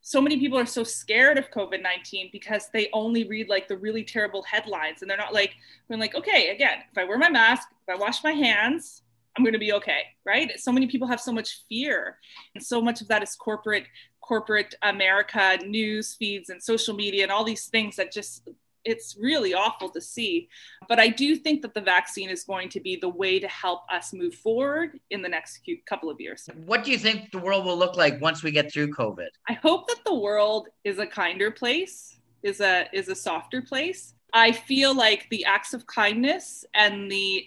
so 0.00 0.20
many 0.20 0.38
people 0.38 0.58
are 0.58 0.66
so 0.66 0.84
scared 0.84 1.38
of 1.38 1.50
COVID 1.50 1.82
19 1.82 2.30
because 2.32 2.68
they 2.72 2.88
only 2.92 3.24
read 3.24 3.48
like 3.48 3.68
the 3.68 3.76
really 3.76 4.04
terrible 4.04 4.42
headlines 4.42 5.02
and 5.02 5.10
they're 5.10 5.18
not 5.18 5.34
like, 5.34 5.54
they're 5.88 5.98
like, 5.98 6.14
okay, 6.14 6.48
again, 6.48 6.78
if 6.90 6.96
I 6.96 7.04
wear 7.04 7.18
my 7.18 7.28
mask, 7.30 7.68
if 7.86 7.94
I 7.94 7.98
wash 7.98 8.22
my 8.24 8.32
hands, 8.32 9.02
I'm 9.36 9.44
going 9.44 9.52
to 9.52 9.58
be 9.58 9.72
okay, 9.74 10.02
right? 10.24 10.58
So 10.58 10.72
many 10.72 10.88
people 10.88 11.06
have 11.06 11.20
so 11.20 11.32
much 11.32 11.62
fear, 11.68 12.18
and 12.54 12.64
so 12.64 12.80
much 12.80 13.00
of 13.00 13.08
that 13.08 13.22
is 13.22 13.36
corporate, 13.36 13.84
corporate 14.20 14.74
America 14.82 15.58
news 15.64 16.14
feeds 16.14 16.50
and 16.50 16.60
social 16.60 16.94
media 16.94 17.22
and 17.22 17.30
all 17.30 17.44
these 17.44 17.66
things 17.66 17.94
that 17.96 18.12
just 18.12 18.48
it's 18.88 19.16
really 19.20 19.52
awful 19.52 19.88
to 19.90 20.00
see. 20.00 20.48
But 20.88 20.98
I 20.98 21.08
do 21.08 21.36
think 21.36 21.62
that 21.62 21.74
the 21.74 21.80
vaccine 21.80 22.30
is 22.30 22.44
going 22.44 22.70
to 22.70 22.80
be 22.80 22.96
the 22.96 23.08
way 23.08 23.38
to 23.38 23.46
help 23.48 23.82
us 23.92 24.12
move 24.12 24.34
forward 24.34 24.98
in 25.10 25.20
the 25.20 25.28
next 25.28 25.58
few, 25.58 25.78
couple 25.86 26.10
of 26.10 26.20
years. 26.20 26.48
What 26.64 26.84
do 26.84 26.90
you 26.90 26.98
think 26.98 27.30
the 27.30 27.38
world 27.38 27.64
will 27.64 27.76
look 27.76 27.96
like 27.96 28.20
once 28.20 28.42
we 28.42 28.50
get 28.50 28.72
through 28.72 28.90
COVID? 28.94 29.28
I 29.48 29.52
hope 29.52 29.86
that 29.88 30.00
the 30.06 30.14
world 30.14 30.68
is 30.84 30.98
a 30.98 31.06
kinder 31.06 31.50
place, 31.50 32.16
is 32.42 32.60
a 32.60 32.88
is 32.92 33.08
a 33.08 33.14
softer 33.14 33.60
place. 33.60 34.14
I 34.32 34.52
feel 34.52 34.94
like 34.94 35.28
the 35.30 35.44
acts 35.44 35.74
of 35.74 35.86
kindness 35.86 36.64
and 36.74 37.10
the 37.10 37.46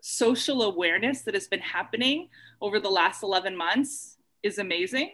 social 0.00 0.62
awareness 0.62 1.22
that 1.22 1.34
has 1.34 1.48
been 1.48 1.60
happening 1.60 2.28
over 2.60 2.78
the 2.78 2.90
last 2.90 3.22
11 3.22 3.56
months 3.56 4.18
is 4.42 4.58
amazing. 4.58 5.12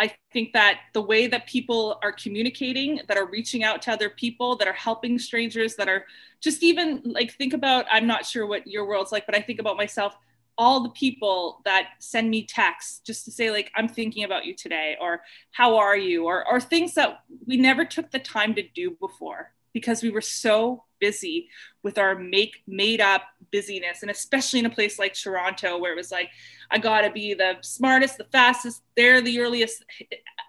I 0.00 0.14
think 0.32 0.54
that 0.54 0.80
the 0.94 1.02
way 1.02 1.26
that 1.26 1.46
people 1.46 1.98
are 2.02 2.10
communicating, 2.10 3.02
that 3.06 3.18
are 3.18 3.26
reaching 3.26 3.62
out 3.62 3.82
to 3.82 3.92
other 3.92 4.08
people, 4.08 4.56
that 4.56 4.66
are 4.66 4.72
helping 4.72 5.18
strangers, 5.18 5.76
that 5.76 5.88
are 5.88 6.06
just 6.40 6.62
even 6.62 7.02
like 7.04 7.34
think 7.34 7.52
about, 7.52 7.84
I'm 7.92 8.06
not 8.06 8.24
sure 8.24 8.46
what 8.46 8.66
your 8.66 8.86
world's 8.86 9.12
like, 9.12 9.26
but 9.26 9.36
I 9.36 9.42
think 9.42 9.60
about 9.60 9.76
myself, 9.76 10.16
all 10.56 10.82
the 10.82 10.88
people 10.90 11.60
that 11.66 11.90
send 11.98 12.30
me 12.30 12.46
texts 12.46 13.00
just 13.00 13.26
to 13.26 13.30
say, 13.30 13.50
like, 13.50 13.70
I'm 13.76 13.88
thinking 13.88 14.24
about 14.24 14.46
you 14.46 14.54
today, 14.54 14.96
or 15.00 15.20
how 15.52 15.76
are 15.76 15.96
you, 15.96 16.24
or, 16.24 16.48
or 16.50 16.60
things 16.60 16.94
that 16.94 17.22
we 17.46 17.58
never 17.58 17.84
took 17.84 18.10
the 18.10 18.18
time 18.18 18.54
to 18.54 18.62
do 18.62 18.92
before 18.92 19.52
because 19.72 20.02
we 20.02 20.10
were 20.10 20.20
so 20.20 20.84
busy 20.98 21.48
with 21.82 21.98
our 21.98 22.14
make 22.14 22.62
made 22.66 23.00
up 23.00 23.22
busyness. 23.50 24.02
And 24.02 24.10
especially 24.10 24.58
in 24.58 24.66
a 24.66 24.70
place 24.70 24.98
like 24.98 25.14
toronto 25.14 25.78
where 25.78 25.92
it 25.92 25.96
was 25.96 26.12
like 26.12 26.30
i 26.70 26.78
gotta 26.78 27.10
be 27.10 27.34
the 27.34 27.56
smartest 27.62 28.18
the 28.18 28.24
fastest 28.24 28.82
there 28.96 29.20
the 29.20 29.40
earliest 29.40 29.82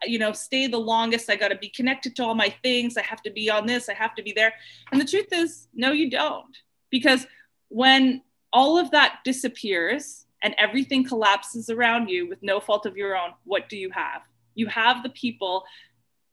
you 0.04 0.20
know 0.20 0.32
stay 0.32 0.68
the 0.68 0.78
longest. 0.78 1.30
I 1.30 1.36
gotta 1.36 1.56
be 1.58 1.70
connected 1.70 2.16
to 2.16 2.24
all 2.24 2.36
my 2.36 2.50
things. 2.64 2.98
I 2.98 3.04
have 3.04 3.22
to 3.24 3.32
be 3.32 3.50
on 3.50 3.66
this. 3.66 3.90
I 3.90 3.94
have 3.94 4.16
to 4.16 4.24
be 4.24 4.34
there. 4.34 4.54
And 4.92 5.00
the 5.00 5.06
truth 5.06 5.28
is 5.32 5.68
no 5.74 5.92
you 5.92 6.10
don't. 6.10 6.58
Because 6.90 7.28
when 7.70 8.22
all 8.54 8.78
of 8.78 8.92
that 8.92 9.20
disappears 9.24 10.26
and 10.44 10.56
everything 10.58 11.04
collapses 11.04 11.70
around 11.70 12.10
you 12.10 12.28
with 12.28 12.42
no 12.42 12.60
fault 12.60 12.86
of 12.86 12.98
your 12.98 13.16
own 13.16 13.32
what 13.44 13.70
do 13.70 13.78
you 13.78 13.90
have? 13.92 14.22
You 14.56 14.68
have 14.68 15.04
the 15.04 15.10
people 15.10 15.64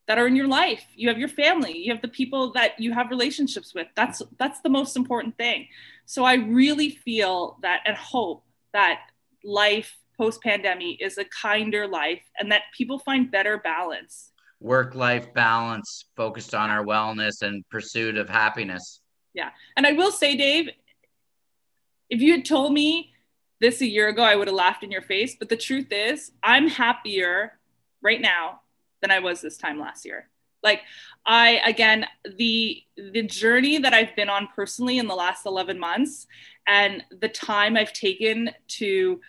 that 0.09 0.19
are 0.19 0.27
in 0.27 0.35
your 0.35 0.49
life. 0.49 0.85
You 0.97 1.09
have 1.09 1.19
your 1.19 1.29
family. 1.29 1.77
You 1.77 1.93
have 1.93 2.03
the 2.03 2.09
people 2.09 2.53
that 2.55 2.81
you 2.81 2.93
have 2.93 3.11
relationships 3.11 3.75
with. 3.75 3.87
That's 3.95 4.23
that's 4.39 4.61
the 4.63 4.71
most 4.71 4.97
important 4.97 5.37
thing. 5.37 5.69
So 6.07 6.25
i 6.25 6.35
really 6.35 6.91
feel 6.91 7.59
that 7.63 7.83
and 7.85 7.95
hope 7.95 8.43
that 8.73 9.01
life 9.45 9.97
post 10.17 10.43
pandemic 10.43 11.01
is 11.01 11.19
a 11.19 11.25
kinder 11.25 11.87
life 11.87 12.23
and 12.39 12.51
that 12.51 12.63
people 12.77 12.99
find 12.99 13.31
better 13.31 13.59
balance. 13.59 14.33
Work 14.61 14.95
life 14.95 15.33
balance 15.35 16.07
focused 16.17 16.55
on 16.55 16.71
our 16.71 16.85
wellness 16.85 17.43
and 17.43 17.63
pursuit 17.69 18.17
of 18.17 18.29
happiness. 18.29 19.01
yeah. 19.35 19.51
And 19.77 19.87
i 19.87 19.93
will 19.93 20.11
say 20.11 20.37
dave 20.37 20.71
if 22.09 22.23
you 22.23 22.33
had 22.33 22.47
told 22.47 22.73
me 22.73 23.13
this 23.61 23.83
a 23.83 23.87
year 23.87 24.09
ago 24.09 24.23
i 24.23 24.35
would 24.35 24.49
have 24.49 24.57
laughed 24.57 24.83
in 24.83 24.91
your 24.91 25.03
face. 25.03 25.37
But 25.39 25.51
the 25.51 25.57
truth 25.69 25.93
is 25.93 26.33
i'm 26.43 26.67
happier 26.67 27.59
right 28.01 28.23
now 28.23 28.61
than 29.01 29.11
I 29.11 29.19
was 29.21 29.41
this 29.41 29.57
time 29.57 29.79
last 29.79 30.05
year. 30.05 30.29
Like 30.63 30.83
I 31.25 31.61
again 31.67 32.07
the 32.37 32.83
the 32.97 33.23
journey 33.23 33.79
that 33.79 33.95
I've 33.95 34.15
been 34.17 34.29
on 34.29 34.49
personally 34.55 34.99
in 34.99 35.07
the 35.07 35.15
last 35.15 35.47
11 35.47 35.79
months 35.79 36.27
and 36.67 37.03
the 37.21 37.29
time 37.29 37.77
I've 37.77 37.93
taken 37.93 38.51
to 38.69 39.21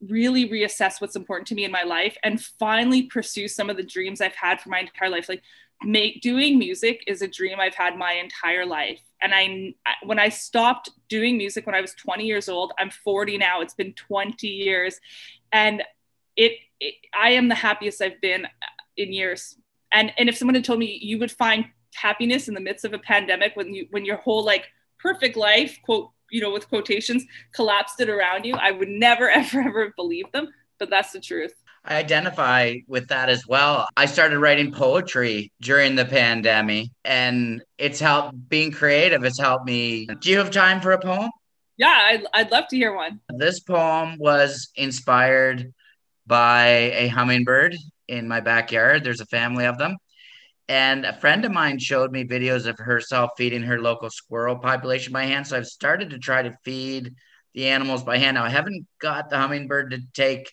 really 0.00 0.48
reassess 0.48 1.00
what's 1.00 1.16
important 1.16 1.46
to 1.48 1.54
me 1.54 1.64
in 1.64 1.72
my 1.72 1.82
life 1.82 2.16
and 2.22 2.40
finally 2.40 3.02
pursue 3.02 3.48
some 3.48 3.68
of 3.68 3.76
the 3.76 3.82
dreams 3.82 4.20
I've 4.20 4.34
had 4.34 4.60
for 4.60 4.68
my 4.68 4.80
entire 4.80 5.10
life. 5.10 5.28
Like 5.28 5.42
make 5.82 6.22
doing 6.22 6.58
music 6.58 7.04
is 7.06 7.22
a 7.22 7.28
dream 7.28 7.60
I've 7.60 7.74
had 7.74 7.96
my 7.96 8.12
entire 8.12 8.64
life. 8.66 9.00
And 9.20 9.34
I 9.34 9.74
when 10.04 10.18
I 10.18 10.28
stopped 10.28 10.90
doing 11.08 11.36
music 11.36 11.66
when 11.66 11.74
I 11.74 11.80
was 11.80 11.92
20 11.94 12.24
years 12.24 12.48
old 12.48 12.72
I'm 12.78 12.90
40 12.90 13.38
now 13.38 13.60
it's 13.60 13.74
been 13.74 13.92
20 13.94 14.46
years. 14.46 15.00
And 15.52 15.82
it, 16.36 16.52
it 16.80 16.94
I 17.18 17.30
am 17.30 17.48
the 17.48 17.54
happiest 17.54 18.00
I've 18.00 18.20
been 18.20 18.46
in 18.98 19.12
years. 19.12 19.56
And 19.92 20.12
and 20.18 20.28
if 20.28 20.36
someone 20.36 20.54
had 20.54 20.64
told 20.64 20.78
me 20.78 20.98
you 21.00 21.18
would 21.18 21.30
find 21.30 21.66
happiness 21.94 22.48
in 22.48 22.54
the 22.54 22.60
midst 22.60 22.84
of 22.84 22.92
a 22.92 22.98
pandemic 22.98 23.56
when 23.56 23.72
you 23.72 23.86
when 23.90 24.04
your 24.04 24.18
whole 24.18 24.44
like 24.44 24.66
perfect 24.98 25.36
life 25.36 25.78
quote 25.82 26.10
you 26.30 26.40
know 26.40 26.52
with 26.52 26.68
quotations 26.68 27.24
collapsed 27.54 28.00
it 28.00 28.10
around 28.10 28.44
you, 28.44 28.54
I 28.54 28.72
would 28.72 28.88
never 28.88 29.30
ever 29.40 29.60
ever 29.60 29.92
believe 29.96 30.30
them. 30.32 30.48
But 30.78 30.90
that's 30.90 31.12
the 31.12 31.20
truth. 31.20 31.54
I 31.84 31.96
identify 31.96 32.76
with 32.86 33.08
that 33.08 33.30
as 33.30 33.46
well. 33.46 33.88
I 33.96 34.04
started 34.06 34.38
writing 34.38 34.72
poetry 34.72 35.52
during 35.60 35.94
the 35.96 36.04
pandemic 36.04 36.88
and 37.04 37.62
it's 37.78 37.98
helped 37.98 38.48
being 38.48 38.72
creative. 38.72 39.24
It's 39.24 39.40
helped 39.40 39.64
me. 39.64 40.06
Do 40.20 40.30
you 40.30 40.38
have 40.38 40.50
time 40.50 40.80
for 40.80 40.92
a 40.92 41.00
poem? 41.00 41.30
Yeah, 41.78 41.96
I'd, 42.10 42.26
I'd 42.34 42.50
love 42.50 42.68
to 42.68 42.76
hear 42.76 42.94
one. 42.94 43.20
This 43.30 43.60
poem 43.60 44.16
was 44.18 44.68
inspired 44.74 45.72
by 46.26 46.66
a 46.66 47.08
hummingbird 47.08 47.76
in 48.08 48.26
my 48.28 48.40
backyard. 48.40 49.04
There's 49.04 49.20
a 49.20 49.26
family 49.26 49.66
of 49.66 49.78
them. 49.78 49.96
And 50.68 51.06
a 51.06 51.18
friend 51.18 51.44
of 51.44 51.52
mine 51.52 51.78
showed 51.78 52.12
me 52.12 52.24
videos 52.24 52.66
of 52.66 52.78
herself 52.78 53.30
feeding 53.38 53.62
her 53.62 53.80
local 53.80 54.10
squirrel 54.10 54.56
population 54.56 55.12
by 55.12 55.24
hand. 55.24 55.46
So 55.46 55.56
I've 55.56 55.66
started 55.66 56.10
to 56.10 56.18
try 56.18 56.42
to 56.42 56.56
feed 56.64 57.14
the 57.54 57.68
animals 57.68 58.02
by 58.02 58.18
hand. 58.18 58.34
Now, 58.34 58.44
I 58.44 58.50
haven't 58.50 58.86
got 59.00 59.30
the 59.30 59.38
hummingbird 59.38 59.92
to 59.92 60.00
take 60.12 60.52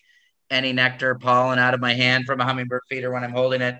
any 0.50 0.72
nectar 0.72 1.16
pollen 1.16 1.58
out 1.58 1.74
of 1.74 1.80
my 1.80 1.92
hand 1.92 2.24
from 2.24 2.40
a 2.40 2.44
hummingbird 2.44 2.82
feeder 2.88 3.10
when 3.12 3.24
I'm 3.24 3.32
holding 3.32 3.60
it. 3.60 3.76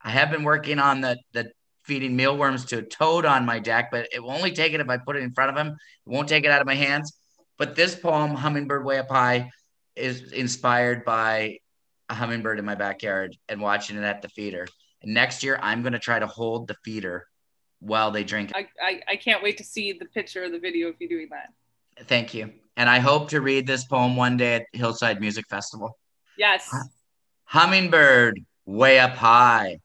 I 0.00 0.10
have 0.10 0.30
been 0.30 0.42
working 0.42 0.78
on 0.78 1.00
the, 1.00 1.18
the 1.32 1.50
feeding 1.82 2.16
mealworms 2.16 2.64
to 2.66 2.78
a 2.78 2.82
toad 2.82 3.26
on 3.26 3.44
my 3.44 3.58
deck, 3.58 3.90
but 3.90 4.08
it 4.12 4.22
will 4.22 4.30
only 4.30 4.52
take 4.52 4.72
it 4.72 4.80
if 4.80 4.88
I 4.88 4.96
put 4.96 5.16
it 5.16 5.22
in 5.22 5.32
front 5.32 5.50
of 5.50 5.56
him. 5.56 5.68
It 5.68 6.10
won't 6.10 6.28
take 6.28 6.44
it 6.44 6.50
out 6.50 6.60
of 6.60 6.66
my 6.66 6.74
hands. 6.74 7.12
But 7.58 7.76
this 7.76 7.94
poem, 7.94 8.34
Hummingbird 8.34 8.84
Way 8.84 8.98
Up 8.98 9.10
High, 9.10 9.50
is 9.96 10.32
inspired 10.32 11.04
by 11.04 11.58
a 12.08 12.14
hummingbird 12.14 12.58
in 12.58 12.64
my 12.64 12.74
backyard 12.74 13.36
and 13.48 13.60
watching 13.60 13.96
it 13.96 14.04
at 14.04 14.22
the 14.22 14.28
feeder. 14.28 14.66
And 15.02 15.14
next 15.14 15.42
year, 15.42 15.58
I'm 15.62 15.82
going 15.82 15.92
to 15.92 15.98
try 15.98 16.18
to 16.18 16.26
hold 16.26 16.68
the 16.68 16.76
feeder 16.84 17.26
while 17.80 18.10
they 18.10 18.24
drink. 18.24 18.52
I, 18.54 18.68
I, 18.80 19.00
I 19.08 19.16
can't 19.16 19.42
wait 19.42 19.58
to 19.58 19.64
see 19.64 19.92
the 19.92 20.06
picture 20.06 20.44
or 20.44 20.48
the 20.48 20.58
video 20.58 20.88
of 20.88 20.94
you 20.98 21.08
doing 21.08 21.28
that. 21.30 22.06
Thank 22.06 22.34
you. 22.34 22.52
And 22.76 22.90
I 22.90 22.98
hope 22.98 23.28
to 23.30 23.40
read 23.40 23.66
this 23.66 23.84
poem 23.84 24.16
one 24.16 24.36
day 24.36 24.56
at 24.56 24.66
Hillside 24.72 25.20
Music 25.20 25.46
Festival. 25.48 25.98
Yes. 26.36 26.74
Hummingbird 27.44 28.40
way 28.66 28.98
up 28.98 29.14
high, 29.14 29.78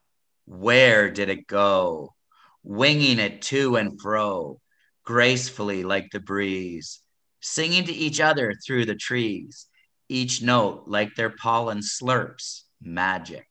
where 0.46 1.12
did 1.12 1.30
it 1.30 1.46
go? 1.46 2.16
Winging 2.64 3.20
it 3.20 3.42
to 3.44 3.76
and 3.76 4.02
fro, 4.02 4.60
gracefully 5.06 5.84
like 5.84 6.10
the 6.12 6.20
breeze, 6.20 7.02
singing 7.42 7.84
to 7.86 7.94
each 7.94 8.20
other 8.20 8.54
through 8.66 8.86
the 8.86 8.96
trees, 8.96 9.68
each 10.10 10.42
note 10.42 10.84
like 10.88 11.16
their 11.16 11.30
pollen 11.30 11.80
slurps 11.80 12.64
magic, 12.82 13.46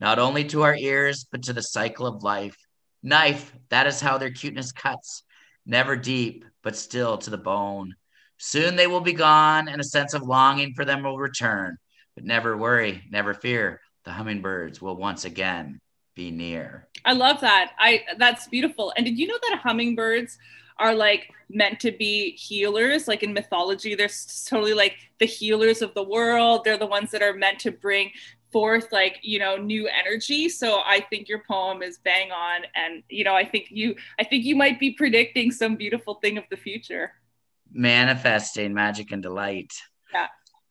not 0.00 0.18
only 0.18 0.44
to 0.44 0.62
our 0.62 0.76
ears, 0.76 1.26
but 1.30 1.42
to 1.42 1.52
the 1.52 1.62
cycle 1.62 2.06
of 2.06 2.22
life. 2.22 2.56
Knife, 3.02 3.52
that 3.70 3.86
is 3.86 4.00
how 4.00 4.18
their 4.18 4.30
cuteness 4.30 4.72
cuts, 4.72 5.24
never 5.66 5.96
deep, 5.96 6.44
but 6.62 6.76
still 6.76 7.18
to 7.18 7.30
the 7.30 7.38
bone. 7.38 7.94
Soon 8.38 8.76
they 8.76 8.86
will 8.86 9.00
be 9.00 9.12
gone, 9.12 9.68
and 9.68 9.80
a 9.80 9.84
sense 9.84 10.14
of 10.14 10.22
longing 10.22 10.72
for 10.74 10.84
them 10.84 11.02
will 11.02 11.18
return. 11.18 11.76
But 12.14 12.24
never 12.24 12.56
worry, 12.56 13.02
never 13.10 13.34
fear, 13.34 13.80
the 14.04 14.12
hummingbirds 14.12 14.80
will 14.80 14.96
once 14.96 15.24
again 15.24 15.80
be 16.14 16.30
near. 16.30 16.88
I 17.04 17.12
love 17.12 17.40
that. 17.40 17.72
I 17.78 18.02
that's 18.18 18.48
beautiful. 18.48 18.92
And 18.96 19.06
did 19.06 19.18
you 19.18 19.26
know 19.26 19.38
that 19.48 19.60
hummingbirds 19.62 20.38
are 20.80 20.94
like 20.94 21.30
meant 21.48 21.78
to 21.80 21.92
be 21.92 22.32
healers? 22.32 23.06
Like 23.06 23.22
in 23.22 23.32
mythology, 23.32 23.94
they're 23.94 24.10
totally 24.48 24.74
like 24.74 24.96
the 25.18 25.26
healers 25.26 25.82
of 25.82 25.94
the 25.94 26.02
world. 26.02 26.62
They're 26.64 26.76
the 26.76 26.86
ones 26.86 27.10
that 27.12 27.22
are 27.22 27.34
meant 27.34 27.60
to 27.60 27.70
bring 27.70 28.10
forth 28.52 28.90
like 28.90 29.20
you 29.22 29.38
know 29.38 29.56
new 29.56 29.86
energy 29.86 30.48
so 30.48 30.80
i 30.84 30.98
think 31.08 31.28
your 31.28 31.40
poem 31.46 31.82
is 31.82 31.98
bang 31.98 32.32
on 32.32 32.62
and 32.74 33.04
you 33.08 33.22
know 33.22 33.32
i 33.32 33.44
think 33.44 33.66
you 33.70 33.94
i 34.18 34.24
think 34.24 34.44
you 34.44 34.56
might 34.56 34.80
be 34.80 34.90
predicting 34.90 35.52
some 35.52 35.76
beautiful 35.76 36.14
thing 36.14 36.36
of 36.36 36.42
the 36.50 36.56
future 36.56 37.12
Manifesting 37.72 38.74
magic 38.74 39.12
and 39.12 39.22
delight. 39.22 39.72
Yeah. 40.12 40.26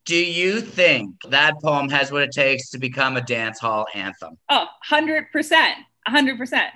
Do 0.06 0.18
you 0.18 0.60
think 0.60 1.16
that 1.30 1.54
poem 1.62 1.88
has 1.90 2.12
what 2.12 2.24
it 2.24 2.32
takes 2.32 2.70
to 2.72 2.78
become 2.78 3.16
a 3.16 3.22
dance 3.22 3.60
hall 3.60 3.86
anthem? 3.94 4.38
oh 4.50 4.66
100% 4.90 5.26
100% 6.08 6.70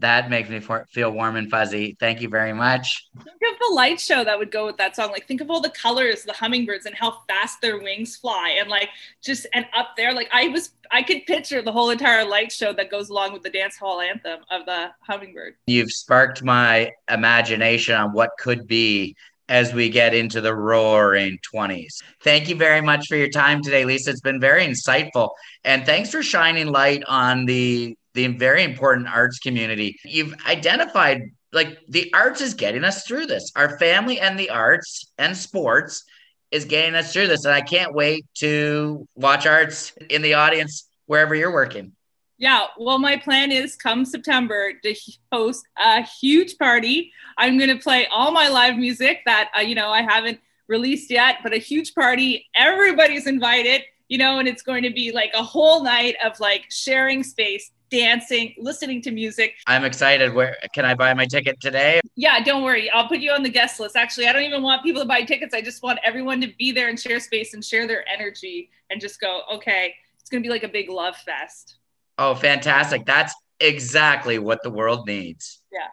That 0.00 0.30
makes 0.30 0.48
me 0.48 0.60
for- 0.60 0.86
feel 0.90 1.10
warm 1.10 1.36
and 1.36 1.50
fuzzy. 1.50 1.96
Thank 2.00 2.20
you 2.20 2.28
very 2.28 2.52
much. 2.52 3.06
think 3.16 3.52
of 3.52 3.58
the 3.58 3.74
light 3.74 4.00
show 4.00 4.24
that 4.24 4.38
would 4.38 4.50
go 4.50 4.66
with 4.66 4.76
that 4.78 4.96
song 4.96 5.10
like 5.10 5.26
think 5.26 5.40
of 5.40 5.50
all 5.50 5.60
the 5.60 5.70
colors 5.70 6.22
the 6.24 6.32
hummingbirds 6.32 6.86
and 6.86 6.94
how 6.94 7.18
fast 7.28 7.60
their 7.60 7.78
wings 7.78 8.16
fly 8.16 8.56
and 8.58 8.68
like 8.68 8.88
just 9.22 9.46
and 9.54 9.66
up 9.76 9.88
there 9.96 10.12
like 10.12 10.28
i 10.32 10.48
was 10.48 10.72
i 10.90 11.02
could 11.02 11.24
picture 11.26 11.60
the 11.62 11.72
whole 11.72 11.90
entire 11.90 12.24
light 12.24 12.50
show 12.50 12.72
that 12.72 12.90
goes 12.90 13.08
along 13.10 13.32
with 13.32 13.42
the 13.42 13.50
dance 13.50 13.76
hall 13.76 14.00
anthem 14.00 14.40
of 14.50 14.64
the 14.66 14.90
hummingbird 15.06 15.54
You've 15.66 15.90
sparked 15.92 16.42
my 16.42 16.92
imagination 17.10 17.94
on 17.94 18.12
what 18.12 18.30
could 18.38 18.66
be 18.66 19.14
as 19.48 19.74
we 19.74 19.88
get 19.88 20.14
into 20.14 20.40
the 20.40 20.54
roaring 20.54 21.36
20s. 21.52 22.00
Thank 22.22 22.48
you 22.48 22.54
very 22.54 22.80
much 22.80 23.08
for 23.08 23.16
your 23.16 23.28
time 23.28 23.60
today, 23.62 23.84
Lisa. 23.84 24.10
It's 24.10 24.20
been 24.20 24.38
very 24.40 24.64
insightful. 24.64 25.30
And 25.64 25.84
thanks 25.84 26.08
for 26.08 26.22
shining 26.22 26.68
light 26.68 27.02
on 27.08 27.46
the 27.46 27.98
the 28.14 28.26
very 28.28 28.64
important 28.64 29.08
arts 29.08 29.38
community. 29.38 29.98
You've 30.04 30.34
identified 30.46 31.22
like 31.52 31.78
the 31.88 32.12
arts 32.14 32.40
is 32.40 32.54
getting 32.54 32.84
us 32.84 33.06
through 33.06 33.26
this. 33.26 33.50
Our 33.56 33.78
family 33.78 34.20
and 34.20 34.38
the 34.38 34.50
arts 34.50 35.12
and 35.18 35.36
sports 35.36 36.04
is 36.50 36.64
getting 36.64 36.94
us 36.94 37.12
through 37.12 37.28
this. 37.28 37.44
And 37.44 37.54
I 37.54 37.60
can't 37.60 37.94
wait 37.94 38.24
to 38.36 39.06
watch 39.14 39.46
arts 39.46 39.92
in 40.08 40.22
the 40.22 40.34
audience 40.34 40.88
wherever 41.06 41.34
you're 41.34 41.52
working. 41.52 41.92
Yeah, 42.38 42.66
well, 42.78 42.98
my 42.98 43.18
plan 43.18 43.52
is 43.52 43.76
come 43.76 44.06
September 44.06 44.72
to 44.82 44.94
host 45.30 45.66
a 45.76 46.02
huge 46.02 46.56
party. 46.56 47.12
I'm 47.36 47.58
going 47.58 47.68
to 47.68 47.82
play 47.82 48.06
all 48.06 48.32
my 48.32 48.48
live 48.48 48.78
music 48.78 49.20
that, 49.26 49.50
uh, 49.54 49.60
you 49.60 49.74
know, 49.74 49.90
I 49.90 50.00
haven't 50.00 50.40
released 50.66 51.10
yet, 51.10 51.38
but 51.42 51.52
a 51.52 51.58
huge 51.58 51.94
party. 51.94 52.46
Everybody's 52.54 53.26
invited, 53.26 53.82
you 54.08 54.16
know, 54.16 54.38
and 54.38 54.48
it's 54.48 54.62
going 54.62 54.84
to 54.84 54.90
be 54.90 55.12
like 55.12 55.32
a 55.34 55.42
whole 55.42 55.84
night 55.84 56.16
of 56.24 56.40
like 56.40 56.64
sharing 56.70 57.22
space, 57.22 57.70
dancing, 57.90 58.54
listening 58.58 59.02
to 59.02 59.10
music. 59.10 59.54
I'm 59.66 59.84
excited. 59.84 60.32
Where 60.32 60.56
can 60.74 60.84
I 60.84 60.94
buy 60.94 61.12
my 61.14 61.26
ticket 61.26 61.60
today? 61.60 62.00
Yeah, 62.16 62.42
don't 62.42 62.62
worry. 62.62 62.90
I'll 62.90 63.08
put 63.08 63.18
you 63.18 63.32
on 63.32 63.42
the 63.42 63.50
guest 63.50 63.80
list. 63.80 63.96
Actually, 63.96 64.28
I 64.28 64.32
don't 64.32 64.42
even 64.42 64.62
want 64.62 64.82
people 64.82 65.02
to 65.02 65.08
buy 65.08 65.22
tickets. 65.22 65.54
I 65.54 65.60
just 65.60 65.82
want 65.82 65.98
everyone 66.04 66.40
to 66.40 66.48
be 66.58 66.72
there 66.72 66.88
and 66.88 66.98
share 66.98 67.20
space 67.20 67.54
and 67.54 67.64
share 67.64 67.86
their 67.86 68.08
energy 68.08 68.70
and 68.90 69.00
just 69.00 69.20
go, 69.20 69.42
okay, 69.52 69.94
it's 70.18 70.30
going 70.30 70.42
to 70.42 70.46
be 70.46 70.52
like 70.52 70.62
a 70.62 70.68
big 70.68 70.88
love 70.88 71.16
fest. 71.16 71.76
Oh, 72.18 72.34
fantastic. 72.34 73.06
That's 73.06 73.34
exactly 73.60 74.38
what 74.38 74.62
the 74.62 74.70
world 74.70 75.06
needs. 75.06 75.60
Yeah. 75.72 75.88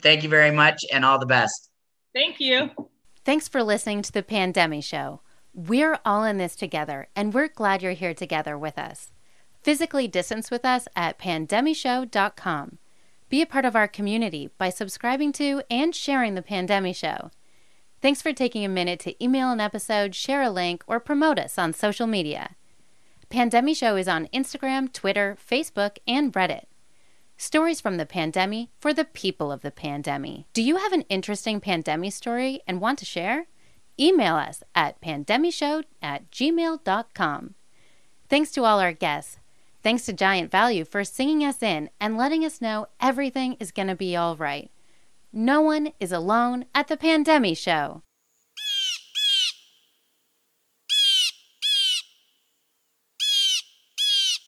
Thank 0.00 0.22
you 0.22 0.28
very 0.28 0.50
much 0.50 0.84
and 0.92 1.04
all 1.04 1.18
the 1.18 1.26
best. 1.26 1.70
Thank 2.12 2.40
you. 2.40 2.70
Thanks 3.24 3.48
for 3.48 3.62
listening 3.62 4.02
to 4.02 4.12
the 4.12 4.22
Pandemic 4.22 4.84
Show. 4.84 5.20
We're 5.54 5.98
all 6.04 6.24
in 6.24 6.38
this 6.38 6.56
together, 6.56 7.08
and 7.14 7.32
we're 7.32 7.48
glad 7.48 7.82
you're 7.82 7.92
here 7.92 8.12
together 8.12 8.58
with 8.58 8.76
us. 8.76 9.12
Physically 9.64 10.06
distance 10.06 10.50
with 10.50 10.62
us 10.66 10.86
at 10.94 11.18
pandemishow.com. 11.18 12.78
Be 13.30 13.40
a 13.40 13.46
part 13.46 13.64
of 13.64 13.74
our 13.74 13.88
community 13.88 14.50
by 14.58 14.68
subscribing 14.68 15.32
to 15.32 15.62
and 15.70 15.94
sharing 15.94 16.34
the 16.34 16.42
Pandemic 16.42 16.96
Show. 16.96 17.30
Thanks 18.02 18.20
for 18.20 18.34
taking 18.34 18.62
a 18.66 18.68
minute 18.68 19.00
to 19.00 19.24
email 19.24 19.50
an 19.50 19.60
episode, 19.60 20.14
share 20.14 20.42
a 20.42 20.50
link, 20.50 20.84
or 20.86 21.00
promote 21.00 21.38
us 21.38 21.56
on 21.56 21.72
social 21.72 22.06
media. 22.06 22.56
Pandemic 23.30 23.78
Show 23.78 23.96
is 23.96 24.06
on 24.06 24.28
Instagram, 24.34 24.92
Twitter, 24.92 25.38
Facebook, 25.40 25.96
and 26.06 26.30
Reddit. 26.34 26.64
Stories 27.38 27.80
from 27.80 27.96
the 27.96 28.04
pandemic 28.04 28.68
for 28.78 28.92
the 28.92 29.06
people 29.06 29.50
of 29.50 29.62
the 29.62 29.70
pandemic. 29.70 30.44
Do 30.52 30.62
you 30.62 30.76
have 30.76 30.92
an 30.92 31.06
interesting 31.08 31.58
pandemic 31.58 32.12
story 32.12 32.60
and 32.66 32.82
want 32.82 32.98
to 32.98 33.06
share? 33.06 33.46
Email 33.98 34.34
us 34.34 34.62
at 34.74 35.00
pandemishow 35.00 35.84
at 36.02 36.30
gmail.com. 36.30 37.54
Thanks 38.28 38.50
to 38.50 38.64
all 38.64 38.78
our 38.78 38.92
guests. 38.92 39.38
Thanks 39.84 40.06
to 40.06 40.14
Giant 40.14 40.50
Value 40.50 40.86
for 40.86 41.04
singing 41.04 41.44
us 41.44 41.62
in 41.62 41.90
and 42.00 42.16
letting 42.16 42.42
us 42.42 42.62
know 42.62 42.86
everything 43.00 43.58
is 43.60 43.70
going 43.70 43.88
to 43.88 43.94
be 43.94 44.16
all 44.16 44.34
right. 44.34 44.70
No 45.30 45.60
one 45.60 45.92
is 46.00 46.10
alone 46.10 46.64
at 46.74 46.88
the 46.88 46.96
Pandemic 46.96 47.58
Show. 47.58 48.00